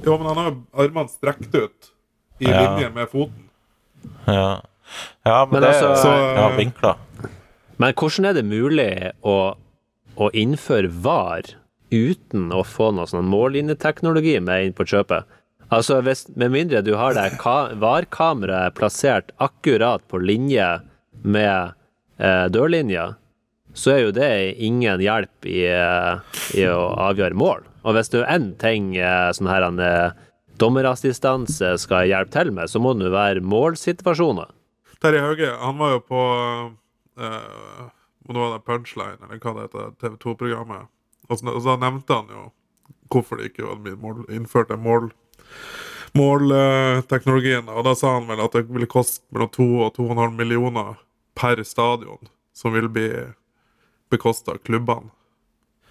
Jo, 0.05 0.17
men 0.17 0.25
han 0.31 0.37
har 0.37 0.55
armene 0.85 1.09
strekt 1.09 1.53
ut 1.53 1.91
i 2.39 2.45
Ja. 2.49 2.61
linje 2.75 2.89
med 2.93 3.09
foten. 3.11 3.45
Ja, 4.27 4.61
ja 5.25 5.45
men, 5.45 5.53
Men 5.59 5.61
det 5.61 5.69
altså- 5.75 5.95
Så- 6.03 6.35
ja, 6.35 6.49
vinkler. 6.57 6.95
Men 7.77 7.93
hvordan 7.93 8.25
er 8.29 8.33
det 8.33 8.45
mulig 8.45 9.11
å, 9.23 9.55
å 10.17 10.29
innføre 10.33 10.89
VAR 10.89 11.43
uten 11.91 12.49
å 12.51 12.63
få 12.67 12.91
noe 12.93 13.07
sånn 13.07 13.25
mållinjeteknologi 13.29 14.39
med 14.43 14.65
inn 14.65 14.73
på 14.73 14.85
kjøpet? 14.85 15.23
Altså, 15.71 16.01
hvis, 16.01 16.25
Med 16.35 16.51
mindre 16.51 16.81
du 16.83 16.95
har 16.95 17.13
det 17.13 17.37
VAR-kameraet 17.39 18.73
plassert 18.75 19.31
akkurat 19.39 20.01
på 20.09 20.17
linje 20.19 20.81
med 21.23 21.73
eh, 22.19 22.47
dørlinja, 22.49 23.15
så 23.73 23.91
er 23.93 23.99
jo 24.03 24.11
det 24.11 24.55
ingen 24.59 24.99
hjelp 24.99 25.45
i, 25.45 25.61
eh, 25.69 26.19
i 26.57 26.65
å 26.67 26.95
avgjøre 26.97 27.37
mål. 27.37 27.61
Og 27.85 27.95
hvis 27.95 28.09
det 28.11 28.23
er 28.25 28.33
én 28.35 28.49
ting 28.59 28.95
eh, 28.97 29.29
sånn 29.31 29.47
her 29.47 29.63
en, 29.63 29.79
eh, 29.79 30.11
dommerassistanse 30.59 31.77
skal 31.79 32.09
hjelpe 32.09 32.33
til 32.33 32.51
med, 32.51 32.67
så 32.67 32.81
må 32.83 32.93
det 32.97 33.07
jo 33.07 33.13
være 33.15 33.43
målsituasjoner. 33.45 34.49
Terje 34.99 35.23
Hauge, 35.23 35.49
han 35.61 35.77
var 35.79 35.95
jo 35.95 35.99
på 36.03 36.21
uh, 37.19 37.83
Nå 38.29 38.39
var 38.39 38.55
det 38.55 38.65
Punchline, 38.67 39.19
eller 39.25 39.39
hva 39.41 39.53
det 39.55 39.67
heter, 39.67 39.93
TV 40.01 40.17
2-programmet. 40.21 40.89
Og 41.29 41.45
og 41.49 41.61
så 41.65 41.75
nevnte 41.81 42.13
han 42.13 42.33
jo 42.33 42.49
hvorfor 43.09 43.39
det 43.39 43.49
ikke 43.49 43.65
var 43.65 43.95
mål, 44.01 44.25
innført 44.29 44.71
en 44.73 44.83
mål 44.85 45.09
målteknologien. 46.17 47.69
og 47.69 47.83
da 47.85 47.95
sa 47.95 48.15
han 48.17 48.27
vel 48.29 48.41
at 48.41 48.55
det 48.57 48.65
ville 48.69 48.89
koste 48.89 49.23
mellom 49.33 49.49
2 49.53 49.67
og 49.85 49.95
2,5 49.97 50.35
millioner 50.37 50.97
per 51.37 51.61
stadion, 51.63 52.29
som 52.53 52.73
vil 52.73 52.89
bli 52.89 53.09
bekosta 54.09 54.55
av 54.55 54.63
klubbene. 54.65 55.11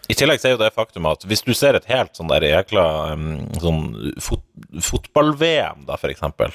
I 0.08 0.16
tillegg 0.16 0.40
er 0.44 0.54
jo 0.54 0.62
det 0.62 0.72
faktum 0.72 1.06
at 1.10 1.24
hvis 1.28 1.44
du 1.44 1.52
ser 1.52 1.76
et 1.76 1.88
helt 1.90 2.16
sånn 2.16 2.30
der 2.30 2.46
jækla 2.46 2.84
sånn 3.60 3.82
fot 4.24 4.44
fotball-VM, 4.84 5.84
da, 5.88 5.98
for 6.00 6.08
eksempel, 6.08 6.54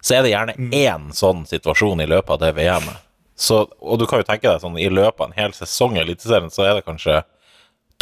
så 0.00 0.18
er 0.18 0.24
det 0.24 0.32
gjerne 0.32 0.70
én 0.76 1.08
sånn 1.16 1.44
situasjon 1.48 2.02
i 2.04 2.08
løpet 2.10 2.36
av 2.36 2.42
det 2.44 2.52
VM-et. 2.58 3.02
Og 3.50 3.98
du 4.00 4.06
kan 4.08 4.22
jo 4.22 4.26
tenke 4.28 4.48
deg 4.48 4.62
sånn, 4.62 4.78
i 4.80 4.88
løpet 4.88 5.20
av 5.20 5.30
en 5.30 5.36
hel 5.36 5.54
sesong 5.56 5.96
i 5.98 6.02
Eliteserien, 6.02 6.52
så 6.52 6.64
er 6.64 6.78
det 6.78 6.86
kanskje 6.86 7.20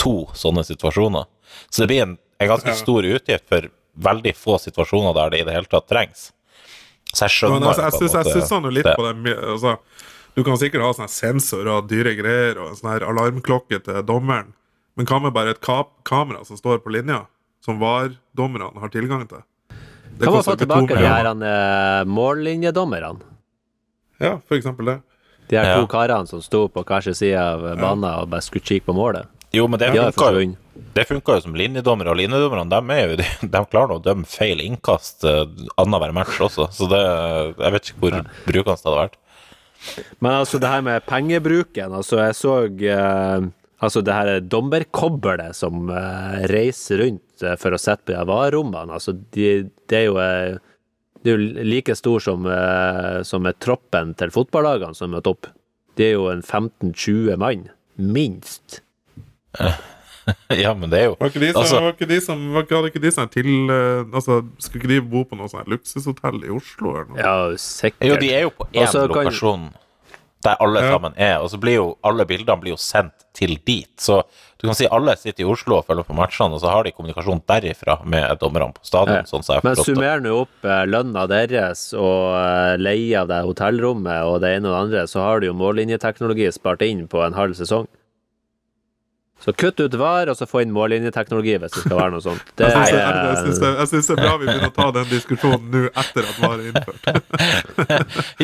to 0.00 0.28
sånne 0.34 0.64
situasjoner. 0.66 1.26
Så 1.70 1.82
det 1.82 1.90
blir 1.90 2.04
en, 2.04 2.16
en 2.38 2.50
ganske 2.50 2.74
stor 2.78 3.06
utgift 3.06 3.48
for 3.50 3.70
veldig 3.94 4.34
få 4.36 4.58
situasjoner 4.62 5.14
der 5.14 5.30
det 5.30 5.42
i 5.42 5.46
det 5.48 5.54
hele 5.54 5.70
tatt 5.70 5.86
trengs. 5.90 6.28
Så 7.14 7.26
jeg 7.26 7.34
skjønner 7.36 7.62
Men 7.62 7.70
altså, 7.70 8.08
jeg 8.08 8.10
jeg 8.10 8.48
han 8.50 8.66
jo 8.66 8.74
litt 8.74 8.88
det. 8.88 8.96
på 8.98 9.06
det 9.06 9.34
altså, 9.38 9.76
Du 10.34 10.42
kan 10.42 10.58
sikkert 10.58 10.82
ha 10.82 10.90
sånne 10.96 11.12
sensorer 11.14 11.70
og 11.76 11.88
dyre 11.90 12.14
greier 12.18 12.58
og 12.58 12.74
sånn 12.78 12.90
her 12.90 13.06
alarmklokke 13.06 13.78
til 13.86 14.00
dommeren, 14.06 14.50
men 14.98 15.06
hva 15.06 15.20
med 15.22 15.34
bare 15.34 15.54
et 15.54 15.62
kamera 15.62 16.42
som 16.46 16.58
står 16.58 16.80
på 16.82 16.90
linja, 16.94 17.24
som 17.62 17.78
VAR-dommerne 17.82 18.82
har 18.82 18.90
tilgang 18.94 19.26
til? 19.30 19.42
Det 20.18 20.24
Kan 20.24 20.32
man 20.36 20.44
få 20.46 20.56
tilbake 20.56 20.94
de 20.94 21.06
her 21.06 21.26
eh, 21.26 22.04
mållinjedommerne? 22.06 23.16
Ja, 24.22 24.36
for 24.48 24.56
eksempel 24.56 24.86
det. 24.92 24.98
De 25.50 25.56
her 25.58 25.64
Ja. 25.74 25.80
to 25.80 25.86
karene 25.90 26.26
som 26.26 26.40
sto 26.42 26.68
på 26.68 26.84
hver 26.84 27.02
sin 27.02 27.14
side 27.14 27.36
av 27.40 27.64
banen 27.76 28.04
og 28.04 28.30
bare 28.30 28.40
skulle 28.42 28.64
kikke 28.64 28.86
på 28.86 28.94
målet. 28.96 29.26
Jo, 29.52 29.66
men 29.68 29.78
det 29.78 29.92
De 29.92 29.98
funka 30.12 30.30
jo. 30.32 30.54
Det 30.94 31.04
funka 31.06 31.34
jo 31.36 31.40
som 31.44 31.54
linjedommere, 31.54 32.10
og 32.10 32.16
linjedommerne 32.18 32.70
de, 32.70 32.94
er 32.94 33.08
jo, 33.10 33.16
de, 33.16 33.26
de 33.54 33.64
klarer 33.70 33.88
nå 33.92 33.98
å 34.00 34.02
dømme 34.02 34.26
feil 34.26 34.62
innkast 34.64 35.24
uh, 35.24 35.44
annenhver 35.78 36.14
match 36.14 36.40
også, 36.42 36.68
så 36.74 36.88
det 36.90 37.02
Jeg 37.58 37.72
vet 37.76 37.90
ikke 37.90 38.00
hvor 38.00 38.16
brukende 38.46 38.78
det 38.78 38.88
hadde 38.88 38.96
vært. 39.02 39.18
Men 40.18 40.32
altså, 40.40 40.58
det 40.58 40.68
her 40.70 40.80
med 40.80 41.04
pengebruken 41.06 41.92
Altså, 41.92 42.16
jeg 42.24 42.34
så 42.38 42.54
eh, 42.64 43.46
Altså 43.82 44.02
det 44.06 44.14
her 44.14 44.40
dommerkobbelet 44.40 45.56
som 45.58 45.88
eh, 45.90 46.44
reiser 46.52 47.02
rundt 47.02 47.42
eh, 47.42 47.56
for 47.60 47.74
å 47.74 47.80
sette 47.80 48.06
på 48.06 48.14
de 48.14 48.26
varerommene, 48.28 48.94
altså 48.94 49.12
de, 49.34 49.64
det 49.90 49.98
er 49.98 50.06
jo 50.06 50.18
eh, 50.22 50.58
det 51.24 51.32
er 51.32 51.38
jo 51.40 51.64
like 51.64 51.94
stor 51.96 52.20
som, 52.20 52.44
som 53.24 53.46
er 53.48 53.54
troppen 53.64 54.10
til 54.20 54.28
fotballagene 54.28 54.92
som 54.92 55.08
møter 55.14 55.32
opp. 55.32 55.46
Det 55.96 56.10
er 56.10 56.18
jo 56.18 56.26
en 56.28 56.42
15-20 56.44 57.38
mann, 57.40 57.62
minst. 57.96 58.82
ja, 60.64 60.74
men 60.74 60.90
det 60.90 60.98
er 61.00 61.04
jo 61.10 61.16
Var 61.20 61.30
ikke 61.30 61.40
de 61.42 61.48
som, 61.52 61.60
Altså- 61.62 61.80
var 61.84 61.92
ikke 61.94 62.08
de 62.10 62.18
som 62.24 62.44
var 62.54 62.64
ikke, 62.66 62.80
ikke 62.90 63.02
de 63.04 63.12
sånn 63.14 63.30
til 63.32 63.48
eh, 63.70 64.02
Altså, 64.16 64.40
Skulle 64.58 64.82
ikke 64.82 64.92
de 64.94 65.00
bo 65.14 65.22
på 65.30 65.38
noe 65.38 65.48
sånt 65.52 65.68
luksushotell 65.70 66.42
i 66.44 66.52
Oslo 66.54 66.94
eller 66.94 67.08
noe? 67.12 67.20
Ja, 67.20 67.34
sikkert. 67.60 68.08
Jo, 68.08 68.16
de 68.20 68.30
er 68.34 68.46
jo 68.48 68.52
på 68.56 68.68
én 68.72 68.84
lokasjon. 69.08 69.68
kan- 69.70 69.80
der 70.44 70.56
alle 70.60 70.80
Ja. 70.82 70.90
sammen 70.92 71.14
er, 71.16 71.38
og 71.40 71.48
så 71.50 71.58
blir 71.60 71.74
jo 71.78 71.86
alle 72.04 72.26
bildene 72.28 72.60
blir 72.60 72.74
jo 72.74 72.80
sendt 72.80 73.24
til 73.34 73.56
dit. 73.66 73.90
Så 73.98 74.22
du 74.60 74.68
kan 74.68 74.76
si 74.76 74.86
alle 74.86 75.16
sitter 75.16 75.42
i 75.42 75.48
Oslo 75.50 75.78
og 75.78 75.86
følger 75.86 76.04
på 76.06 76.14
matchene, 76.14 76.54
og 76.54 76.60
så 76.60 76.70
har 76.70 76.84
de 76.84 76.92
kommunikasjon 76.92 77.42
derifra 77.48 77.98
med 78.04 78.38
dommerne 78.38 78.72
på 78.76 78.84
stadion. 78.84 79.16
Ja. 79.16 79.22
sånn 79.24 79.64
Men 79.64 79.76
summer 79.76 80.20
nå 80.20 80.36
opp 80.44 80.64
eh, 80.64 80.84
lønna 80.86 81.26
deres 81.28 81.92
og 81.96 82.36
eh, 82.36 82.76
leie 82.78 83.18
av 83.20 83.28
det 83.28 83.42
hotellrommet 83.44 84.22
og 84.24 84.40
det 84.44 84.56
ene 84.58 84.68
og 84.68 84.74
det 84.74 84.82
andre, 84.84 85.06
så 85.08 85.20
har 85.24 85.40
du 85.40 85.46
jo 85.48 85.54
mållinjeteknologi 85.58 86.52
spart 86.52 86.82
inn 86.82 87.06
på 87.08 87.24
en 87.24 87.34
halv 87.34 87.54
sesong. 87.58 87.88
Så 89.44 89.52
kutt 89.52 89.80
ut 89.80 89.94
VAR, 89.94 90.28
og 90.32 90.36
så 90.38 90.46
få 90.48 90.60
inn 90.64 90.72
mållinjeteknologi 90.72 91.58
hvis 91.60 91.72
det 91.74 91.80
skal 91.84 91.96
være 91.98 92.10
noe 92.14 92.22
sånt. 92.24 92.40
Det 92.56 92.64
Jeg 92.64 92.72
syns 92.72 92.90
er, 92.96 93.14
jeg 93.28 93.36
syns 93.42 93.58
det, 93.60 93.68
jeg 93.76 93.86
synes 93.90 94.06
det 94.08 94.14
er 94.14 94.20
bra 94.22 94.32
vi 94.40 94.46
begynner 94.48 94.70
å 94.70 94.72
ta 94.78 94.86
den 94.96 95.08
diskusjonen 95.10 95.66
nå 95.74 95.80
etter 95.92 96.22
at 96.30 96.36
VAR 96.40 96.56
er 96.56 96.66
innført. 96.70 97.04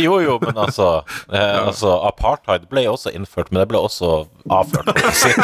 Jo, 0.01 0.21
jo, 0.23 0.39
men 0.43 0.57
altså, 0.61 1.03
eh, 1.33 1.59
altså 1.65 1.89
Apartheid 2.09 2.63
ble 2.71 2.83
også 2.91 3.11
innført, 3.17 3.51
men 3.51 3.61
det 3.63 3.69
ble 3.73 3.79
også 3.81 4.27
avført. 4.53 4.87
kan 4.93 5.09
du 5.09 5.15
si. 5.17 5.31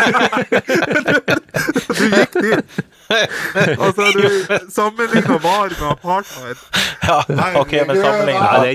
Du 1.97 2.05
gikk 2.12 2.33
dit! 2.45 2.64
Altså, 3.07 4.03
du 4.12 4.27
sammenligna 4.75 5.37
VAR 5.42 5.69
med 5.73 5.90
apartheid. 5.90 6.57
Ja, 7.07 7.16
ok, 7.61 7.73
men 7.87 7.97
sammenligna 8.03 8.45
ja, 8.45 8.51
det 8.64 8.71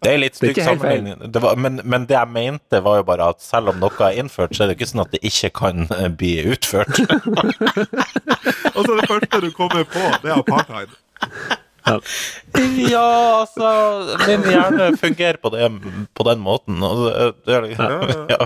Det 0.00 0.10
er 0.12 0.18
litt 0.22 0.36
stygg 0.38 0.56
sammenligning. 0.64 1.14
Men, 1.60 1.72
men 1.84 2.06
det 2.08 2.16
jeg 2.16 2.28
mente, 2.32 2.80
var 2.84 2.94
jo 3.02 3.06
bare 3.10 3.24
at 3.34 3.38
selv 3.44 3.68
om 3.74 3.78
noe 3.82 4.00
er 4.08 4.12
innført, 4.22 4.52
så 4.56 4.60
er 4.64 4.68
det 4.72 4.76
ikke 4.78 4.90
sånn 4.92 5.04
at 5.04 5.12
det 5.14 5.20
ikke 5.28 5.50
kan 5.60 5.76
bli 6.18 6.32
utført. 6.54 7.00
og 8.74 8.82
så 8.86 8.92
det 8.96 9.08
første 9.10 9.40
du 9.44 9.50
kommer 9.56 9.84
på, 9.84 10.02
det 10.22 10.30
er 10.32 10.38
apartheid. 10.40 10.96
Ja, 12.90 13.40
altså 13.40 13.68
Min 14.28 14.42
hjerne 14.46 14.90
fungerer 15.00 15.38
på, 15.40 15.48
det, 15.54 15.64
på 16.14 16.26
den 16.28 16.42
måten. 16.44 16.76
Det, 16.82 17.30
det 17.48 17.56
er, 17.56 17.66
ja. 18.34 18.38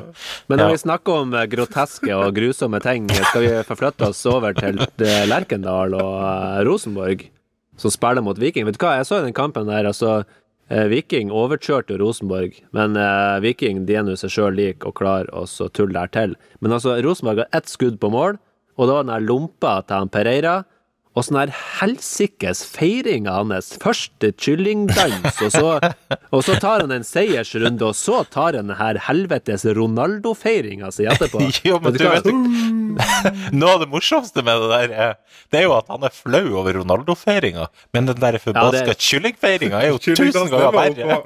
Men 0.48 0.60
når 0.60 0.68
Ja. 0.68 0.70
vi 0.76 0.82
snakker 0.84 1.18
om 1.24 1.34
eh, 1.34 1.46
groteske 1.50 2.14
og 2.14 2.30
grusomme 2.36 2.80
ting, 2.84 3.08
skal 3.10 3.42
vi 3.44 3.50
forflytte 3.68 4.08
oss 4.08 4.22
over 4.30 4.54
til 4.56 4.78
eh, 4.84 5.24
Lerkendal 5.28 5.96
og 5.98 6.14
eh, 6.22 6.62
Rosenborg, 6.68 7.26
som 7.76 7.90
spiller 7.92 8.22
mot 8.24 8.38
Viking. 8.38 8.64
Vet 8.70 8.78
du 8.78 8.86
hva, 8.86 8.96
jeg 9.00 9.10
så 9.10 9.20
den 9.24 9.34
kampen 9.36 9.66
der, 9.68 9.90
altså. 9.90 10.22
Eh, 10.72 10.86
Viking 10.92 11.32
overkjørte 11.34 11.98
Rosenborg, 12.00 12.56
men 12.76 12.98
eh, 13.00 13.40
Viking 13.44 13.84
de 13.88 13.98
er 13.98 14.06
nå 14.06 14.16
seg 14.20 14.32
sjøl 14.34 14.58
lik 14.58 14.86
og 14.88 14.96
klar, 15.00 15.30
å 15.32 15.44
tulle 15.46 15.96
der 15.96 16.12
til. 16.14 16.36
Men 16.60 16.76
altså, 16.76 16.96
Rosenborg 17.04 17.44
har 17.44 17.60
ett 17.60 17.70
skudd 17.70 18.00
på 18.02 18.12
mål, 18.14 18.38
og 18.74 18.90
da 18.90 19.02
den 19.02 19.14
her 19.14 19.24
lompa 19.24 19.78
til 19.86 20.02
han 20.02 20.12
Pereira. 20.12 20.62
Sånn 21.22 21.36
her 21.38 21.50
helsikes 21.78 22.64
feiringa 22.66 23.36
hans. 23.36 23.68
Først 23.78 24.24
kyllingdans, 24.42 25.36
og 25.46 25.52
så, 25.54 25.68
og 26.34 26.40
så 26.42 26.56
tar 26.58 26.82
han 26.82 26.90
en 26.96 27.04
seiersrunde, 27.06 27.86
og 27.86 27.94
så 27.94 28.24
tar 28.26 28.58
han 28.58 28.72
den 28.72 28.76
her 28.80 28.98
helvetes 29.06 29.62
Ronaldo-feiringa 29.78 30.90
si 30.94 31.06
etterpå. 31.06 31.38
Jo, 31.68 31.78
men 31.84 31.94
Vet 31.94 32.02
du 32.02 32.32
vet 32.34 33.54
Noe 33.54 33.76
av 33.76 33.84
det 33.84 33.88
morsomste 33.94 34.42
med 34.46 34.58
det 34.64 34.72
der, 34.74 34.96
er, 35.06 35.14
det 35.54 35.60
er 35.62 35.64
jo 35.68 35.76
at 35.78 35.88
han 35.94 36.02
er 36.06 36.14
flau 36.14 36.42
over 36.60 36.80
Ronaldo-feiringa, 36.80 37.68
men 37.94 38.10
den 38.10 38.18
der 38.22 38.40
forbaska 38.42 38.82
Ja, 38.82 38.90
det- 38.90 38.98
kyllingfeiringa 39.06 39.80
er 39.86 39.94
jo 39.94 40.02
tusen 40.02 40.50
ganger 40.50 40.74
verre. 40.74 41.22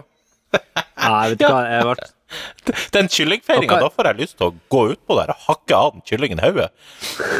Nei, 0.52 1.24
vet 1.32 1.40
du 1.40 1.44
hva, 1.48 1.64
jeg 1.68 1.88
ble 1.88 1.96
Den 2.94 3.08
kyllingfeiringa, 3.08 3.78
da 3.80 3.88
får 3.92 4.10
jeg 4.10 4.18
lyst 4.22 4.36
til 4.38 4.50
å 4.50 4.54
gå 4.72 4.82
utpå 4.94 5.16
der 5.18 5.30
og 5.32 5.44
hakke 5.46 5.76
av 5.76 5.92
den 5.96 6.02
kyllingen 6.08 6.42
hodet. 6.44 6.68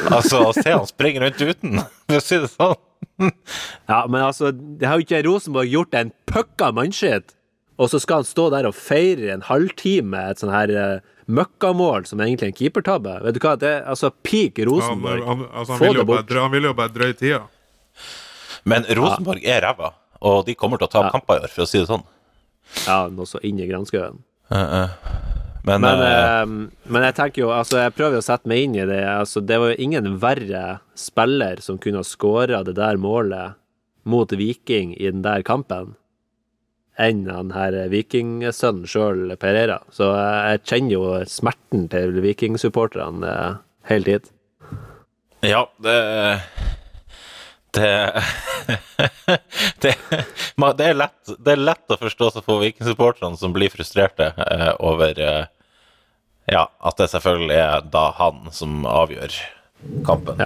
Altså, 0.08 0.44
og 0.48 0.54
se 0.56 0.70
han 0.72 0.86
springe 0.88 1.20
rundt 1.24 1.42
uten, 1.44 1.82
for 2.08 2.20
å 2.20 2.24
si 2.24 2.38
det 2.40 2.48
sånn. 2.54 2.78
Ja, 3.88 4.04
men 4.08 4.22
altså, 4.24 4.50
det 4.54 4.86
har 4.88 4.98
jo 5.00 5.04
ikke 5.06 5.20
Rosenborg 5.26 5.68
gjort 5.70 5.94
en 5.98 6.12
pucka 6.30 6.70
mannskitt, 6.74 7.34
og 7.78 7.90
så 7.92 8.00
skal 8.02 8.22
han 8.22 8.26
stå 8.26 8.48
der 8.54 8.66
og 8.66 8.74
feire 8.74 9.28
en 9.36 9.44
halvtime 9.46 10.18
et 10.32 10.40
sånn 10.42 10.50
her 10.50 10.72
uh, 10.74 11.12
møkkamål 11.30 12.08
som 12.08 12.18
egentlig 12.24 12.48
er 12.48 12.52
en 12.54 12.58
keepertabbe. 12.58 13.12
Vet 13.26 13.36
du 13.36 13.42
hva, 13.44 13.52
det 13.60 13.68
er 13.76 13.84
altså 13.92 14.10
peak 14.26 14.58
Rosenborg. 14.66 15.22
han, 15.28 15.44
altså, 15.52 15.76
han, 15.76 15.82
Få 15.84 15.90
vil 15.92 16.00
det 16.00 16.06
bare, 16.08 16.22
bort. 16.24 16.30
dra- 16.32 16.46
han 16.48 16.54
vil 16.56 16.66
jo 16.70 16.72
bare 16.80 16.94
drøye 16.96 17.18
tida. 17.20 17.42
Men 18.68 18.88
Rosenborg 18.98 19.44
er 19.46 19.62
ræva, 19.66 19.92
og 20.26 20.40
de 20.48 20.56
kommer 20.58 20.80
til 20.80 20.88
å 20.88 20.94
ta 20.96 21.04
Ja. 21.06 21.12
kamper 21.14 21.38
i 21.38 21.44
år, 21.46 21.52
for 21.54 21.66
å 21.66 21.68
si 21.70 21.78
det 21.78 21.86
sånn. 21.92 22.02
Ja, 22.86 22.98
noe 23.12 23.28
så 23.30 23.38
inn 23.46 23.60
i 23.62 23.68
granskauen. 23.70 24.18
Men, 24.48 25.80
Men, 25.80 26.00
eh, 26.00 26.40
eh, 26.40 26.46
men 26.88 27.04
jeg 27.08 27.16
tenker 27.18 27.42
jo, 27.42 27.48
altså 27.52 27.82
jeg 27.82 27.94
prøver 27.96 28.20
å 28.20 28.24
sette 28.24 28.48
meg 28.48 28.64
inn 28.64 28.76
i 28.78 28.86
det. 28.88 29.02
Altså, 29.04 29.42
det 29.44 29.58
var 29.60 29.72
jo 29.72 29.82
ingen 29.84 30.14
verre 30.22 30.64
spiller 30.96 31.60
som 31.64 31.80
kunne 31.82 32.00
ha 32.00 32.06
skåra 32.06 32.62
det 32.64 32.78
der 32.78 33.00
målet 33.00 33.58
mot 34.08 34.32
Viking 34.32 34.94
i 34.96 35.10
den 35.10 35.24
der 35.26 35.44
kampen, 35.44 35.92
enn 36.98 37.26
han 37.30 37.52
her 37.52 37.76
vikingsønnen 37.92 38.88
sjøl, 38.88 39.36
Pereira. 39.40 39.82
Så 39.92 40.08
jeg 40.16 40.64
kjenner 40.64 40.94
jo 40.96 41.04
smerten 41.28 41.86
til 41.92 42.16
vikingsupporterne 42.24 43.28
eh, 43.34 43.60
helt 43.92 44.12
hit. 44.14 44.32
Ja, 45.44 45.68
det 45.84 45.98
Det 47.76 47.88
det, 49.82 49.94
det, 50.78 50.86
er 50.86 50.96
lett, 50.96 51.32
det 51.38 51.52
er 51.52 51.60
lett 51.60 51.92
å 51.92 51.98
forstå 52.00 52.30
seg 52.34 52.46
for 52.46 52.62
vikingsupporterne 52.64 53.38
som 53.40 53.54
blir 53.54 53.72
frustrerte 53.72 54.32
eh, 54.34 54.72
over 54.78 55.20
eh, 55.20 55.44
Ja, 56.48 56.64
at 56.80 57.00
det 57.00 57.10
selvfølgelig 57.12 57.58
er 57.60 57.88
da 57.92 58.08
han 58.16 58.48
som 58.56 58.86
avgjør 58.88 59.36
kampen. 60.06 60.40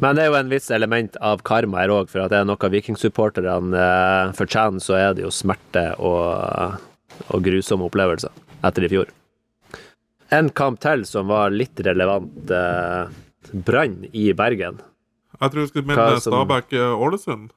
Men 0.00 0.16
det 0.16 0.24
er 0.24 0.30
jo 0.30 0.38
en 0.38 0.52
viss 0.52 0.70
element 0.72 1.16
av 1.20 1.42
karma 1.46 1.82
her 1.82 1.92
òg, 1.92 2.10
for 2.10 2.24
at 2.24 2.32
det 2.32 2.40
er 2.40 2.46
noe 2.48 2.70
vikingsupporterne 2.76 3.82
eh, 3.86 4.30
fortjener, 4.38 4.82
så 4.82 4.96
er 4.98 5.18
det 5.18 5.26
jo 5.26 5.34
smerte 5.34 5.88
og, 5.98 6.78
og 7.28 7.44
grusomme 7.44 7.90
opplevelser 7.90 8.32
etter 8.62 8.86
i 8.86 8.92
fjor. 8.92 9.10
En 10.32 10.48
kamp 10.48 10.80
til 10.80 11.04
som 11.04 11.28
var 11.28 11.52
litt 11.52 11.80
relevant. 11.84 12.32
Eh, 12.48 13.20
Brann 13.52 14.06
i 14.16 14.30
Bergen. 14.32 14.78
Jeg 15.42 15.50
tror 15.52 15.60
du 15.66 15.70
skulle 15.72 15.96
Hva 15.98 16.20
som- 16.22 16.32
Stabæk-Ålesund. 16.36 17.50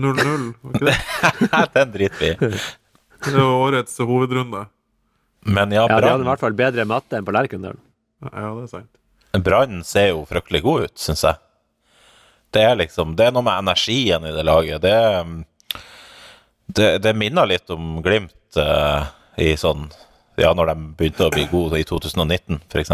0-0, 0.00 0.54
var 0.62 0.76
ikke 0.76 0.86
det? 0.86 1.70
Den 1.74 1.92
driter 1.92 2.20
vi 2.20 2.28
i. 2.30 2.50
Det 3.20 3.34
var 3.36 3.50
årets 3.66 3.98
hovedrunde. 3.98 4.62
Men 5.44 5.72
ja, 5.72 5.86
Ja, 5.88 6.00
De 6.00 6.08
hadde 6.08 6.24
i 6.24 6.28
hvert 6.28 6.40
fall 6.44 6.56
bedre 6.56 6.84
matte 6.88 7.16
enn 7.18 7.26
på 7.26 7.32
Lerkendal. 7.36 7.76
Ja, 8.24 8.50
det 8.56 8.64
er 8.64 8.70
sant. 8.72 8.90
Brann 9.44 9.82
ser 9.86 10.10
jo 10.12 10.24
fryktelig 10.28 10.62
god 10.64 10.86
ut, 10.88 10.96
syns 11.00 11.22
jeg. 11.24 11.36
Det 12.52 12.62
er 12.66 12.76
liksom 12.80 13.12
Det 13.16 13.28
er 13.28 13.32
noe 13.36 13.44
med 13.46 13.60
energien 13.62 14.24
i 14.26 14.32
det 14.34 14.44
laget. 14.44 14.80
Det, 14.82 14.96
det, 16.76 16.88
det 17.04 17.12
minner 17.16 17.46
litt 17.48 17.70
om 17.70 18.00
Glimt 18.02 18.58
uh, 18.58 19.06
i 19.38 19.52
sånn 19.60 19.86
Ja, 20.40 20.52
når 20.56 20.72
de 20.72 20.76
begynte 20.98 21.28
å 21.28 21.32
bli 21.34 21.44
gode 21.50 21.78
i 21.80 21.84
2019, 21.86 22.62
f.eks. 22.72 22.90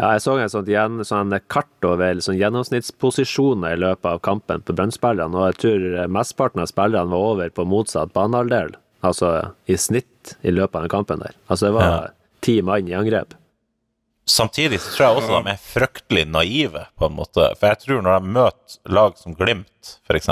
Ja, 0.00 0.14
jeg 0.16 0.22
så 0.24 0.34
en 0.40 0.68
gjen, 0.70 1.00
sånn 1.04 1.34
kart 1.52 1.84
over 1.84 2.20
sånn 2.24 2.38
gjennomsnittsposisjoner 2.40 3.74
i 3.76 3.80
løpet 3.82 4.06
av 4.08 4.22
kampen 4.24 4.62
på 4.64 4.72
Brann-spillerne, 4.72 5.36
og 5.36 5.50
jeg 5.50 5.58
tror 5.60 6.06
mesteparten 6.08 6.62
av 6.64 6.70
spillerne 6.70 7.12
var 7.12 7.34
over 7.34 7.50
på 7.52 7.66
motsatt 7.68 8.14
banehalvdel, 8.16 8.78
altså 9.04 9.34
i 9.68 9.76
snitt 9.76 10.38
i 10.40 10.54
løpet 10.54 10.78
av 10.78 10.86
den 10.86 10.94
kampen 10.94 11.20
der. 11.20 11.36
Altså 11.52 11.68
det 11.68 11.74
var 11.76 11.84
Ja. 11.90 12.08
ti 12.40 12.62
mann 12.62 12.88
i 12.88 12.96
angrep. 12.96 13.34
Samtidig 14.30 14.78
så 14.80 14.94
tror 14.94 15.06
jeg 15.06 15.16
også 15.20 15.44
de 15.44 15.50
er 15.50 15.60
fryktelig 15.60 16.24
naive, 16.30 16.86
på 16.96 17.06
en 17.06 17.16
måte. 17.16 17.50
For 17.58 17.66
jeg 17.66 17.80
tror 17.80 18.02
når 18.02 18.20
de 18.20 18.32
møter 18.38 18.78
lag 18.88 19.16
som 19.18 19.34
Glimt, 19.34 19.98
f.eks., 20.08 20.28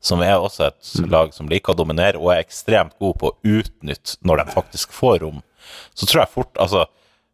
som 0.00 0.22
er 0.22 0.38
også 0.40 0.66
et 0.70 1.10
lag 1.10 1.34
som 1.34 1.46
liker 1.50 1.74
å 1.74 1.76
dominere 1.76 2.16
og 2.18 2.32
er 2.32 2.42
ekstremt 2.42 2.94
god 2.98 3.18
på 3.20 3.30
å 3.30 3.36
utnytte 3.44 4.16
når 4.24 4.36
de 4.44 4.54
faktisk 4.54 4.92
får 4.96 5.20
rom, 5.20 5.42
så 5.94 6.06
tror 6.08 6.22
jeg 6.24 6.32
fort 6.32 6.56
Altså, 6.56 6.86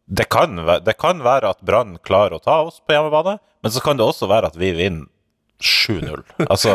det 0.07 0.29
kan, 0.31 0.55
det 0.85 0.93
kan 1.01 1.19
være 1.25 1.49
at 1.55 1.61
Brann 1.67 1.97
klarer 2.07 2.37
å 2.37 2.43
ta 2.43 2.61
oss 2.63 2.79
på 2.79 2.95
hjemmebane, 2.95 3.37
men 3.63 3.71
så 3.75 3.81
kan 3.83 3.97
det 3.99 4.05
også 4.07 4.27
være 4.31 4.47
at 4.51 4.55
vi 4.59 4.71
vinner 4.77 5.05
7-0. 5.57 6.21
Altså 6.53 6.71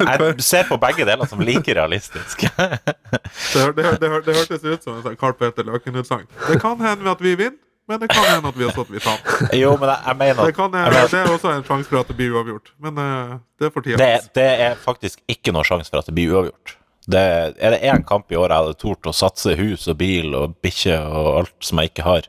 Jeg 0.00 0.42
ser 0.42 0.64
på 0.66 0.74
begge 0.82 1.04
deler 1.06 1.28
som 1.30 1.38
like 1.40 1.70
realistisk. 1.78 2.42
Det, 2.50 3.60
hør- 3.62 3.72
det, 3.76 3.84
hør- 3.86 4.00
det, 4.00 4.08
hør- 4.10 4.24
det 4.26 4.34
hørtes 4.36 4.64
ut 4.66 4.82
som 4.84 4.98
en 5.06 5.16
Carl 5.16 5.36
Peter 5.38 5.62
Løken-utsagn. 5.64 6.26
Det 6.48 6.58
kan 6.60 6.80
hende 6.82 7.08
at 7.12 7.20
vi 7.22 7.36
vinner, 7.38 7.56
men 7.88 8.00
det 8.02 8.08
kan 8.10 8.24
hende 8.26 8.50
at 8.50 8.58
vi 8.58 8.66
også 8.66 8.82
at 8.82 8.90
vi 8.90 8.98
taper. 9.04 9.54
Jo, 9.56 9.76
men 9.78 9.92
jeg, 9.92 10.02
jeg 10.10 10.16
mener 10.24 10.48
Det, 10.50 10.54
kan, 10.58 10.74
jeg 10.74 11.06
det 11.12 11.20
er 11.20 11.30
også 11.30 11.52
en 11.54 11.62
sjanse 11.68 11.88
for 11.92 12.00
at 12.02 12.10
det 12.10 12.16
blir 12.18 12.34
uavgjort, 12.34 12.72
men 12.82 12.98
eh, 13.04 13.36
det 13.62 13.70
for 13.72 13.86
tida 13.86 14.00
Det, 14.02 14.32
det 14.34 14.48
er 14.66 14.74
faktisk 14.82 15.22
ikke 15.30 15.54
noe 15.54 15.62
sjanse 15.68 15.92
for 15.94 16.02
at 16.02 16.10
det 16.10 16.16
blir 16.18 16.34
uavgjort. 16.34 16.74
Det, 17.06 17.22
er 17.62 17.74
det 17.74 17.84
én 17.86 18.02
kamp 18.06 18.32
i 18.32 18.38
året 18.38 18.50
jeg 18.50 18.64
hadde 18.64 18.78
tort 18.82 19.06
å 19.06 19.14
satse 19.14 19.54
hus 19.60 19.86
og 19.86 20.00
bil 20.00 20.34
og 20.34 20.56
bikkje 20.64 20.96
og 20.98 21.28
alt 21.36 21.68
som 21.68 21.78
jeg 21.78 21.92
ikke 21.92 22.06
har, 22.06 22.26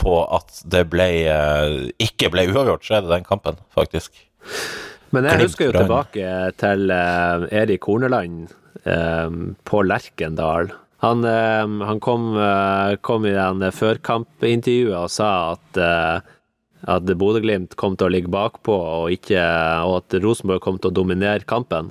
på 0.00 0.20
at 0.30 0.62
det 0.70 0.84
ble 0.92 1.08
eh, 1.28 1.88
ikke 2.00 2.30
ble 2.32 2.46
uavgjort, 2.52 2.86
så 2.86 2.96
er 2.96 3.04
det 3.04 3.14
den 3.16 3.26
kampen, 3.26 3.58
faktisk. 3.74 4.14
Men 5.10 5.26
jeg 5.26 5.48
husker 5.48 5.68
jo 5.68 5.74
tilbake 5.74 6.30
til 6.62 6.94
eh, 6.94 7.48
Erik 7.62 7.88
Horneland 7.90 8.54
eh, 8.84 9.28
på 9.66 9.82
Lerkendal. 9.84 10.72
Han, 11.00 11.24
han 11.24 12.00
kom, 12.04 12.34
kom 13.00 13.24
i 13.24 13.30
den 13.32 13.62
førkampintervjuet 13.72 14.98
og 14.98 15.08
sa 15.08 15.28
at, 15.54 15.78
at 16.92 17.12
Bodø-Glimt 17.16 17.72
kom 17.80 17.96
til 17.96 18.10
å 18.10 18.12
ligge 18.12 18.28
bakpå, 18.28 18.74
og, 18.76 19.06
ikke, 19.14 19.40
og 19.88 19.94
at 20.02 20.18
Rosenborg 20.20 20.60
kom 20.60 20.76
til 20.76 20.92
å 20.92 20.98
dominere 20.98 21.48
kampen. 21.48 21.88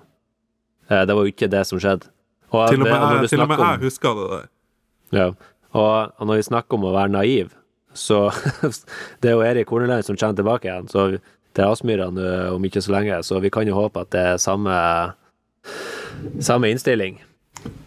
Eh, 0.89 1.05
det 1.05 1.15
var 1.15 1.21
jo 1.25 1.31
ikke 1.31 1.49
det 1.51 1.65
som 1.69 1.79
skjedde. 1.79 2.09
Og 2.51 2.69
Til 2.71 2.81
og 2.81 2.87
med, 2.87 2.95
når 2.99 3.09
du 3.09 3.21
jeg, 3.21 3.29
til 3.29 3.41
og 3.41 3.47
med 3.47 3.59
om- 3.59 3.67
jeg 3.75 3.79
husker 3.85 4.13
det 4.19 4.29
der. 4.31 4.45
ja. 5.19 5.31
Og, 5.71 6.11
og 6.17 6.25
når 6.27 6.35
vi 6.39 6.41
snakker 6.47 6.73
om 6.79 6.85
å 6.89 6.93
være 6.95 7.11
naiv, 7.13 7.51
så 7.93 8.31
Det 9.21 9.29
er 9.29 9.35
jo 9.35 9.41
Erik 9.45 9.69
Horneland 9.69 10.03
som 10.05 10.17
kommer 10.17 10.35
tilbake 10.35 10.65
igjen, 10.65 10.87
så 10.89 11.19
til 11.53 11.63
Aspmyra 11.65 12.07
nå 12.13 12.55
om 12.55 12.63
ikke 12.65 12.81
så 12.81 12.91
lenge, 12.95 13.19
så 13.23 13.39
vi 13.41 13.49
kan 13.53 13.67
jo 13.67 13.75
håpe 13.77 14.01
at 14.01 14.09
det 14.13 14.19
er 14.31 14.37
samme, 14.41 14.73
samme 16.41 16.69
innstilling. 16.71 17.19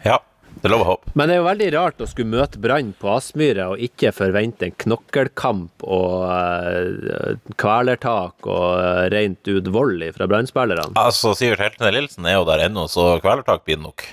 Ja, 0.04 0.18
det 0.62 0.68
er 0.68 0.72
lov 0.76 0.82
å 0.84 0.88
håpe. 0.92 1.10
Men 1.18 1.26
det 1.28 1.34
er 1.34 1.40
jo 1.40 1.46
veldig 1.48 1.68
rart 1.74 2.02
å 2.04 2.06
skulle 2.06 2.30
møte 2.36 2.60
Brann 2.62 2.92
på 3.02 3.08
Aspmyra 3.10 3.64
og 3.74 3.80
ikke 3.82 4.12
forvente 4.14 4.68
en 4.68 4.76
knokkelkamp 4.84 5.82
og 5.82 6.22
eh, 6.30 7.34
kvelertak 7.58 8.46
og 8.46 8.66
uh, 8.78 9.04
rent 9.10 9.50
ut 9.50 9.70
vold 9.74 10.04
fra 10.14 10.28
Brann-spillerne. 10.30 10.94
Altså, 11.02 11.34
Sivert 11.38 11.64
Heltene 11.66 11.90
Lilsen 11.96 12.28
er 12.30 12.38
jo 12.38 12.46
der 12.46 12.62
ennå, 12.68 12.86
så 12.90 13.16
kvelertak 13.24 13.64
blir 13.66 13.80
det 13.80 13.86
nok. 13.88 14.06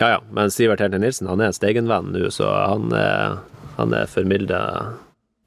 Ja 0.00 0.14
ja, 0.16 0.22
men 0.32 0.50
Sivert 0.52 0.80
Heltene 0.84 1.04
Nilsen 1.04 1.28
han 1.28 1.40
er 1.44 1.52
en 1.52 1.56
Steigen-venn 1.56 2.10
nå, 2.16 2.26
så 2.32 2.48
han, 2.52 2.88
er- 2.96 3.36
han 3.76 3.92
er 3.96 4.08
formilda 4.12 4.62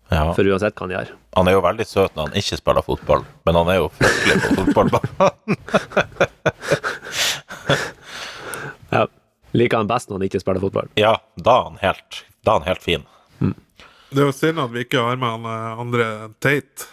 Ja. 0.09 0.23
for 0.33 0.41
uansett 0.49 0.73
hva 0.77 0.87
han 0.87 0.93
gjør. 0.95 1.09
Han 1.37 1.47
er 1.49 1.53
jo 1.53 1.59
veldig 1.61 1.85
søt 1.85 2.15
når 2.17 2.29
han 2.31 2.37
ikke 2.41 2.57
spiller 2.57 2.81
fotball, 2.85 3.21
men 3.45 3.57
han 3.59 3.67
er 3.69 3.75
jo 3.81 3.89
fryktelig 3.93 4.39
på 4.41 4.63
fotballbanen. 4.69 5.59
Liker 9.57 9.81
han 9.81 9.89
best 9.89 10.09
når 10.09 10.19
han 10.19 10.27
ikke 10.29 10.41
spiller 10.43 10.63
fotball. 10.63 10.91
Ja, 10.99 11.15
da 11.39 11.55
er 11.55 11.67
han 11.71 11.81
helt, 11.81 12.21
da 12.45 12.53
er 12.53 12.61
han 12.61 12.69
helt 12.69 12.85
fin. 12.85 13.07
Det 14.09 14.23
er 14.23 14.29
jo 14.29 14.33
synd 14.33 14.61
at 14.61 14.71
vi 14.73 14.85
ikke 14.85 15.01
har 15.05 15.19
med 15.21 15.29
han 15.29 15.49
eh, 15.49 15.83
andre 15.85 16.07
Tate, 16.41 16.89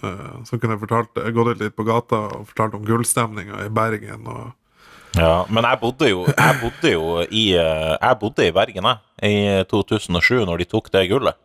Uh, 0.00 0.38
som 0.46 0.60
kunne 0.62 0.78
fortalt, 0.78 1.18
gått 1.34 1.48
ut 1.50 1.58
litt 1.60 1.74
på 1.76 1.84
gata 1.84 2.20
og 2.30 2.44
fortalt 2.48 2.76
om 2.78 2.84
gullstemninga 2.86 3.64
i 3.66 3.72
Bergen. 3.74 4.22
og 4.22 5.18
Ja, 5.18 5.44
men 5.50 5.66
jeg 5.66 5.80
bodde 5.82 6.08
jo, 6.08 6.20
jeg 6.30 6.58
bodde 6.60 6.92
jo 6.92 7.08
i, 7.26 7.42
eh, 7.58 7.96
jeg 7.96 8.18
bodde 8.20 8.46
i 8.46 8.52
Bergen 8.54 8.86
jeg, 8.86 9.00
i 9.26 9.64
2007, 9.68 10.46
når 10.46 10.62
de 10.62 10.68
tok 10.70 10.92
det 10.94 11.02
gullet. 11.10 11.36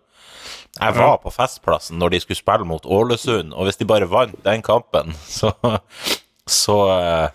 Jeg 0.78 0.96
var 0.96 1.18
på 1.24 1.34
Festplassen 1.34 1.98
når 2.00 2.14
de 2.14 2.22
skulle 2.22 2.38
spille 2.38 2.70
mot 2.70 2.86
Ålesund, 2.86 3.52
og 3.58 3.66
hvis 3.66 3.82
de 3.82 3.90
bare 3.90 4.08
vant 4.08 4.38
den 4.46 4.64
kampen, 4.64 5.18
så 5.40 5.52
Så, 6.46 6.78
eh, 6.94 7.30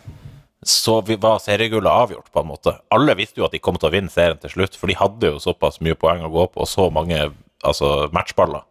så 0.67 0.99
var 1.01 1.41
seriegullet 1.41 1.89
avgjort, 1.91 2.33
på 2.33 2.43
en 2.43 2.51
måte. 2.51 2.75
Alle 2.93 3.15
visste 3.17 3.41
jo 3.41 3.47
at 3.47 3.55
de 3.55 3.63
kom 3.63 3.79
til 3.81 3.89
å 3.89 3.95
vinne 3.95 4.13
serien 4.13 4.41
til 4.41 4.53
slutt, 4.53 4.77
for 4.77 4.91
de 4.91 4.99
hadde 4.99 5.33
jo 5.33 5.41
såpass 5.41 5.81
mye 5.81 5.97
poeng 5.97 6.25
å 6.27 6.33
gå 6.33 6.47
på, 6.53 6.65
og 6.65 6.69
så 6.69 6.91
mange 6.93 7.17
altså, 7.65 8.11
matchballer 8.13 8.67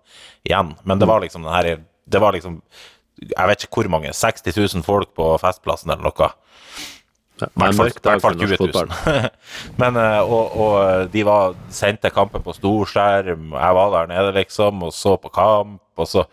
igjen. 0.48 0.76
Men 0.86 1.02
det 1.02 1.10
var 1.10 1.24
liksom 1.24 1.46
den 1.46 1.54
her 1.54 1.86
Det 2.10 2.22
var 2.22 2.34
liksom 2.34 2.62
Jeg 3.20 3.48
vet 3.50 3.64
ikke 3.66 3.82
hvor 3.82 3.90
mange. 3.92 4.14
60 4.14 4.56
000 4.56 4.86
folk 4.86 5.12
på 5.18 5.34
Festplassen 5.42 5.92
eller 5.92 6.06
noe. 6.08 6.30
I 7.40 7.48
hvert 7.48 7.76
fall- 7.76 7.86
mørk 7.88 8.00
dag 8.04 8.14
hvert 8.14 8.22
fall 8.22 8.38
for 8.38 8.40
norsk 8.40 8.62
20 8.62 8.72
000. 8.76 9.30
Men, 9.82 9.98
eh, 10.00 10.20
og, 10.22 10.56
og 10.60 11.12
de 11.14 11.24
var, 11.28 11.56
sendte 11.74 12.12
kampen 12.12 12.44
på 12.44 12.56
storskjerm, 12.56 13.54
jeg 13.56 13.78
var 13.80 13.94
der 13.96 14.10
nede 14.12 14.34
liksom, 14.36 14.84
og 14.84 14.94
så 14.96 15.16
på 15.18 15.32
kamp, 15.32 15.82
og 16.00 16.08
så 16.08 16.26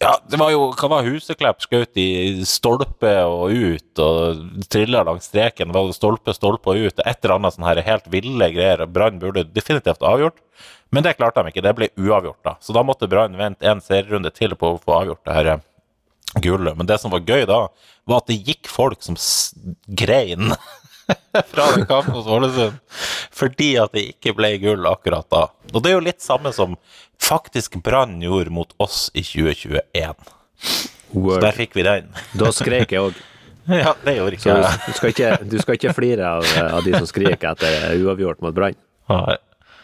Ja, 0.00 0.14
det 0.32 0.38
var 0.40 0.48
jo 0.48 0.70
Hva 0.72 0.88
var 0.88 1.04
Huseklepp 1.04 1.60
skjøt 1.60 1.98
i 2.00 2.08
stolpe 2.48 3.10
og 3.28 3.52
ut, 3.52 4.00
og 4.00 4.44
trilla 4.72 5.02
langs 5.04 5.28
streken, 5.28 5.68
det 5.68 5.76
var 5.76 5.90
stolpe, 5.92 6.32
stolpe 6.32 6.72
og 6.72 6.86
ut, 6.86 7.02
et 7.04 7.18
eller 7.20 7.34
annet 7.36 7.56
sånn 7.56 7.66
her 7.68 7.82
helt 7.84 8.08
ville 8.12 8.48
greier. 8.54 8.86
Brann 8.88 9.20
burde 9.20 9.44
definitivt 9.44 10.00
avgjort, 10.00 10.40
men 10.88 11.04
det 11.04 11.18
klarte 11.18 11.44
de 11.44 11.52
ikke, 11.52 11.64
det 11.66 11.74
ble 11.76 11.90
uavgjort, 12.00 12.40
da. 12.48 12.56
Så 12.64 12.72
da 12.72 12.84
måtte 12.86 13.10
Brann 13.12 13.36
vente 13.36 13.68
en 13.68 13.84
serierunde 13.84 14.32
til 14.32 14.56
på 14.56 14.72
å 14.72 14.80
få 14.80 14.96
avgjort 15.02 15.20
det 15.28 15.36
her 15.36 15.52
eh, 15.52 15.66
gullet. 16.48 16.80
Men 16.80 16.88
det 16.88 16.96
som 17.02 17.12
var 17.12 17.26
gøy 17.28 17.44
da, 17.50 17.66
var 18.08 18.22
at 18.22 18.32
det 18.32 18.40
gikk 18.40 18.72
folk 18.72 19.04
som 19.04 19.20
grein 20.00 20.54
fra 21.52 21.66
den 21.76 21.86
kampen 21.88 22.14
hos 22.16 22.28
Ålesund, 22.30 22.78
fordi 23.34 23.72
at 23.82 23.94
det 23.96 24.06
ikke 24.14 24.34
ble 24.38 24.54
gull 24.62 24.86
akkurat 24.90 25.28
da. 25.32 25.46
Og 25.72 25.82
det 25.82 25.92
er 25.92 25.98
jo 25.98 26.04
litt 26.06 26.24
samme 26.24 26.52
som 26.56 26.76
faktisk 27.20 27.78
Brann 27.84 28.18
gjorde 28.24 28.52
mot 28.54 28.72
oss 28.82 29.08
i 29.14 29.24
2021. 29.26 30.30
Så 31.10 31.40
der 31.42 31.56
fikk 31.56 31.76
vi 31.78 31.84
den. 31.86 32.08
Da 32.38 32.52
skrek 32.54 32.96
jeg 32.96 33.10
òg. 33.10 33.20
Ja, 33.70 33.92
det 34.02 34.16
gjorde 34.16 34.34
ikke 34.34 34.54
jeg. 34.56 34.78
du 34.82 34.94
skal 34.96 35.12
ikke, 35.12 35.26
du 35.46 35.54
skal 35.60 35.76
ikke 35.76 35.92
flire 35.94 36.26
av, 36.26 36.46
av 36.72 36.80
de 36.82 36.94
som 36.96 37.04
skriker 37.06 37.52
etter 37.52 38.00
uavgjort 38.00 38.40
mot 38.42 38.56
Brann. 38.56 38.74
Nei. 39.12 39.36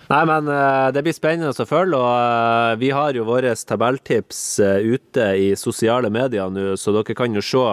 Men 0.08 0.48
eh, 0.48 0.88
det 0.94 1.02
blir 1.02 1.14
spennende 1.14 1.50
å 1.50 1.66
følge, 1.68 1.98
og 1.98 2.08
eh, 2.14 2.78
vi 2.80 2.90
har 2.94 3.14
jo 3.14 3.26
våre 3.28 3.52
tabelltips 3.54 4.40
eh, 4.64 4.88
ute 4.96 5.28
i 5.38 5.48
sosiale 5.58 6.10
medier 6.14 6.50
nå, 6.50 6.72
så 6.78 6.94
dere 6.96 7.16
kan 7.18 7.34
jo 7.34 7.44
se 7.44 7.64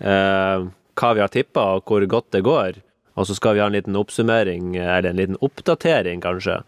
eh, 0.00 0.66
hva 0.96 1.12
vi 1.14 1.22
har 1.24 1.32
tippa, 1.32 1.64
og 1.76 1.88
hvor 1.88 2.04
godt 2.10 2.32
det 2.34 2.44
går. 2.46 2.80
Og 3.16 3.28
så 3.28 3.36
skal 3.36 3.56
vi 3.56 3.62
ha 3.62 3.68
en 3.70 3.76
liten 3.76 3.96
oppsummering, 3.96 4.74
eller 4.76 5.10
en 5.10 5.20
liten 5.20 5.38
oppdatering, 5.44 6.20
kanskje, 6.24 6.58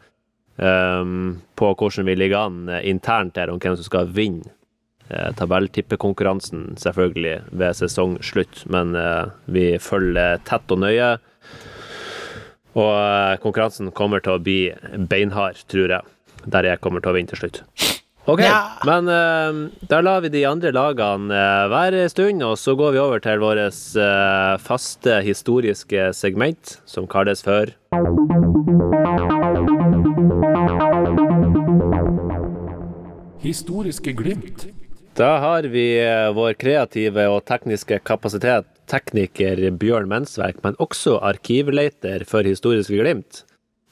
um, 0.57 1.41
på 1.61 1.73
hvordan 1.75 2.09
vi 2.09 2.17
ligger 2.17 2.47
an 2.47 2.69
eh, 2.73 2.87
internt 2.89 3.37
her, 3.37 3.53
om 3.53 3.61
hvem 3.61 3.77
som 3.77 3.85
skal 3.85 4.09
vinne 4.17 4.49
eh, 5.11 5.29
tabelltippekonkurransen, 5.37 6.71
selvfølgelig, 6.81 7.37
ved 7.53 7.77
sesongslutt. 7.77 8.65
Men 8.73 8.97
eh, 8.97 9.29
vi 9.45 9.67
følger 9.83 10.41
tett 10.49 10.73
og 10.73 10.85
nøye. 10.87 11.17
Og 12.79 12.93
eh, 12.95 13.37
konkurransen 13.45 13.93
kommer 13.93 14.25
til 14.25 14.39
å 14.39 14.43
bli 14.43 14.61
beinhard, 15.11 15.61
tror 15.69 15.99
jeg. 15.99 16.17
Der 16.49 16.65
jeg 16.65 16.81
kommer 16.81 17.05
til 17.05 17.13
å 17.13 17.19
vinne 17.19 17.33
til 17.33 17.43
slutt. 17.43 17.65
Ok, 18.29 18.43
men 18.85 19.09
uh, 19.09 19.71
da 19.89 20.03
lar 20.05 20.21
vi 20.21 20.29
de 20.29 20.43
andre 20.45 20.69
lagene 20.77 21.33
uh, 21.33 21.71
være 21.73 22.03
en 22.05 22.13
stund, 22.13 22.45
og 22.45 22.59
så 22.61 22.75
går 22.77 22.93
vi 22.93 23.01
over 23.01 23.23
til 23.25 23.41
vårt 23.41 23.63
uh, 23.97 24.59
faste 24.61 25.23
historiske 25.25 26.11
segment, 26.13 26.77
som 26.85 27.09
kalles 27.09 27.41
for 27.47 27.73
Historiske 33.41 34.13
glimt. 34.13 34.69
Da 35.17 35.39
har 35.43 35.67
vi 35.73 35.87
eh, 35.99 36.29
vår 36.37 36.53
kreative 36.61 37.25
og 37.33 37.41
tekniske 37.49 37.97
kapasitet, 38.07 38.69
tekniker 38.91 39.65
Bjørn 39.81 40.07
Mensverk, 40.11 40.61
men 40.63 40.77
også 40.79 41.17
arkivleiter 41.27 42.23
for 42.29 42.47
Historiske 42.47 43.01
Glimt. 43.01 43.43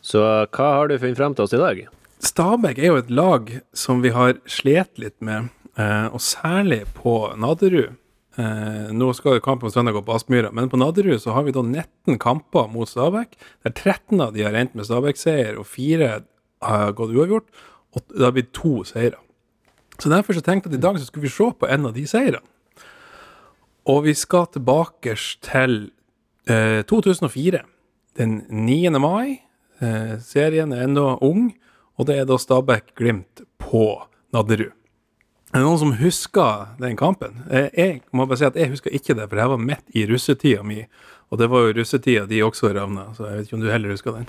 Så 0.04 0.22
hva 0.22 0.72
har 0.76 0.90
du 0.90 0.98
funnet 1.00 1.18
frem 1.18 1.34
til 1.34 1.48
oss 1.48 1.56
i 1.56 1.62
dag? 1.62 1.86
Stabæk 2.22 2.78
er 2.78 2.90
jo 2.90 2.98
et 3.00 3.12
lag 3.12 3.50
som 3.76 4.00
vi 4.04 4.10
har 4.14 4.38
slet 4.48 4.98
litt 5.00 5.16
med, 5.20 5.50
eh, 5.76 6.06
og 6.08 6.20
særlig 6.20 6.84
på 6.96 7.36
Nadderud. 7.36 7.96
Eh, 8.36 8.88
nå 8.92 9.12
skal 9.16 9.36
jo 9.36 9.44
kampen 9.44 9.68
på 9.68 9.72
søndag 9.72 9.92
gå 9.96 10.02
på 10.04 10.14
Aspmyra, 10.16 10.52
men 10.52 10.68
på 10.68 10.76
Naderud 10.76 11.20
så 11.20 11.32
har 11.32 11.44
vi 11.44 11.52
da 11.52 11.62
19 11.62 12.18
kamper 12.18 12.68
mot 12.68 12.88
Stabæk, 12.88 13.36
der 13.64 13.70
13 13.72 14.20
av 14.20 14.34
de 14.34 14.44
har 14.44 14.52
endt 14.52 14.74
med 14.74 14.84
Stabæk-seier, 14.84 15.56
og 15.58 15.66
fire 15.66 16.24
har 16.62 16.92
gått 16.92 17.14
uavgjort, 17.16 17.48
og 17.94 18.02
det 18.12 18.24
har 18.24 18.32
blitt 18.32 18.52
to 18.52 18.84
seire. 18.84 19.16
Så 19.98 20.10
derfor 20.12 20.36
så 20.36 20.44
tenkte 20.44 20.68
jeg 20.68 20.76
at 20.76 20.78
i 20.78 20.86
dag 20.86 20.98
så 20.98 21.06
skulle 21.06 21.24
vi 21.24 21.32
se 21.32 21.50
på 21.58 21.68
en 21.68 21.86
av 21.86 21.94
de 21.96 22.04
seirene. 22.06 22.44
Og 23.86 24.04
vi 24.04 24.14
skal 24.18 24.48
tilbake 24.52 25.14
til 25.46 25.90
eh, 26.50 26.82
2004, 26.82 27.62
den 28.18 28.42
9. 28.50 28.90
mai. 28.98 29.40
Eh, 29.80 30.16
serien 30.20 30.72
er 30.72 30.84
ennå 30.84 31.18
ung, 31.22 31.54
og 31.96 32.06
det 32.08 32.18
er 32.20 32.26
da 32.28 32.36
Stabæk-Glimt 32.38 33.44
på 33.62 33.84
Nadderud. 34.36 34.72
Er 35.54 35.62
det 35.62 35.64
noen 35.64 35.78
som 35.80 35.94
husker 36.00 36.74
den 36.82 36.96
kampen? 36.98 37.38
Eh, 37.50 37.68
Jeg 37.76 38.00
må 38.12 38.26
bare 38.26 38.36
si 38.40 38.44
at 38.48 38.56
jeg 38.58 38.72
husker 38.74 38.92
ikke 38.92 39.14
det, 39.16 39.28
for 39.30 39.38
jeg 39.40 39.52
var 39.52 39.62
midt 39.62 39.84
i 39.96 40.04
russetida 40.10 40.64
mi, 40.66 40.82
og 41.30 41.38
det 41.40 41.48
var 41.50 41.64
jo 41.68 41.76
russetida 41.78 42.26
de 42.28 42.42
også 42.44 42.72
ravna, 42.76 43.08
så 43.16 43.30
jeg 43.30 43.38
vet 43.38 43.46
ikke 43.48 43.56
om 43.56 43.64
du 43.64 43.70
heller 43.72 43.94
husker 43.94 44.18
den. 44.18 44.28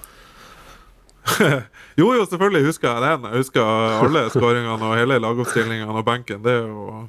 Jo, 2.00 2.12
jo, 2.14 2.24
selvfølgelig 2.30 2.68
husker 2.70 2.88
jeg 2.94 3.02
den. 3.04 3.26
Jeg 3.32 3.42
husker 3.42 3.64
alle 4.06 4.22
skåringene 4.32 4.78
og 4.88 4.94
hele 4.96 5.18
lagoppstillingene 5.20 5.92
og 5.92 6.06
benken. 6.08 6.40
Det 6.46 6.54
er 6.54 6.68
jo 6.70 7.08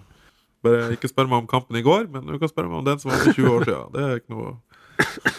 Bare 0.67 0.89
ikke 0.91 1.07
spør 1.07 1.29
meg 1.31 1.45
om 1.45 1.47
kampen 1.47 1.77
i 1.79 1.85
går, 1.87 2.09
men 2.11 2.25
du 2.27 2.35
kan 2.43 2.51
spørre 2.51 2.67
meg 2.67 2.81
om 2.81 2.87
den 2.89 2.99
som 2.99 3.13
var 3.13 3.21
for 3.23 3.37
20 3.37 3.53
år 3.53 3.67
siden. 3.69 3.93
Det 3.95 4.03
er 4.03 4.17
ikke 4.19 4.35
noe 4.35 4.57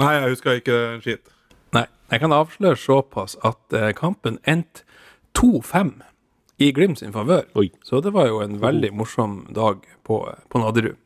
Nei, 0.00 0.10
jeg 0.18 0.32
husker 0.34 0.58
ikke 0.58 0.76
en 0.94 1.02
skitt. 1.04 1.30
Jeg 2.10 2.22
kan 2.24 2.34
avsløre 2.34 2.78
såpass 2.78 3.36
at 3.46 3.76
eh, 3.76 3.92
kampen 3.94 4.40
endte 4.48 4.82
2-5 5.38 5.92
i 6.60 6.72
Glimt 6.74 6.98
sin 7.00 7.12
favør. 7.14 7.46
Så 7.86 8.00
det 8.04 8.12
var 8.12 8.26
jo 8.28 8.40
en 8.42 8.58
veldig 8.60 8.90
morsom 8.98 9.44
dag 9.54 9.84
på, 10.04 10.18
på 10.50 10.62
Nadderud. 10.62 10.98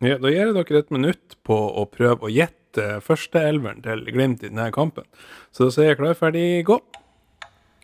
Ja, 0.00 0.16
da 0.20 0.30
gir 0.32 0.46
jeg 0.46 0.56
dere 0.56 0.80
et 0.80 0.92
minutt 0.94 1.36
på 1.44 1.56
å 1.56 1.84
prøve 1.90 2.28
å 2.28 2.32
gjette 2.32 3.00
førsteelveren 3.04 3.82
til 3.84 4.04
Glimt 4.12 4.44
i 4.44 4.48
denne 4.52 4.68
kampen. 4.72 5.08
Så 5.52 5.66
da 5.66 5.74
sier 5.74 5.90
jeg 5.90 6.00
klar, 6.00 6.14
ferdig, 6.16 6.62
gå. 6.68 6.78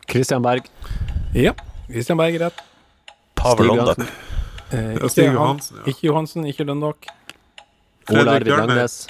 Christian 0.07 0.45
Berg. 0.45 0.69
Ja. 1.37 1.57
Christian 1.89 2.21
Berg 2.21 2.39
er 2.39 2.47
rett. 2.47 2.63
Pavel 3.37 3.73
Stig 3.73 3.81
Johansen. 3.81 4.07
Eh, 4.71 4.93
ikke, 5.01 5.27
Johansen, 5.31 5.81
ja. 5.81 5.89
Ikke 5.91 6.09
Johansen, 6.09 6.47
ikke. 6.51 6.69
Ole 6.77 6.95
Fredrik 8.07 8.33
Arvid 8.37 8.53
Langnes. 8.55 9.01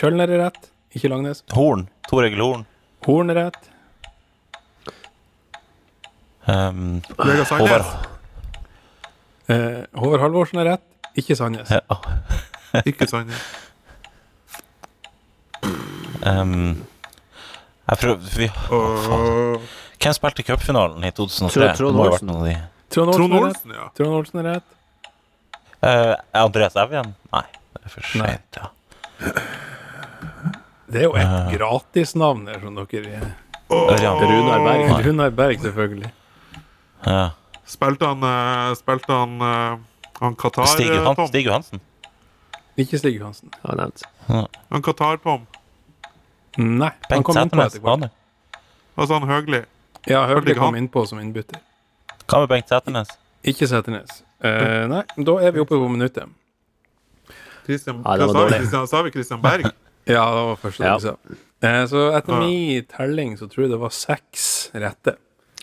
Kjølner 0.00 0.30
er 0.30 0.44
rett. 0.46 0.68
Ikke 0.92 1.10
Langnes. 1.12 1.42
Horn. 1.56 1.86
Tor 2.08 2.26
Egil 2.28 2.44
Horn. 2.44 2.68
Horn 3.06 3.30
er 3.32 3.38
rett. 3.40 3.68
Um, 6.46 7.02
Vegard 7.18 7.46
Sandnes. 7.46 7.70
Håvard 7.70 8.08
Eh, 9.52 9.82
Håvard 9.98 10.20
Halvorsen 10.22 10.58
er 10.62 10.68
rett. 10.72 10.84
Ikke 11.18 11.36
Sandnes. 11.36 11.68
ja, 11.70 11.80
Ikke 12.88 13.06
Sandnes. 13.10 13.42
um, 16.26 16.84
Jeg 17.88 17.98
prøver 17.98 18.36
vi, 18.38 18.48
Og 18.70 19.60
Hvem 20.02 20.14
spilte 20.16 20.42
cupfinalen 20.46 21.04
i 21.04 21.10
2003? 21.10 21.74
Trond- 21.78 22.00
Olsen. 22.06 22.28
de. 22.46 22.56
Trond 22.90 23.08
Olsen 23.14 23.32
er 23.32 23.42
rett. 23.42 23.56
Olsen, 23.56 23.70
ja. 23.76 23.88
Trond 23.98 24.14
Olsen 24.18 24.38
er 24.42 24.48
rett. 24.54 24.78
Uh, 25.82 26.14
er 26.34 26.40
Andreas 26.46 26.74
Evjen? 26.78 27.14
Nei, 27.32 27.44
det 27.74 27.84
er 27.84 27.88
for 27.96 28.18
Nei. 28.18 28.38
Ja. 28.56 28.66
Det 30.92 31.00
er 31.00 31.08
jo 31.08 31.14
et 31.16 31.54
gratisnavn 31.56 32.48
her, 32.50 32.58
som 32.60 32.76
dere 32.76 33.32
Ørjan. 33.72 34.18
Runar 34.20 34.58
Berg. 34.60 34.82
Nei. 34.90 34.98
Runar 35.06 35.30
Berg, 35.30 35.60
selvfølgelig. 35.62 36.10
Ja. 37.06 37.22
Spilte 37.66 38.10
han 38.10 38.26
uh, 38.26 38.74
Spilte 38.76 39.16
han 39.16 39.40
uh, 39.40 39.78
Han 40.20 40.36
Qatar, 40.36 40.68
Stig, 40.68 40.90
eh, 40.90 40.96
Johan, 40.98 41.16
Tom? 41.16 41.30
Stig 41.30 41.46
Johansen. 41.46 41.80
Ikke 42.76 42.98
Stig 43.00 43.16
Johansen. 43.16 43.50
Har 43.62 43.78
nevnt. 43.80 44.04
Han 44.28 44.84
Qatar-Tom. 44.84 45.46
Nei, 46.58 46.90
han 46.90 47.08
Bengt 47.08 47.26
kom 47.26 47.40
innpå 47.40 47.64
etter 47.64 47.80
hvert. 47.82 48.12
Altså 48.94 49.16
han 49.16 49.28
Høgli. 49.28 49.62
Ja, 50.10 50.26
Høgli 50.28 50.54
kom 50.58 50.76
innpå 50.76 51.06
som 51.08 51.20
innbytter. 51.22 51.62
Hva 52.28 52.44
med 52.44 52.52
Bengt 52.52 52.70
Sæternes? 52.70 53.16
Ikke 53.42 53.66
Sæternes. 53.70 54.20
Uh, 54.44 54.84
nei, 54.92 55.02
da 55.16 55.38
er 55.40 55.56
vi 55.56 55.64
oppe 55.64 55.78
på 55.80 55.88
minuttet. 55.88 56.28
Christian, 57.64 58.02
Ja, 58.04 58.18
det 58.18 58.28
hva 58.28 58.34
sa 58.36 58.44
vi? 58.44 58.58
Christian, 58.60 58.88
sa 58.90 59.02
vi 59.06 59.14
Christian 59.14 59.42
Berg? 59.42 59.72
Ja, 60.06 60.24
det 60.34 60.42
var 60.48 60.56
første 60.62 60.84
Ja. 60.84 60.94
du 60.98 61.00
sa. 61.00 61.16
Eh, 61.62 61.84
så 61.86 62.00
etter 62.16 62.32
Ja. 62.32 62.40
min 62.40 62.84
telling 62.84 63.36
så 63.38 63.46
tror 63.48 63.62
jeg 63.66 63.70
det 63.70 63.78
var 63.80 63.90
seks 63.90 64.70
rette. 64.74 65.16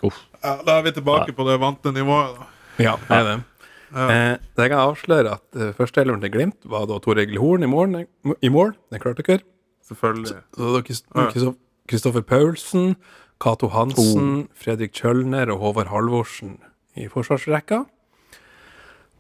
Uff. 0.04 0.16
Ja, 0.44 0.62
da 0.64 0.78
er 0.80 0.84
vi 0.84 0.92
tilbake 0.92 1.34
på 1.36 1.44
det 1.46 1.60
vante 1.60 1.92
nivået, 1.92 2.38
da. 2.40 2.46
Ja, 2.80 2.96
det 2.96 3.18
er 3.18 3.24
det. 3.24 3.44
Eh, 3.92 4.38
det 4.56 4.64
jeg 4.64 4.70
kan 4.70 4.80
avsløre 4.80 5.32
at 5.34 5.42
uh, 5.56 5.74
førsteelveren 5.74 6.22
til 6.22 6.30
Glimt 6.32 6.60
var 6.64 6.86
da 6.86 7.00
Tor 7.00 7.18
Egil 7.18 7.40
Horn 7.42 7.64
i 7.64 7.68
mål. 7.68 8.06
I 8.42 8.50
mål. 8.50 8.76
Det 8.92 9.02
klarte 9.02 9.24
dere. 9.26 9.42
Selvfølgelig. 9.90 10.44
Så 10.56 10.82
Kristoff- 10.86 11.58
Kristoffer 11.90 12.22
Paulsen, 12.22 12.96
Cato 13.42 13.68
Hansen, 13.68 14.42
Oh. 14.44 14.46
Fredrik 14.54 14.94
Kjølner 14.94 15.50
og 15.52 15.60
Håvard 15.60 15.88
Halvorsen 15.88 16.60
i 16.96 17.08
forsvarsrekka. 17.08 17.86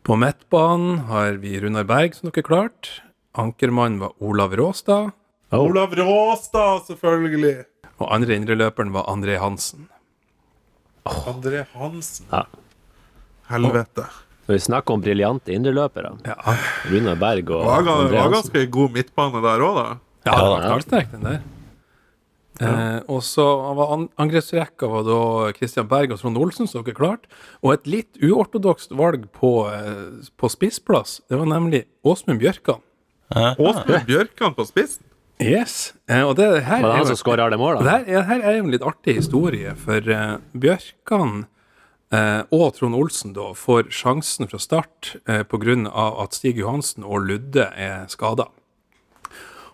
På 0.04 0.16
midtbanen 0.16 1.00
har 1.10 1.34
vi 1.42 1.60
Runar 1.60 1.84
Berg, 1.84 2.14
som 2.16 2.30
dere 2.30 2.44
klarte. 2.44 3.02
Ankermann 3.38 4.00
var 4.00 4.12
Olav 4.20 4.56
Råstad. 4.56 5.12
Oh. 5.52 5.60
Olav 5.60 5.94
Råstad, 5.98 6.86
selvfølgelig! 6.88 7.66
Og 8.00 8.08
andre 8.16 8.36
indreløperen 8.40 8.94
var 8.96 9.10
André 9.12 9.38
Hansen. 9.42 9.88
André 11.06 11.66
Hansen. 11.74 12.26
Ja. 12.32 12.46
Helvete. 13.50 14.06
Når 14.48 14.58
vi 14.58 14.60
snakker 14.66 14.94
om 14.94 15.02
briljante 15.02 15.54
indreløpere, 15.54 16.16
Ja, 16.26 16.36
Runar 16.90 17.16
Berg 17.22 17.50
og 17.54 17.64
Det 17.66 17.70
André 17.70 17.94
Hansen. 17.94 18.18
Var 18.18 18.34
ganske 18.34 18.66
god 18.72 18.92
midtbane 18.98 19.42
der 19.46 19.66
òg, 19.66 19.76
da. 19.80 19.88
ja 20.26 20.36
det 20.38 20.50
var 20.54 20.66
knallsterk, 20.68 21.12
den 21.12 21.26
der. 21.28 21.40
Eh, 22.60 23.00
og 23.08 23.22
så 23.24 23.46
var 23.78 23.94
an 23.96 24.10
angrepsrekka 24.20 24.88
var 24.92 25.06
da 25.08 25.20
Christian 25.56 25.88
Berg 25.88 26.12
og 26.12 26.20
Trond 26.20 26.38
Olsen, 26.38 26.68
som 26.68 26.84
dere 26.84 26.98
klarte. 26.98 27.30
Og 27.64 27.74
et 27.78 27.88
litt 27.88 28.20
uortodokst 28.20 28.92
valg 28.92 29.30
på, 29.32 29.54
eh, 29.72 30.28
på 30.36 30.50
spissplass, 30.52 31.22
det 31.30 31.40
var 31.40 31.48
nemlig 31.48 31.86
Åsmund 32.04 32.42
Bjørkan. 32.42 32.82
Ja. 33.36 33.54
Åsmund 33.58 34.08
Bjørkan 34.10 34.56
på 34.58 34.66
spissen. 34.66 35.06
Yes. 35.40 35.94
Eh, 36.10 36.26
og 36.26 36.36
det 36.36 36.48
her 36.66 36.82
Var 36.82 36.90
det 36.90 36.90
er 36.90 36.98
han 36.98 37.06
jo- 37.06 37.16
som 37.16 37.20
skåra 37.22 37.46
alle 37.46 37.58
Det 37.84 38.08
her, 38.10 38.24
her 38.28 38.42
er 38.42 38.58
jo 38.58 38.64
en 38.66 38.72
litt 38.72 38.82
artig 38.84 39.16
historie, 39.16 39.76
for 39.76 40.02
uh, 40.12 40.38
Bjørkan 40.54 41.46
uh, 42.12 42.44
og 42.52 42.74
Trond 42.76 42.96
Olsen 42.96 43.34
da 43.34 43.54
får 43.54 43.88
sjansen 43.90 44.50
fra 44.50 44.60
start 44.60 45.16
uh, 45.30 45.44
pga. 45.44 45.78
at 46.24 46.34
Stig 46.34 46.58
Johansen 46.58 47.04
og 47.04 47.28
Ludde 47.30 47.72
er 47.78 48.08
skada. 48.08 48.50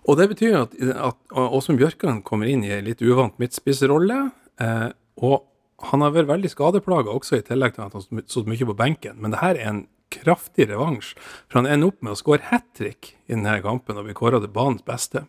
Og 0.06 0.20
det 0.20 0.30
betyr 0.36 0.60
at, 0.62 0.76
at 0.78 1.18
Åsmund 1.34 1.80
Bjørkan 1.82 2.22
kommer 2.26 2.49
inn 2.49 2.64
i 2.64 2.74
en 2.76 2.86
litt 2.86 3.01
uvant 3.01 3.38
midtspissrolle. 3.41 4.30
Eh, 4.62 4.89
og 5.26 5.47
han 5.89 6.03
har 6.06 6.14
vært 6.16 6.30
veldig 6.30 6.51
skadeplaga 6.53 7.14
også, 7.14 7.39
i 7.39 7.45
tillegg 7.45 7.76
til 7.76 7.86
at 7.88 7.95
han 7.95 8.03
har 8.06 8.28
stått 8.30 8.49
mye 8.51 8.68
på 8.70 8.78
benken. 8.78 9.18
Men 9.22 9.34
det 9.34 9.41
her 9.41 9.58
er 9.58 9.72
en 9.72 9.82
kraftig 10.16 10.70
revansj, 10.70 11.13
for 11.49 11.59
han 11.61 11.68
ender 11.72 11.91
opp 11.91 12.01
med 12.05 12.13
å 12.16 12.20
skåre 12.20 12.41
hat 12.51 12.66
trick 12.78 13.13
i 13.28 13.34
denne 13.36 13.57
kampen 13.66 13.97
og 13.99 14.05
blir 14.07 14.18
kåra 14.18 14.39
til 14.43 14.51
banens 14.55 14.84
beste. 14.88 15.26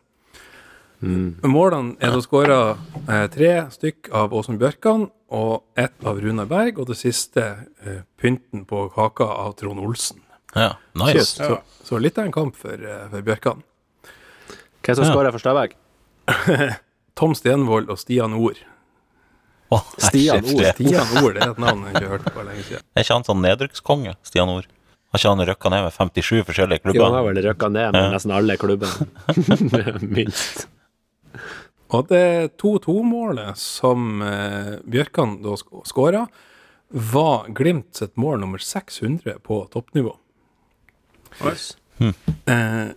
Målene 1.47 1.97
er 2.01 2.15
da 2.15 2.21
skåra 2.25 2.59
eh, 3.05 3.27
tre 3.33 3.51
stykk 3.75 4.09
av 4.17 4.33
Åsmund 4.35 4.59
Bjørkan 4.63 5.09
og 5.37 5.67
ett 5.79 6.07
av 6.09 6.21
Runar 6.23 6.49
Berg, 6.49 6.79
og 6.81 6.89
det 6.89 6.97
siste 6.97 7.43
eh, 7.85 7.99
pynten 8.21 8.65
på 8.69 8.87
kaka 8.95 9.27
av 9.45 9.53
Trond 9.61 9.81
Olsen. 9.85 10.23
ja. 10.55 10.73
Nice. 10.97 11.27
Så, 11.37 11.59
så 11.85 11.99
litt 12.01 12.17
av 12.19 12.25
en 12.31 12.33
kamp 12.33 12.57
for, 12.57 12.73
eh, 12.81 13.05
for 13.13 13.23
Bjørkan. 13.27 13.61
Hvem 14.87 14.97
som 14.97 15.05
Ja. 15.05 15.13
skåra 15.13 15.33
for 15.35 15.43
Stabæk? 15.43 15.77
Tom 17.19 17.35
Stenvold 17.37 17.91
og 17.93 17.99
Stian 18.01 18.33
Ord. 18.35 18.57
Oh, 19.71 19.83
Stian 19.99 20.45
Ord. 20.47 20.65
Stian 20.77 21.13
Ord 21.25 21.35
det 21.35 21.43
er 21.43 21.51
et 21.51 21.59
navn 21.59 21.85
jeg 21.85 21.95
ikke 21.97 22.05
har 22.07 22.13
hørt 22.19 22.27
på 22.33 22.43
lenge 22.47 22.63
siden. 22.69 22.83
Er 22.95 23.03
ikke 23.05 23.15
han 23.19 23.25
sånn 23.27 23.41
nedrykkskonge, 23.45 24.13
Stian 24.23 24.49
Ord? 24.53 24.69
Har 25.17 25.23
ikke 25.23 25.31
han 25.33 25.49
røkka 25.49 25.71
ned 25.73 25.85
med 25.87 25.95
57 25.97 26.43
forskjellige 26.45 26.83
klubber? 26.85 26.99
Jo, 26.99 27.05
han 27.09 27.15
har 27.17 27.23
vel 27.25 27.39
røkka 27.47 27.69
ned 27.73 27.95
med 27.97 28.11
nesten 28.13 28.33
alle 28.37 28.57
klubbene. 28.61 29.07
Minst. 30.17 30.67
Og 31.97 32.11
det 32.11 32.59
2-2-målet 32.61 33.57
som 33.57 34.21
eh, 34.27 34.75
Bjørkan 34.85 35.39
da 35.41 35.57
sk 35.57 35.81
skåra, 35.89 36.27
var 36.93 37.49
Glimt 37.57 37.97
sitt 37.97 38.13
mål 38.21 38.43
nummer 38.45 38.61
600 38.61 39.41
på 39.47 39.63
toppnivå. 39.73 40.13
Eh, 41.41 42.93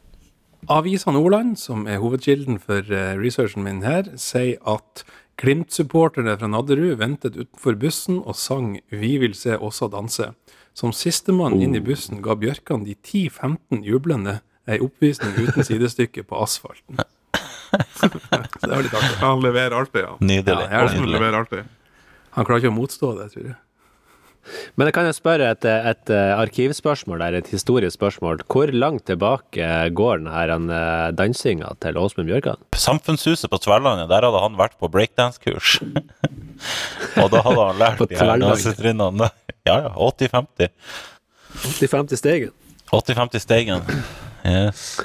Avisa 0.68 1.16
Nordland, 1.16 1.56
som 1.64 1.88
er 1.88 2.04
hovedkilden 2.04 2.60
for 2.60 2.84
eh, 2.84 3.16
researchen 3.16 3.64
min 3.64 3.80
her, 3.88 4.12
sier 4.20 4.60
at 4.68 5.08
Glimt-supportere 5.40 6.36
fra 6.36 6.52
Nadderud 6.52 7.00
ventet 7.00 7.40
utenfor 7.40 7.80
bussen 7.80 8.20
og 8.20 8.36
sang 8.36 8.82
'Vi 8.92 9.18
vil 9.24 9.34
se 9.34 9.56
Åsa 9.56 9.88
danse'. 9.88 10.34
Som 10.80 10.94
sistemann 10.96 11.60
inn 11.60 11.76
i 11.76 11.82
bussen 11.84 12.22
ga 12.24 12.38
Bjørkan 12.40 12.86
de 12.88 12.94
10-15 12.96 13.82
jublende 13.84 14.38
ei 14.70 14.78
oppvisning 14.84 15.34
uten 15.42 15.66
sidestykke 15.68 16.24
på 16.30 16.40
asfalten. 16.40 17.02
Så 18.00 18.08
det 18.64 18.70
var 18.72 18.86
litt 18.86 18.96
artig. 18.96 19.16
Han 19.20 19.42
leverer 19.44 19.76
alltid, 19.82 20.06
ja. 20.06 20.14
Nydelig. 20.24 20.68
Ja, 20.70 20.86
jeg 20.86 21.02
Nydelig. 21.02 21.16
leverer 21.18 21.40
alltid. 21.42 21.74
Han 22.38 22.48
klarer 22.48 22.64
ikke 22.64 22.72
å 22.72 22.78
motstå 22.78 23.12
det, 23.18 23.28
tror 23.34 23.50
jeg. 23.50 23.58
Men 24.80 24.88
jeg 24.88 24.96
kan 24.96 25.06
jo 25.10 25.14
spørre 25.14 25.50
et, 25.52 25.66
et 25.68 26.12
eh, 26.16 26.32
arkivspørsmål 26.40 27.22
der, 27.22 27.36
et 27.42 27.52
historisk 27.52 27.98
spørsmål. 28.00 28.40
Hvor 28.50 28.72
langt 28.72 29.04
tilbake 29.10 29.68
går 30.00 30.22
denne 30.24 30.34
her 30.34 30.54
eh, 30.56 31.10
dansinga 31.18 31.74
til 31.84 32.00
Åsmund 32.00 32.32
Bjørkan? 32.32 32.64
Samfunnshuset 32.74 33.52
på 33.52 33.60
Tverlandet, 33.62 34.08
der 34.10 34.26
hadde 34.26 34.42
han 34.46 34.56
vært 34.58 34.80
på 34.80 34.90
breakdance-kurs. 34.96 35.82
og 37.22 37.30
da 37.36 37.44
hadde 37.46 37.68
han 37.68 37.84
lært 37.84 38.06
de 38.08 38.18
her 38.18 38.42
dansetrinnene. 38.48 39.30
Ja, 39.70 39.78
ja. 39.86 39.94
80-50. 39.94 40.74
80-50 41.80 42.20
stegen. 42.20 42.52
80-50 42.90 43.46
stegen. 43.46 43.88
Yes. 44.48 45.00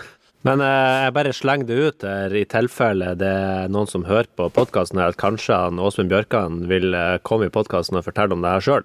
Men 0.44 0.60
eh, 0.60 1.04
jeg 1.06 1.14
bare 1.16 1.36
slenger 1.36 1.68
det 1.68 1.76
ut 1.80 2.04
her, 2.04 2.34
i 2.36 2.44
tilfelle 2.48 3.14
det 3.20 3.28
er 3.28 3.70
noen 3.72 3.88
som 3.88 4.04
hører 4.08 4.28
på 4.36 4.50
podkasten 4.52 5.00
her, 5.00 5.14
at 5.14 5.20
kanskje 5.20 5.56
han 5.56 5.80
Åsmund 5.80 6.12
Bjørkan 6.12 6.64
vil 6.68 6.96
eh, 6.96 7.16
komme 7.24 7.48
i 7.48 7.54
podkasten 7.54 8.00
og 8.00 8.04
fortelle 8.08 8.36
om 8.36 8.44
det 8.44 8.52
her 8.52 8.66
sjøl. 8.66 8.84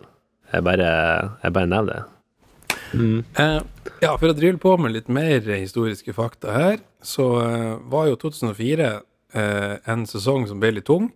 Jeg 0.54 0.66
bare, 0.66 0.94
jeg 1.44 1.56
bare 1.56 1.70
nevner 1.70 2.00
det. 2.00 2.06
Eh, 2.96 3.60
ja, 4.02 4.14
for 4.16 4.32
å 4.32 4.36
drille 4.38 4.62
på 4.62 4.74
med 4.82 4.96
litt 4.96 5.12
mer 5.12 5.44
historiske 5.52 6.16
fakta 6.16 6.56
her, 6.56 6.80
så 7.06 7.28
eh, 7.44 7.74
var 7.92 8.10
jo 8.10 8.20
2004 8.24 8.90
eh, 9.34 9.76
en 9.92 10.08
sesong 10.10 10.48
som 10.50 10.62
ble 10.62 10.78
litt 10.78 10.88
tung. 10.90 11.12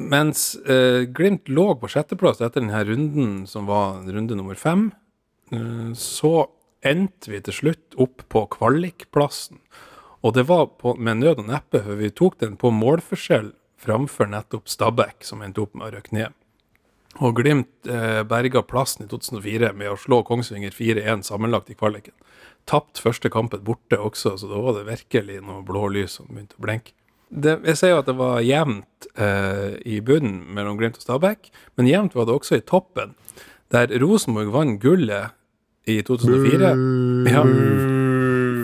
Mens 0.00 0.54
eh, 0.64 1.04
Glimt 1.12 1.48
lå 1.52 1.66
på 1.76 1.90
sjetteplass 1.92 2.40
etter 2.40 2.62
denne 2.62 2.80
runden, 2.88 3.44
som 3.46 3.68
var 3.68 4.00
runde 4.08 4.38
nummer 4.38 4.56
fem, 4.56 4.88
eh, 5.52 5.92
så 5.98 6.48
endte 6.80 7.32
vi 7.32 7.42
til 7.44 7.56
slutt 7.56 7.98
opp 8.00 8.24
på 8.32 8.46
kvalikplassen. 8.56 9.60
Og 10.24 10.34
det 10.36 10.46
var 10.48 10.70
på, 10.80 10.94
med 10.96 11.20
nød 11.20 11.42
og 11.44 11.48
neppe, 11.50 11.82
for 11.84 12.00
vi 12.00 12.12
tok 12.12 12.38
den 12.40 12.56
på 12.60 12.72
målforskjell 12.72 13.52
framfor 13.80 14.28
nettopp 14.28 14.68
Stabæk, 14.68 15.24
som 15.24 15.44
endte 15.44 15.64
opp 15.64 15.76
med 15.76 15.88
å 15.88 15.94
røkke 15.96 16.16
ned. 16.16 16.36
Og 17.20 17.36
Glimt 17.36 17.88
eh, 17.90 18.22
berga 18.28 18.62
plassen 18.64 19.04
i 19.04 19.10
2004 19.10 19.72
med 19.76 19.92
å 19.92 19.98
slå 20.00 20.22
Kongsvinger 20.24 20.72
4-1 20.72 21.26
sammenlagt 21.28 21.72
i 21.72 21.76
kvaliken. 21.76 22.14
Tapt 22.68 23.00
første 23.02 23.32
kampen 23.32 23.64
borte 23.66 23.98
også, 24.00 24.36
så 24.38 24.48
da 24.48 24.60
var 24.62 24.78
det 24.78 24.88
virkelig 24.88 25.40
noe 25.44 25.64
blå 25.66 25.88
lys 25.92 26.16
som 26.20 26.30
begynte 26.30 26.56
å 26.56 26.64
blinke. 26.64 26.94
Det, 27.30 27.60
jeg 27.70 27.78
sier 27.78 27.94
jo 27.94 28.00
at 28.02 28.08
det 28.10 28.16
var 28.18 28.40
jevnt 28.42 29.06
eh, 29.14 29.76
i 29.86 30.00
bunnen 30.02 30.42
mellom 30.54 30.78
Glimt 30.80 30.98
og 30.98 31.04
Stabæk, 31.04 31.50
men 31.78 31.90
jevnt 31.90 32.16
var 32.18 32.26
det 32.26 32.34
også 32.34 32.58
i 32.58 32.64
toppen, 32.66 33.14
der 33.70 33.92
Rosenborg 34.02 34.50
vant 34.54 34.80
gullet 34.82 35.36
i 35.88 36.00
2004 36.06 36.72
ja, 37.30 37.42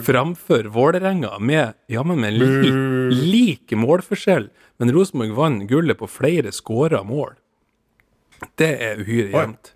framfor 0.06 0.66
Vålerenga 0.74 1.38
med 1.38 1.78
jammen 1.90 2.20
med 2.20 2.34
lik, 2.36 2.66
lik 3.14 3.76
målforskjell, 3.78 4.48
men 4.82 4.92
Rosenborg 4.94 5.36
vant 5.38 5.68
gullet 5.70 5.98
på 6.00 6.10
flere 6.10 6.52
skåra 6.54 7.04
mål. 7.06 7.36
Det 8.58 8.72
er 8.82 9.00
uhyre 9.00 9.30
jevnt. 9.30 9.72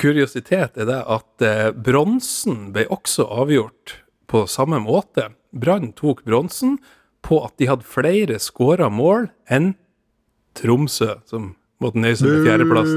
Kuriositet 0.00 0.80
er 0.80 0.88
det 0.88 1.02
at 1.12 1.44
eh, 1.44 1.68
bronsen 1.76 2.70
ble 2.72 2.86
også 2.88 3.26
avgjort 3.28 3.98
på 4.32 4.46
samme 4.48 4.80
måte. 4.80 5.28
Brann 5.52 5.92
tok 5.98 6.24
bronsen 6.24 6.78
på 7.26 7.40
at 7.44 7.54
de 7.60 7.68
hadde 7.70 7.86
flere 7.86 8.38
skåra 8.42 8.90
mål 8.92 9.28
enn 9.50 9.74
Tromsø, 10.58 11.14
som 11.30 11.54
måtte 11.80 12.00
nøye 12.02 12.16
seg 12.18 12.28
med 12.28 12.46
fjerdeplass. 12.48 12.90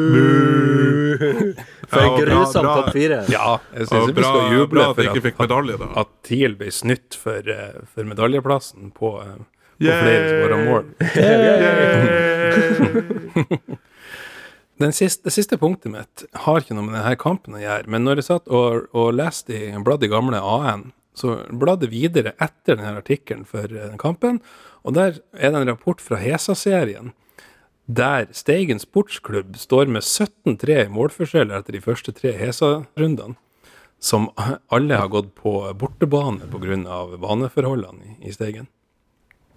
For 1.94 2.02
Ja, 2.02 2.10
grusom 2.18 2.66
topp 2.66 2.90
fire. 2.96 3.20
Ja, 3.32 3.50
jeg 3.76 3.88
syns 3.92 4.14
vi 4.18 4.24
skal 4.26 4.56
juble 4.56 4.68
bra 4.74 4.86
at 4.90 4.98
for 4.98 5.04
ikke 5.12 5.26
fikk 5.28 5.38
medalje, 5.44 5.76
da. 5.78 5.88
at 6.02 6.10
TIL 6.26 6.54
ble 6.58 6.70
snytt 6.74 7.12
for, 7.20 7.40
eh, 7.54 7.76
for 7.94 8.10
medaljeplassen 8.10 8.90
på, 8.98 9.10
eh, 9.22 9.38
på 9.78 9.92
flere 9.94 10.26
skåra 10.32 10.58
mål. 10.66 10.86
Den 14.82 14.92
siste, 14.92 15.28
det 15.28 15.34
siste 15.36 15.58
punktet 15.62 15.92
mitt 15.94 16.24
har 16.44 16.64
ikke 16.64 16.74
noe 16.76 16.88
med 16.88 16.98
denne 16.98 17.16
kampen 17.22 17.54
å 17.56 17.62
gjøre, 17.62 17.86
men 17.94 18.04
når 18.08 18.20
jeg 18.20 18.28
satt 18.32 18.50
og, 18.50 18.90
og 18.98 19.14
leste 19.16 19.54
i 19.54 19.70
bladet 19.86 20.10
i 20.10 20.12
gamle 20.12 20.42
AN, 20.42 20.90
så 21.18 21.40
bladde 21.50 21.90
videre 21.92 22.34
etter 22.42 22.78
denne 22.78 22.98
artikkelen 23.00 23.46
for 23.50 23.68
eh, 23.70 23.90
den 23.90 24.00
kampen, 24.02 24.42
og 24.84 24.98
der 24.98 25.20
er 25.34 25.54
det 25.54 25.62
en 25.62 25.72
rapport 25.72 26.02
fra 26.04 26.20
Hesa-serien, 26.22 27.14
der 27.86 28.30
Steigen 28.32 28.80
sportsklubb 28.80 29.58
står 29.60 29.90
med 29.92 30.04
17-3 30.04 30.86
i 30.86 30.92
målforskjell 30.92 31.52
etter 31.52 31.76
de 31.76 31.84
første 31.84 32.14
tre 32.16 32.32
Hesa-rundene, 32.40 33.36
som 34.04 34.30
alle 34.72 35.00
har 35.00 35.12
gått 35.12 35.34
på 35.36 35.60
bortebane 35.80 36.48
pga. 36.52 36.78
baneforholdene 37.20 38.18
i 38.22 38.32
Steigen. 38.36 38.68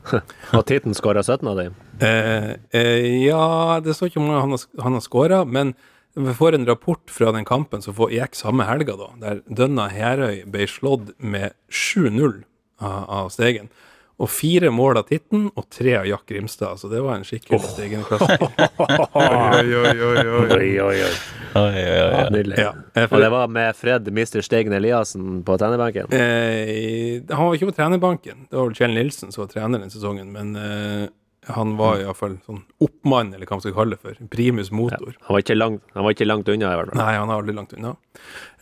Har 0.53 0.63
Titten 0.63 0.95
skåra 0.95 1.23
17 1.23 1.49
av 1.49 1.57
dem. 1.59 1.75
Eh, 1.99 2.53
eh, 2.71 3.25
ja, 3.27 3.81
det 3.83 3.95
står 3.95 4.11
ikke 4.11 4.21
hvor 4.21 4.29
mange 4.29 4.43
han 4.45 4.55
har, 4.55 4.67
han 4.85 4.99
har 4.99 5.03
skåra, 5.03 5.41
men 5.45 5.75
vi 6.17 6.35
får 6.35 6.55
en 6.55 6.67
rapport 6.67 7.11
fra 7.11 7.33
den 7.33 7.45
kampen 7.45 7.83
som 7.85 7.97
gikk 8.11 8.37
samme 8.39 8.65
helga, 8.65 8.97
da, 8.97 9.11
der 9.21 9.43
Dønna 9.47 9.89
Herøy 9.93 10.45
ble 10.49 10.69
slått 10.71 11.13
med 11.19 11.53
7-0 11.69 12.43
av, 12.81 13.29
Stegen. 13.35 13.69
Og 14.17 14.31
fire 14.33 14.71
mål 14.73 14.97
av 14.97 15.11
Titten 15.11 15.51
og 15.53 15.67
tre 15.69 15.93
av 15.99 16.07
Jack 16.09 16.25
Grimstad, 16.31 16.81
så 16.81 16.89
det 16.89 17.03
var 17.05 17.19
en 17.19 17.27
skikkelig 17.29 17.59
oh. 17.59 17.67
Stegen-klassiker. 17.69 18.49
Oi, 19.21 19.75
oi, 19.77 19.91
oi, 19.93 20.23
oi. 20.25 20.47
Oi, 20.57 20.71
oi, 20.81 21.03
oi. 21.05 22.23
Nydelig. 22.33 22.57
Ja, 22.61 22.73
Og 23.05 23.21
det 23.21 23.29
var 23.33 23.53
med 23.53 23.77
Fred 23.77 24.09
mister 24.17 24.45
Stegen 24.45 24.73
Eliassen 24.77 25.43
på 25.45 25.59
trenerbenken. 25.61 26.09
eh, 26.17 27.21
han 27.29 27.45
var 27.45 27.61
ikke 27.61 27.69
på 27.75 27.77
trenerbanken, 27.77 28.47
det 28.49 28.57
var 28.57 28.71
vel 28.71 28.81
Kjell 28.81 28.97
Nilsen 28.97 29.37
som 29.37 29.45
var 29.45 29.53
trener 29.53 29.85
den 29.85 29.93
sesongen, 29.93 30.33
men 30.33 30.57
eh, 30.57 31.07
han 31.47 31.77
var 31.79 32.01
iallfall 32.01 32.37
sånn 32.47 32.63
oppmann, 32.83 33.33
eller 33.35 33.47
hva 33.47 33.59
man 33.59 33.63
skal 33.63 33.75
kalle 33.77 33.97
det 33.97 34.03
for. 34.03 34.29
Primus 34.33 34.73
motor. 34.75 35.15
Han 35.29 35.37
var 35.37 35.55
langt, 35.55 35.85
han 35.95 36.07
var 36.07 36.15
ikke 36.17 36.27
langt 36.27 36.49
unna, 36.51 36.73
i 36.73 36.81
hvert 36.81 36.91
fall. 36.91 36.99
Nei, 36.99 37.13
han 37.15 37.31
er 37.31 37.41
aldri 37.41 37.55
langt 37.55 37.75
unna. 37.77 37.93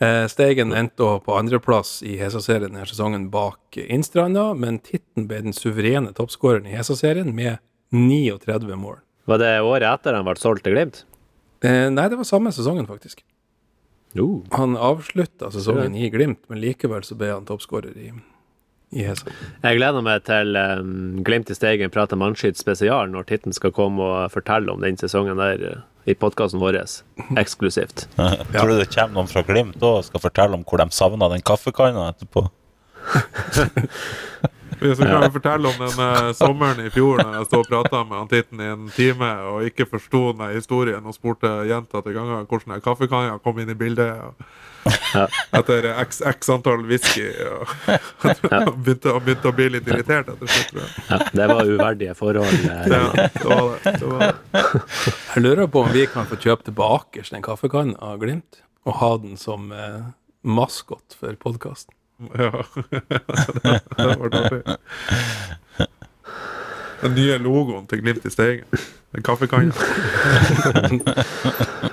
Eh, 0.03 0.25
Stegen 0.29 0.73
endte 0.77 1.05
også 1.05 1.23
på 1.25 1.37
andreplass 1.39 1.95
i 2.05 2.19
Hesa-serien 2.21 2.69
denne 2.69 2.85
sesongen 2.89 3.29
bak 3.33 3.79
Innstranda, 3.81 4.51
men 4.53 4.77
Titten 4.85 5.25
ble 5.29 5.41
den 5.47 5.57
suverene 5.57 6.13
toppskåreren 6.13 6.69
i 6.69 6.75
Hesa-serien 6.77 7.33
med 7.35 7.57
39 7.95 8.77
mål. 8.77 8.99
Var 9.25 9.41
det 9.41 9.53
året 9.65 9.89
etter 9.89 10.13
han 10.13 10.27
ble 10.27 10.37
solgt 10.37 10.67
til 10.67 10.77
Glimt? 10.77 11.01
Eh, 11.65 11.87
nei, 11.89 12.09
det 12.11 12.19
var 12.19 12.29
samme 12.29 12.53
sesongen, 12.53 12.85
faktisk. 12.85 13.25
Uh. 14.15 14.45
Han 14.55 14.77
avslutta 14.79 15.49
sesongen 15.51 15.95
i 15.97 16.11
Glimt, 16.13 16.45
men 16.47 16.61
likevel 16.61 17.03
så 17.03 17.17
ble 17.19 17.33
han 17.33 17.47
toppskårer 17.49 17.97
i, 17.99 18.13
Hesa. 19.03 19.33
Jeg 19.65 19.79
gleder 19.79 20.05
meg 20.05 20.23
til 20.27 20.55
um, 20.55 21.19
Glimt 21.27 21.51
i 21.51 21.57
Steigen 21.57 21.91
prater 21.91 22.19
mannskitt 22.19 22.59
spesial 22.59 23.11
når 23.11 23.27
Titten 23.27 23.55
skal 23.55 23.73
komme 23.75 23.99
og 24.05 24.31
fortelle 24.31 24.71
om 24.71 24.79
den 24.83 24.95
sesongen 25.01 25.41
der 25.41 25.65
uh, 25.65 25.83
i 26.05 26.13
podkasten 26.15 26.61
vår, 26.61 26.77
eksklusivt. 27.41 28.05
Tror 28.53 28.69
du 28.69 28.77
det 28.77 28.91
kommer 28.93 29.17
noen 29.17 29.31
fra 29.31 29.41
Glimt 29.47 29.81
òg 29.81 29.99
og 29.99 30.05
skal 30.07 30.23
fortelle 30.27 30.57
om 30.57 30.63
hvor 30.63 30.83
de 30.83 30.87
savna 30.93 31.31
den 31.33 31.43
kaffekanna 31.45 32.11
etterpå? 32.13 32.45
Så 34.75 34.95
kan 35.01 35.21
vi 35.21 35.29
fortelle 35.31 35.67
om 35.67 35.77
den 35.79 35.99
eh, 36.03 36.31
sommeren 36.35 36.81
i 36.83 36.89
fjor 36.91 37.21
når 37.23 37.37
jeg 37.37 37.45
stod 37.47 37.61
og 37.63 37.69
prata 37.71 38.01
med 38.03 38.17
han 38.19 38.29
Titten 38.31 38.61
i 38.61 38.67
en 38.73 38.89
time 38.93 39.29
og 39.49 39.69
ikke 39.69 39.87
forsto 39.89 40.33
den 40.33 40.51
historien 40.55 41.05
og 41.05 41.15
spurte 41.15 41.51
gjentatte 41.69 42.13
ganger 42.13 42.43
hvordan 42.43 42.83
kaffekanna 42.83 43.39
kom 43.43 43.61
inn 43.63 43.71
i 43.71 43.77
bildet. 43.79 44.19
Og, 44.19 44.49
Ja. 45.13 45.27
Etter 45.59 45.83
x, 46.01 46.21
x 46.21 46.49
antall 46.49 46.85
whisky. 46.85 47.25
Og, 47.49 47.67
han, 48.51 48.83
begynte, 48.83 49.13
han 49.13 49.23
begynte 49.25 49.49
å 49.49 49.55
bli 49.55 49.69
litt 49.77 49.87
irritert 49.89 50.29
etter 50.33 50.51
slutt. 50.51 50.99
Ja, 51.09 51.19
det 51.31 51.47
var 51.51 51.71
uverdige 51.71 52.15
forhold. 52.17 52.53
Ja, 52.65 52.83
det 52.85 52.99
var 52.99 53.77
det. 53.83 53.91
det, 53.99 54.05
var 54.05 54.19
det. 54.19 55.13
Jeg 55.35 55.43
lurer 55.43 55.67
på 55.71 55.85
om 55.85 55.91
vi 55.93 56.05
kan 56.11 56.27
få 56.29 56.37
kjøpe 56.41 56.67
tilbake 56.69 57.23
den 57.29 57.45
kaffekannen 57.45 57.95
av 58.03 58.19
Glimt, 58.21 58.61
og 58.85 58.99
ha 59.01 59.11
den 59.21 59.37
som 59.39 59.71
eh, 59.73 60.01
maskot 60.45 61.17
for 61.19 61.37
podkasten. 61.41 61.93
Ja. 62.37 62.63
det 62.91 63.01
det 63.97 64.05
var 64.05 64.37
artig. 64.39 64.77
Den 67.01 67.17
nye 67.17 67.39
logoen 67.41 67.89
til 67.89 68.01
Glimt 68.03 68.25
i 68.25 68.31
Steigen. 68.33 68.85
Kaffekanna. 69.23 69.73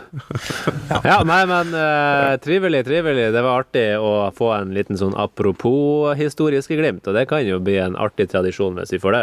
Ja, 1.02 1.22
nei, 1.24 1.42
men 1.48 1.72
uh, 1.74 2.36
trivelig, 2.42 2.84
trivelig. 2.84 3.30
Det 3.32 3.42
var 3.44 3.62
artig 3.62 3.86
å 3.98 4.30
få 4.36 4.50
en 4.54 4.74
liten 4.76 4.98
sånn 5.00 5.16
apropos 5.18 6.12
historiske 6.18 6.76
glimt, 6.78 7.06
og 7.08 7.16
det 7.16 7.26
kan 7.30 7.44
jo 7.46 7.60
bli 7.64 7.78
en 7.80 7.96
artig 7.96 8.28
tradisjon 8.32 8.76
hvis 8.78 8.92
vi 8.96 9.00
får 9.02 9.16
det. 9.16 9.22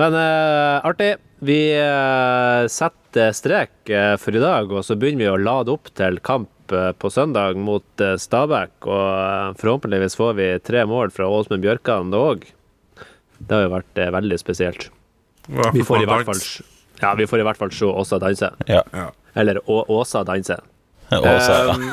Men 0.00 0.18
uh, 0.18 0.86
artig. 0.86 1.16
Vi 1.46 1.60
uh, 1.76 2.64
setter 2.72 3.34
strek 3.36 3.90
for 4.22 4.36
i 4.36 4.40
dag, 4.40 4.70
og 4.72 4.86
så 4.86 4.96
begynner 4.96 5.26
vi 5.26 5.32
å 5.34 5.40
lade 5.40 5.74
opp 5.74 5.90
til 5.92 6.16
kamp 6.24 6.52
på 6.66 7.10
søndag 7.12 7.60
mot 7.62 8.02
Stabæk, 8.18 8.88
og 8.88 9.60
forhåpentligvis 9.60 10.16
får 10.18 10.32
vi 10.40 10.48
tre 10.66 10.82
mål 10.88 11.12
fra 11.14 11.28
Åsmund 11.30 11.62
Bjørkan 11.62 12.10
da 12.10 12.24
òg. 12.32 12.48
Det 13.38 13.52
har 13.52 13.68
jo 13.68 13.74
vært 13.76 14.00
veldig 14.16 14.40
spesielt. 14.40 14.88
Vi 15.46 15.84
får 15.86 16.02
i 16.02 16.08
hvert 16.08 16.26
fall 16.26 16.42
ja, 17.00 17.14
vi 17.14 17.26
får 17.28 17.42
i 17.42 17.44
hvert 17.44 17.60
fall 17.60 17.72
se 17.72 17.84
Åsa 17.84 18.18
danse. 18.18 18.50
Ja. 18.68 18.82
Ja. 18.92 19.10
Eller 19.36 19.60
Å 19.68 19.82
Åsa 19.98 20.24
danse. 20.24 20.56
Åse. 21.12 21.58
Um, 21.68 21.90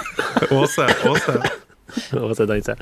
Åse, 0.62 0.88
Åse. 1.10 1.36
Åse 2.18 2.47
danse. 2.49 2.76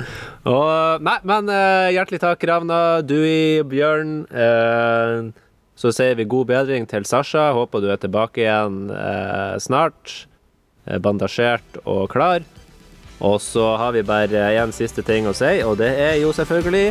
Og 0.47 1.01
Nei, 1.03 1.17
men 1.27 1.49
uh, 1.49 1.89
hjertelig 1.91 2.21
takk, 2.23 2.45
Ravna, 2.47 3.01
Dui, 3.01 3.63
Bjørn. 3.67 4.21
Uh, 4.29 5.31
så 5.75 5.89
sier 5.95 6.13
vi 6.19 6.29
god 6.29 6.51
bedring 6.51 6.85
til 6.89 7.07
Sasha. 7.09 7.49
Håper 7.57 7.81
du 7.81 7.89
er 7.89 8.01
tilbake 8.01 8.45
igjen 8.45 8.83
uh, 8.93 9.57
snart. 9.59 10.27
Eh, 10.85 10.97
bandasjert 11.01 11.81
og 11.85 12.07
klar. 12.13 12.45
Og 13.21 13.37
så 13.41 13.75
har 13.77 13.93
vi 13.93 14.05
bare 14.05 14.47
én 14.57 14.73
siste 14.73 15.05
ting 15.05 15.29
å 15.29 15.35
si, 15.37 15.59
og 15.61 15.77
det 15.81 15.91
er 15.93 16.17
jo 16.23 16.33
selvfølgelig 16.33 16.89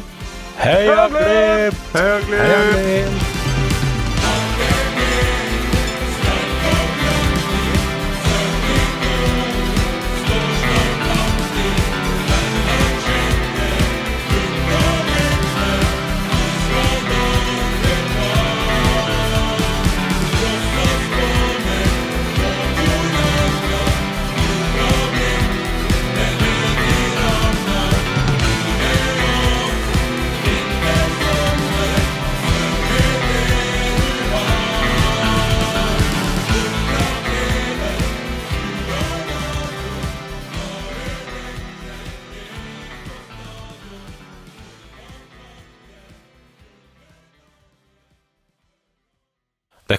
Heia 0.60 1.08
Glimt! 1.10 1.84
Heia 1.96 2.22
Glimt! 2.28 3.39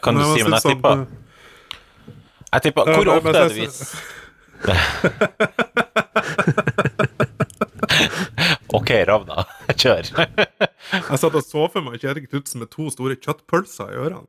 Kan 0.01 0.17
du 0.17 0.23
si, 0.25 0.41
men 0.43 0.53
jeg 0.57 0.63
tipper 0.65 1.05
Jeg 2.51 2.61
tipper 2.67 2.83
Hvor 2.91 3.05
ofte 3.15 3.29
er 3.29 3.33
det 3.37 3.43
jeg 3.47 3.55
vi 3.61 3.67
OK, 8.71 8.91
Ravna. 9.07 9.43
Kjør. 9.81 10.07
Jeg 10.15 11.17
satt 11.19 11.35
og 11.35 11.43
så 11.43 11.65
for 11.73 11.81
meg 11.85 11.99
Kjetil 12.01 12.27
Knutsen 12.29 12.59
med 12.63 12.69
to 12.71 12.87
store 12.93 13.15
kjøttpølser 13.19 13.87
i 13.91 13.97
ørene. 13.99 14.27